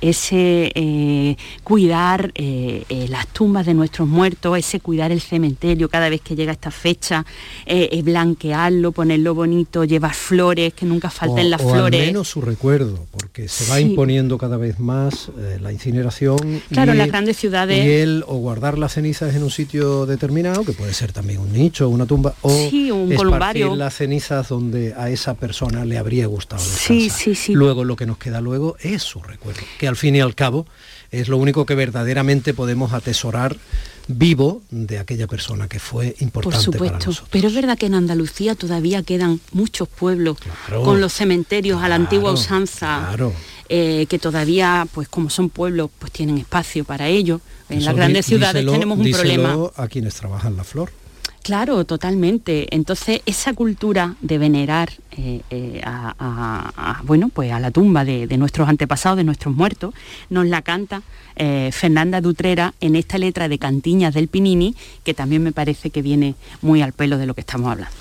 ese 0.02 0.72
eh, 0.76 1.36
cuidar 1.64 2.32
eh, 2.36 2.84
eh, 2.90 3.08
las 3.10 3.28
tumbas 3.28 3.66
de 3.66 3.74
nuestros 3.74 4.08
muertos, 4.08 4.58
ese 4.58 4.80
cuidar 4.80 5.12
el 5.12 5.22
cementerio 5.22 5.90
cada 5.90 6.10
vez 6.10 6.22
que 6.22 6.36
llega 6.36 6.52
esta 6.52 6.72
fecha, 6.72 7.26
blanquearlo, 8.04 8.92
ponerlo 8.92 9.34
bonito, 9.36 9.84
llevar 9.84 10.14
flores, 10.14 10.74
que 10.74 10.86
nunca 10.86 11.10
falten 11.10 11.48
o, 11.48 11.50
las 11.50 11.62
o 11.62 11.70
flores. 11.70 12.00
al 12.02 12.08
menos 12.08 12.28
su 12.30 12.42
recuerdo, 12.42 13.06
porque 13.12 13.48
se 13.48 13.70
va 13.70 13.78
Sí. 13.78 13.84
imponiendo 13.84 14.38
cada 14.38 14.58
vez 14.58 14.80
más 14.80 15.30
la 15.62 15.72
incineración. 15.72 16.62
Claro, 16.70 16.92
y, 16.92 16.94
en 16.94 16.98
las 17.00 17.08
grandes 17.08 17.38
ciudades- 17.38 17.86
Y 17.86 17.90
el 17.90 18.24
o 18.28 18.36
guardar 18.38 18.78
las 18.78 18.94
cenizas 18.94 19.36
en 19.36 19.44
un 19.44 19.50
sitio 19.52 20.06
determinado, 20.06 20.64
que 20.64 20.74
puede 20.74 20.94
ser 20.94 21.12
también 21.12 21.40
un 21.40 21.52
nicho, 21.52 21.90
una 21.90 22.06
tumba, 22.06 22.36
o 22.42 22.50
Sí, 22.70 22.92
un 22.92 23.14
columbario. 23.16 23.76
las 23.76 23.96
cenizas 23.96 24.50
donde 24.50 24.94
a 24.94 25.10
esa 25.10 25.34
persona 25.36 25.84
le 25.86 25.98
habría 25.98 26.28
gustado 26.28 26.62
Sí, 26.64 27.06
descansar. 27.06 27.20
sí, 27.20 27.36
sí. 27.36 27.54
Luego 27.54 27.84
lo 27.84 27.96
que 27.96 28.06
nos 28.06 28.18
queda 28.18 28.42
luego 28.42 28.76
es 28.82 29.04
su 29.04 29.22
recuerdo, 29.22 29.62
que 29.80 29.85
al 29.88 29.96
fin 29.96 30.16
y 30.16 30.22
al 30.22 30.36
cabo 30.36 30.66
es 31.12 31.28
lo 31.28 31.38
único 31.38 31.66
que 31.66 31.76
verdaderamente 31.76 32.54
podemos 32.54 32.94
atesorar 32.94 33.56
vivo 34.08 34.62
de 34.70 35.00
aquella 35.00 35.26
persona 35.28 35.68
que 35.68 35.80
fue 35.80 36.12
Por 36.12 36.22
importante 36.24 36.56
para 36.56 36.62
supuesto, 36.78 36.96
nosotros. 37.08 37.30
pero 37.32 37.48
es 37.48 37.54
verdad 37.56 37.78
que 37.78 37.88
en 37.88 37.96
Andalucía 37.96 38.54
todavía 38.56 39.02
quedan 39.04 39.40
muchos 39.52 39.88
pueblos 39.88 40.38
con 40.84 41.02
los 41.02 41.14
cementerios 41.14 41.82
a 41.82 41.90
la 41.90 41.96
antigua 41.96 42.32
Claro, 42.32 42.40
usanza, 42.40 43.06
claro. 43.08 43.34
eh, 43.70 44.06
que 44.08 44.20
todavía, 44.20 44.88
pues 44.94 45.08
como 45.10 45.30
son 45.30 45.50
pueblos, 45.50 45.90
pues 45.98 46.12
tienen 46.12 46.38
espacio 46.38 46.84
para 46.86 47.08
ello. 47.08 47.42
En 47.70 47.80
Eso 47.80 47.88
las 47.88 47.96
grandes 47.96 48.26
ciudades 48.28 48.64
tenemos 48.66 49.00
un 49.00 49.10
problema. 49.12 49.58
a 49.76 49.88
quienes 49.88 50.14
trabajan 50.14 50.56
la 50.56 50.64
flor. 50.64 50.92
Claro, 51.46 51.86
totalmente. 51.86 52.76
Entonces, 52.76 53.22
esa 53.28 53.54
cultura 53.54 54.16
de 54.20 54.40
venerar 54.40 54.90
eh, 55.12 55.42
eh, 55.52 55.80
a, 55.86 57.02
bueno, 57.04 57.30
pues 57.30 57.52
a 57.52 57.60
la 57.60 57.70
tumba 57.70 58.04
de, 58.04 58.26
nuestros 58.36 58.68
antepasados, 58.68 59.16
de 59.16 59.26
nuestros 59.26 59.54
muertos, 59.54 59.94
nos 60.32 60.48
la 60.48 60.64
canta 60.64 61.04
eh, 61.36 61.70
Fernanda 61.72 62.20
Dutrera 62.20 62.74
en 62.82 62.96
esta 62.96 63.20
letra 63.20 63.48
de 63.48 63.60
Cantiñas 63.60 64.16
del 64.16 64.28
Pinini, 64.28 64.76
que 65.04 65.14
también 65.14 65.44
me 65.44 65.52
parece 65.52 65.92
que 65.92 66.02
viene 66.02 66.34
muy 66.64 66.82
al 66.82 66.94
pelo 66.94 67.20
de 67.20 67.28
lo 67.28 67.36
que 67.36 67.42
estamos 67.42 67.72
hablando. 67.72 67.96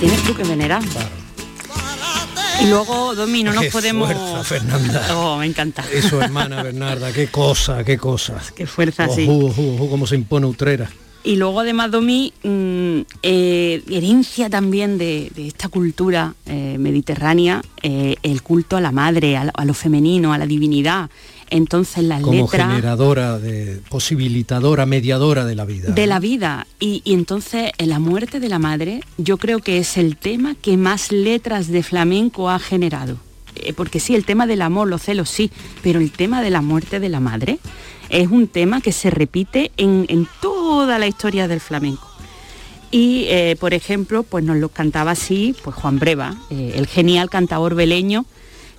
Tienes 0.00 0.22
tú 0.24 0.34
que 0.34 0.44
venerar. 0.44 0.82
Y 2.60 2.66
luego, 2.66 3.14
Domi, 3.14 3.44
no 3.44 3.52
nos 3.52 3.64
Qué 3.64 3.70
podemos... 3.70 4.12
fuerza, 4.12 4.42
Fernanda. 4.44 5.16
Oh, 5.16 5.38
me 5.38 5.46
encanta. 5.46 5.84
Y 5.96 6.02
su 6.02 6.20
hermana 6.20 6.62
Bernarda, 6.62 7.12
qué 7.12 7.28
cosa, 7.28 7.84
qué 7.84 7.96
cosa. 7.98 8.40
Qué 8.56 8.66
fuerza, 8.66 9.08
sí. 9.08 9.26
Ojú, 9.28 9.46
ojú, 9.46 9.74
ojú, 9.74 9.90
cómo 9.90 10.06
se 10.06 10.16
impone 10.16 10.46
Utrera. 10.46 10.90
Y 11.24 11.36
luego 11.36 11.60
además 11.60 11.90
Domi, 11.90 12.32
mm, 12.42 13.00
eh, 13.22 13.82
herencia 13.90 14.48
también 14.50 14.98
de, 14.98 15.30
de 15.34 15.48
esta 15.48 15.68
cultura 15.68 16.34
eh, 16.46 16.76
mediterránea, 16.78 17.60
eh, 17.82 18.16
el 18.22 18.42
culto 18.42 18.76
a 18.76 18.80
la 18.80 18.92
madre, 18.92 19.36
a, 19.36 19.44
lo- 19.44 19.52
a 19.54 19.64
lo 19.64 19.74
femenino, 19.74 20.32
a 20.32 20.38
la 20.38 20.46
divinidad. 20.46 21.10
Entonces 21.50 22.04
las 22.04 22.22
Como 22.22 22.42
letras 22.42 22.68
generadora, 22.68 23.38
de, 23.38 23.80
posibilitadora, 23.88 24.86
mediadora 24.86 25.44
de 25.44 25.54
la 25.54 25.64
vida. 25.64 25.90
de 25.90 26.06
la 26.06 26.20
vida. 26.20 26.66
Y, 26.78 27.02
y 27.04 27.14
entonces 27.14 27.72
en 27.78 27.88
la 27.88 27.98
muerte 27.98 28.40
de 28.40 28.48
la 28.48 28.58
madre 28.58 29.00
yo 29.16 29.38
creo 29.38 29.60
que 29.60 29.78
es 29.78 29.96
el 29.96 30.16
tema 30.16 30.54
que 30.60 30.76
más 30.76 31.12
letras 31.12 31.68
de 31.68 31.82
flamenco 31.82 32.50
ha 32.50 32.58
generado. 32.58 33.16
Eh, 33.56 33.72
porque 33.72 34.00
sí, 34.00 34.14
el 34.14 34.24
tema 34.24 34.46
del 34.46 34.62
amor, 34.62 34.88
los 34.88 35.02
celos 35.02 35.30
sí, 35.30 35.50
pero 35.82 36.00
el 36.00 36.12
tema 36.12 36.42
de 36.42 36.50
la 36.50 36.62
muerte 36.62 37.00
de 37.00 37.08
la 37.08 37.20
madre 37.20 37.58
es 38.08 38.28
un 38.28 38.48
tema 38.48 38.80
que 38.80 38.92
se 38.92 39.10
repite 39.10 39.72
en, 39.76 40.06
en 40.08 40.28
toda 40.40 40.98
la 40.98 41.06
historia 41.06 41.48
del 41.48 41.60
flamenco. 41.60 42.08
Y, 42.90 43.26
eh, 43.28 43.56
por 43.60 43.74
ejemplo, 43.74 44.22
pues 44.22 44.44
nos 44.44 44.56
lo 44.56 44.70
cantaba 44.70 45.10
así 45.10 45.54
pues 45.62 45.76
Juan 45.76 45.98
Breva, 45.98 46.36
eh, 46.50 46.72
el 46.76 46.86
genial 46.86 47.28
cantador 47.28 47.74
beleño 47.74 48.24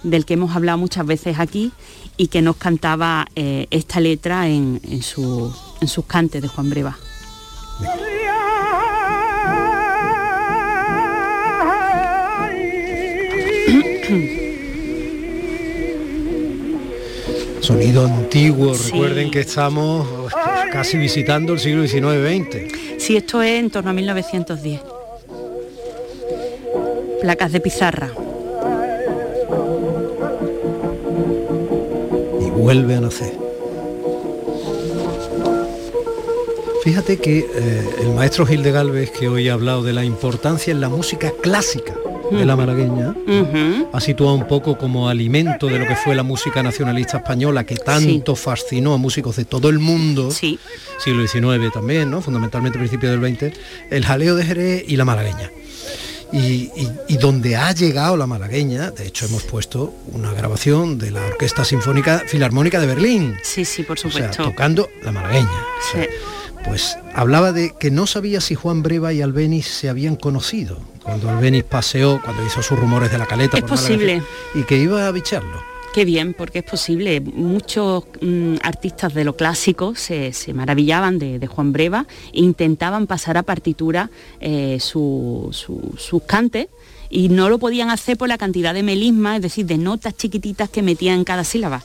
del 0.02 0.26
que 0.26 0.36
hemos 0.36 0.56
hablado 0.56 0.78
muchas 0.78 1.06
veces 1.06 1.40
aquí 1.40 1.72
y 2.20 2.28
que 2.28 2.42
nos 2.42 2.58
cantaba 2.58 3.26
eh, 3.36 3.68
esta 3.72 4.02
letra 4.02 4.50
en, 4.50 4.82
en 4.84 5.02
su- 5.02 5.56
en 5.80 5.88
sus 5.88 6.04
cantes 6.06 6.42
de 6.42 6.50
Juan 6.50 6.70
Breva. 6.70 6.98
Sonido 17.62 18.06
antiguo, 18.06 18.74
Sí. 18.74 18.92
recuerden 18.92 19.32
que 19.32 19.42
estamos 19.42 20.08
casi 20.72 20.98
visitando 20.98 21.54
el 21.54 21.60
siglo 21.60 21.86
XIX-XX. 21.88 22.72
Sí, 22.98 23.18
esto 23.18 23.42
es 23.42 23.60
en 23.60 23.70
torno 23.70 23.90
a 23.90 23.94
1910. 23.94 24.82
Placas 27.22 27.52
de 27.52 27.60
pizarra. 27.60 28.10
Vuelve 32.70 32.94
a 32.94 33.02
nacer. 33.02 33.36
Fíjate 36.84 37.18
que 37.18 37.40
eh, 37.40 37.90
el 38.02 38.14
maestro 38.14 38.46
Gil 38.46 38.62
de 38.62 38.72
Galvez, 38.72 39.10
que 39.10 39.28
hoy 39.28 39.50
ha 39.50 39.54
hablado 39.54 39.82
de 39.82 39.92
la 39.92 40.06
importancia 40.06 40.72
en 40.72 40.80
la 40.80 40.88
música 40.88 41.34
clásica 41.42 41.96
de 42.30 42.46
la 42.46 42.56
malagueña, 42.56 43.16
ha 43.92 44.00
situado 44.00 44.36
un 44.36 44.48
poco 44.48 44.78
como 44.78 45.10
alimento 45.10 45.66
de 45.66 45.80
lo 45.80 45.88
que 45.88 45.96
fue 45.96 46.14
la 46.14 46.22
música 46.22 46.62
nacionalista 46.62 47.18
española, 47.18 47.64
que 47.64 47.76
tanto 47.76 48.36
fascinó 48.36 48.94
a 48.94 48.98
músicos 48.98 49.38
de 49.38 49.46
todo 49.46 49.70
el 49.70 49.80
mundo, 49.80 50.30
siglo 50.30 51.28
XIX 51.28 51.74
también, 51.74 52.12
¿no? 52.12 52.22
fundamentalmente 52.22 52.78
principios 52.78 53.20
del 53.20 53.36
XX, 53.36 53.52
el 53.90 54.06
jaleo 54.06 54.36
de 54.36 54.46
Jerez 54.46 54.84
y 54.88 54.96
la 54.96 55.06
malagueña. 55.06 55.50
Y, 56.32 56.38
y- 56.76 56.92
y 57.08 57.18
donde 57.18 57.56
ha 57.56 57.72
llegado 57.72 58.16
la 58.16 58.28
malagueña, 58.28 58.92
de 58.92 59.08
hecho 59.08 59.26
hemos 59.26 59.44
puesto 59.44 59.94
una 60.12 60.32
grabación 60.32 61.00
de 61.00 61.10
la 61.12 61.26
Orquesta 61.26 61.66
Sinfónica 61.66 62.24
Filarmónica 62.28 62.80
de 62.80 62.86
Berlín. 62.88 63.36
Sí, 63.44 63.66
sí, 63.66 63.82
por 63.84 63.98
O 63.98 64.02
sea, 64.02 64.12
supuesto. 64.12 64.44
tocando 64.44 64.90
la 65.02 65.12
malagueña. 65.12 65.50
O 65.50 65.92
sea, 65.92 66.04
Sí. 66.04 66.10
Pues 66.66 66.98
hablaba 67.16 67.54
de 67.54 67.74
que 67.80 67.90
no 67.90 68.06
sabía 68.06 68.42
si 68.42 68.54
Juan 68.54 68.84
Breva 68.84 69.14
y 69.14 69.22
Albeniz 69.22 69.66
se 69.66 69.88
habían 69.88 70.18
conocido 70.18 70.78
cuando 71.02 71.30
Albeniz 71.30 71.64
paseó, 71.64 72.22
cuando 72.22 72.46
hizo 72.46 72.62
sus 72.62 72.78
rumores 72.78 73.10
de 73.12 73.18
la 73.18 73.26
caleta. 73.26 73.56
Es 73.58 73.62
por 73.64 73.72
posible. 73.72 74.22
Y 74.54 74.64
que 74.64 74.76
iba 74.78 75.08
a 75.08 75.12
bicharlo. 75.12 75.64
Qué 75.94 76.06
bien, 76.06 76.34
porque 76.36 76.60
es 76.60 76.66
posible. 76.66 77.20
Muchos 77.20 78.04
mm, 78.22 78.58
artistas 78.62 79.14
de 79.14 79.24
lo 79.24 79.36
clásico 79.36 79.96
se, 79.96 80.34
se 80.34 80.54
maravillaban 80.54 81.18
de, 81.18 81.40
de 81.40 81.48
Juan 81.48 81.72
Breva 81.74 82.06
e 82.32 82.42
intentaban 82.42 83.08
pasar 83.08 83.38
a 83.38 83.44
partitura 83.44 84.12
eh, 84.40 84.78
su- 84.80 85.50
su- 85.52 85.96
sus 85.98 86.24
cantes 86.24 86.68
y 87.10 87.30
no 87.30 87.50
lo 87.50 87.58
podían 87.58 87.90
hacer 87.90 88.18
por 88.18 88.28
la 88.30 88.38
cantidad 88.38 88.74
de 88.76 88.84
melismas, 88.84 89.38
es 89.38 89.42
decir, 89.42 89.66
de 89.66 89.80
notas 89.80 90.16
chiquititas 90.16 90.70
que 90.70 90.84
metían 90.84 91.18
en 91.18 91.24
cada 91.24 91.44
sílaba. 91.44 91.84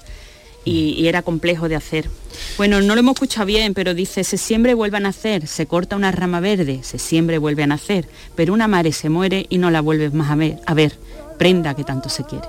Y, 0.66 0.94
y 0.98 1.08
era 1.08 1.22
complejo 1.22 1.68
de 1.68 1.76
hacer. 1.76 2.08
Bueno, 2.56 2.80
no 2.82 2.94
lo 2.94 3.00
hemos 3.00 3.14
escuchado 3.14 3.46
bien, 3.46 3.74
pero 3.74 3.94
dice, 3.94 4.22
se 4.24 4.38
siembra 4.38 4.72
y 4.72 4.74
vuelve 4.74 4.96
a 4.98 5.00
nacer, 5.00 5.46
se 5.46 5.66
corta 5.66 5.94
una 5.96 6.10
rama 6.10 6.40
verde, 6.40 6.80
se 6.82 6.98
siembra 6.98 7.36
y 7.36 7.38
vuelve 7.38 7.62
a 7.62 7.66
nacer, 7.66 8.06
pero 8.34 8.52
una 8.54 8.66
mare 8.68 8.92
se 8.92 9.08
muere 9.10 9.46
y 9.50 9.58
no 9.58 9.70
la 9.70 9.80
vuelves 9.82 10.14
más 10.14 10.30
a 10.30 10.36
ver, 10.36 10.58
a 10.66 10.72
ver 10.74 10.92
prenda 11.38 11.74
que 11.74 11.84
tanto 11.84 12.08
se 12.08 12.24
quiere. 12.24 12.46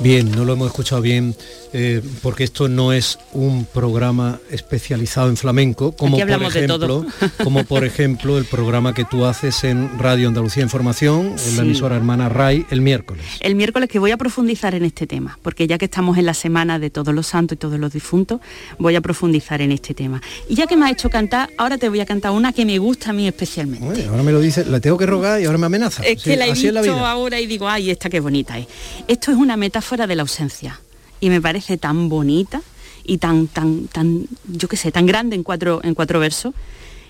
Bien, 0.00 0.30
no 0.32 0.44
lo 0.44 0.52
hemos 0.52 0.66
escuchado 0.68 1.00
bien, 1.00 1.34
eh, 1.72 2.02
porque 2.22 2.44
esto 2.44 2.68
no 2.68 2.92
es 2.92 3.18
un 3.32 3.64
programa 3.64 4.38
especializado 4.50 5.28
en 5.28 5.36
flamenco, 5.36 5.92
como 5.92 6.18
por 6.18 6.28
ejemplo, 6.44 7.06
como 7.42 7.64
por 7.64 7.84
ejemplo 7.84 8.38
el 8.38 8.44
programa 8.44 8.92
que 8.94 9.04
tú 9.04 9.24
haces 9.24 9.64
en 9.64 9.98
Radio 9.98 10.28
Andalucía 10.28 10.62
Información, 10.62 11.28
en 11.32 11.38
Sí. 11.38 11.56
la 11.56 11.62
emisora 11.62 11.96
hermana 11.96 12.28
RAI, 12.28 12.66
el 12.70 12.80
miércoles. 12.80 13.24
El 13.40 13.54
miércoles 13.54 13.88
que 13.88 13.98
voy 13.98 14.10
a 14.10 14.16
profundizar 14.16 14.74
en 14.74 14.84
este 14.84 15.06
tema, 15.06 15.38
porque 15.42 15.66
ya 15.66 15.78
que 15.78 15.86
estamos 15.86 16.18
en 16.18 16.26
la 16.26 16.34
semana 16.34 16.78
de 16.78 16.90
todos 16.90 17.14
los 17.14 17.26
santos 17.26 17.56
y 17.56 17.58
todos 17.58 17.78
los 17.78 17.92
difuntos, 17.92 18.40
voy 18.78 18.94
a 18.96 19.00
profundizar 19.00 19.60
en 19.62 19.72
este 19.72 19.94
tema. 19.94 20.20
Y 20.48 20.54
ya 20.54 20.66
que 20.66 20.76
me 20.76 20.86
has 20.86 20.92
hecho 20.92 21.10
cantar, 21.10 21.50
ahora 21.56 21.78
te 21.78 21.88
voy 21.88 22.00
a 22.00 22.06
cantar 22.06 22.32
una 22.32 22.52
que 22.52 22.64
me 22.64 22.78
gusta 22.78 23.10
a 23.10 23.12
mí 23.12 23.26
especialmente. 23.26 24.06
Ahora 24.06 24.22
me 24.22 24.32
lo 24.32 24.40
dice, 24.40 24.64
la 24.64 24.80
tengo 24.80 24.96
que 24.98 25.06
rogar 25.06 25.40
y 25.40 25.44
ahora 25.44 25.58
me 25.58 25.66
amenaza. 25.66 26.02
Es 26.04 26.22
Sí, 26.22 26.30
que 26.30 26.36
la 26.36 26.46
he 26.46 26.52
visto 26.52 26.72
la 26.72 27.10
ahora 27.10 27.40
y 27.40 27.46
digo, 27.46 27.68
ay, 27.68 27.90
esta 27.90 28.08
qué 28.16 28.20
bonita 28.20 28.56
es. 28.56 28.66
Esto 29.08 29.30
es 29.30 29.36
una 29.36 29.58
metáfora 29.58 30.06
de 30.06 30.16
la 30.16 30.22
ausencia 30.22 30.80
y 31.20 31.28
me 31.28 31.38
parece 31.38 31.76
tan 31.76 32.08
bonita 32.08 32.62
y 33.04 33.18
tan, 33.18 33.46
tan, 33.46 33.88
tan, 33.88 34.26
yo 34.48 34.68
qué 34.68 34.78
sé, 34.78 34.90
tan 34.90 35.04
grande 35.04 35.36
en 35.36 35.42
cuatro, 35.42 35.82
en 35.84 35.94
cuatro 35.94 36.18
versos 36.18 36.54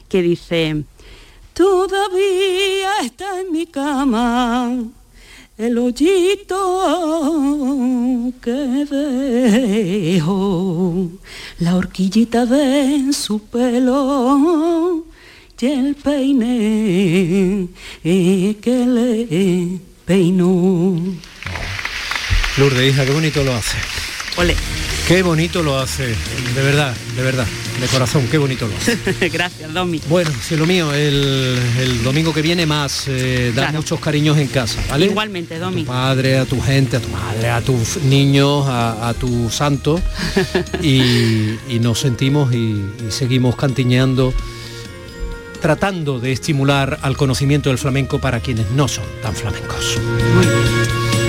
que 0.09 0.21
dice, 0.21 0.83
todavía 1.55 2.91
está 3.05 3.41
en 3.41 3.53
mi 3.53 3.67
cama 3.67 4.83
el 5.57 5.79
hoyito 5.79 6.65
que 8.43 8.85
dejo, 10.11 11.09
la 11.61 11.77
horquillita 11.77 12.47
de 12.47 13.13
su 13.13 13.39
pelo 13.43 15.05
y 15.61 15.67
el 15.67 15.95
peine 15.95 17.69
que 18.03 18.87
le 18.87 19.96
peinó. 20.07 20.97
Lourdes, 22.57 22.91
hija, 22.95 23.05
qué 23.05 23.13
bonito 23.13 23.43
lo 23.45 23.55
hace. 23.55 23.77
Ole. 24.37 24.57
Qué 25.09 25.23
bonito 25.23 25.63
lo 25.63 25.79
hace, 25.79 26.05
de 26.09 26.63
verdad, 26.65 26.93
de 27.15 27.23
verdad, 27.23 27.47
de 27.81 27.87
corazón, 27.87 28.27
qué 28.29 28.39
bonito 28.39 28.67
lo 28.67 28.77
hace. 28.77 29.29
Gracias, 29.33 29.73
Domi. 29.73 30.01
Bueno, 30.09 30.33
si 30.43 30.57
lo 30.57 30.67
mío, 30.67 30.93
el, 30.93 31.57
el 31.79 32.03
domingo 32.03 32.35
que 32.35 32.43
viene 32.43 32.67
más, 32.67 33.05
eh, 33.07 33.53
da 33.55 33.63
Claro. 33.67 33.79
muchos 33.79 34.01
cariños 34.01 34.37
en 34.39 34.49
casa, 34.49 34.83
¿vale? 34.91 35.07
Igualmente, 35.07 35.61
Domi. 35.61 35.85
Padre, 35.85 36.39
a 36.39 36.45
tu 36.45 36.61
gente, 36.61 36.97
a 36.97 37.01
tu 37.01 37.09
madre, 37.11 37.49
a 37.51 37.61
tus 37.61 37.99
niños, 37.99 38.67
a, 38.67 39.09
a 39.11 39.15
tu 39.15 39.49
santo 39.49 40.01
y, 40.83 41.55
y 41.69 41.79
nos 41.81 42.01
sentimos 42.01 42.53
y, 42.53 42.57
y 43.07 43.11
seguimos 43.11 43.55
cantiñeando 43.55 44.35
tratando 45.57 46.21
de 46.21 46.33
estimular 46.33 46.99
al 47.03 47.17
conocimiento 47.17 47.71
del 47.71 47.79
flamenco 47.79 48.19
para 48.19 48.41
quienes 48.41 48.71
no 48.71 48.89
son 48.89 49.05
tan 49.23 49.35
flamencos. 49.35 49.99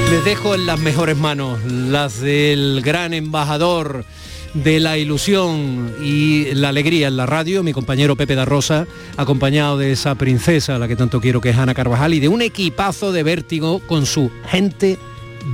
Les 0.09 0.23
dejo 0.23 0.55
en 0.55 0.65
las 0.65 0.80
mejores 0.80 1.17
manos, 1.17 1.59
las 1.65 2.21
del 2.21 2.82
gran 2.82 3.13
embajador 3.13 4.05
de 4.53 4.80
la 4.80 4.97
ilusión 4.97 5.93
y 6.01 6.53
la 6.53 6.69
alegría 6.69 7.09
en 7.09 7.17
la 7.17 7.25
radio, 7.25 7.61
mi 7.61 7.73
compañero 7.73 8.15
Pepe 8.15 8.36
da 8.36 8.45
Rosa, 8.45 8.88
acompañado 9.17 9.78
de 9.78 9.91
esa 9.91 10.15
princesa 10.15 10.75
a 10.75 10.80
la 10.80 10.88
que 10.88 10.95
tanto 10.95 11.21
quiero 11.21 11.41
que 11.41 11.49
es 11.49 11.57
Ana 11.57 11.73
Carvajal 11.73 12.13
y 12.13 12.19
de 12.19 12.28
un 12.28 12.41
equipazo 12.41 13.11
de 13.11 13.23
vértigo 13.23 13.80
con 13.80 14.05
su 14.05 14.32
gente 14.47 14.97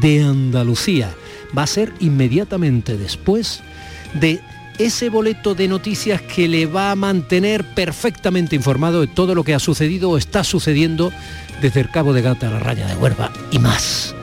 de 0.01 0.23
Andalucía. 0.23 1.15
Va 1.57 1.63
a 1.63 1.67
ser 1.67 1.93
inmediatamente 1.99 2.97
después 2.97 3.61
de 4.13 4.39
ese 4.77 5.09
boleto 5.09 5.55
de 5.55 5.67
noticias 5.67 6.21
que 6.21 6.47
le 6.47 6.65
va 6.65 6.91
a 6.91 6.95
mantener 6.95 7.63
perfectamente 7.63 8.55
informado 8.55 9.01
de 9.01 9.07
todo 9.07 9.35
lo 9.35 9.43
que 9.43 9.53
ha 9.53 9.59
sucedido 9.59 10.09
o 10.09 10.17
está 10.17 10.43
sucediendo 10.43 11.11
desde 11.61 11.81
el 11.81 11.89
Cabo 11.89 12.13
de 12.13 12.21
Gata 12.21 12.47
a 12.47 12.51
la 12.51 12.59
raya 12.59 12.87
de 12.87 12.95
Huerva 12.95 13.31
y 13.51 13.59
más. 13.59 14.15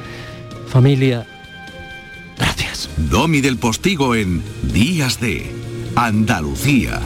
Familia, 0.68 1.26
gracias. 2.36 2.88
Domi 2.96 3.40
del 3.40 3.58
Postigo 3.58 4.14
en 4.14 4.42
Días 4.62 5.20
de 5.20 5.50
Andalucía. 5.96 7.00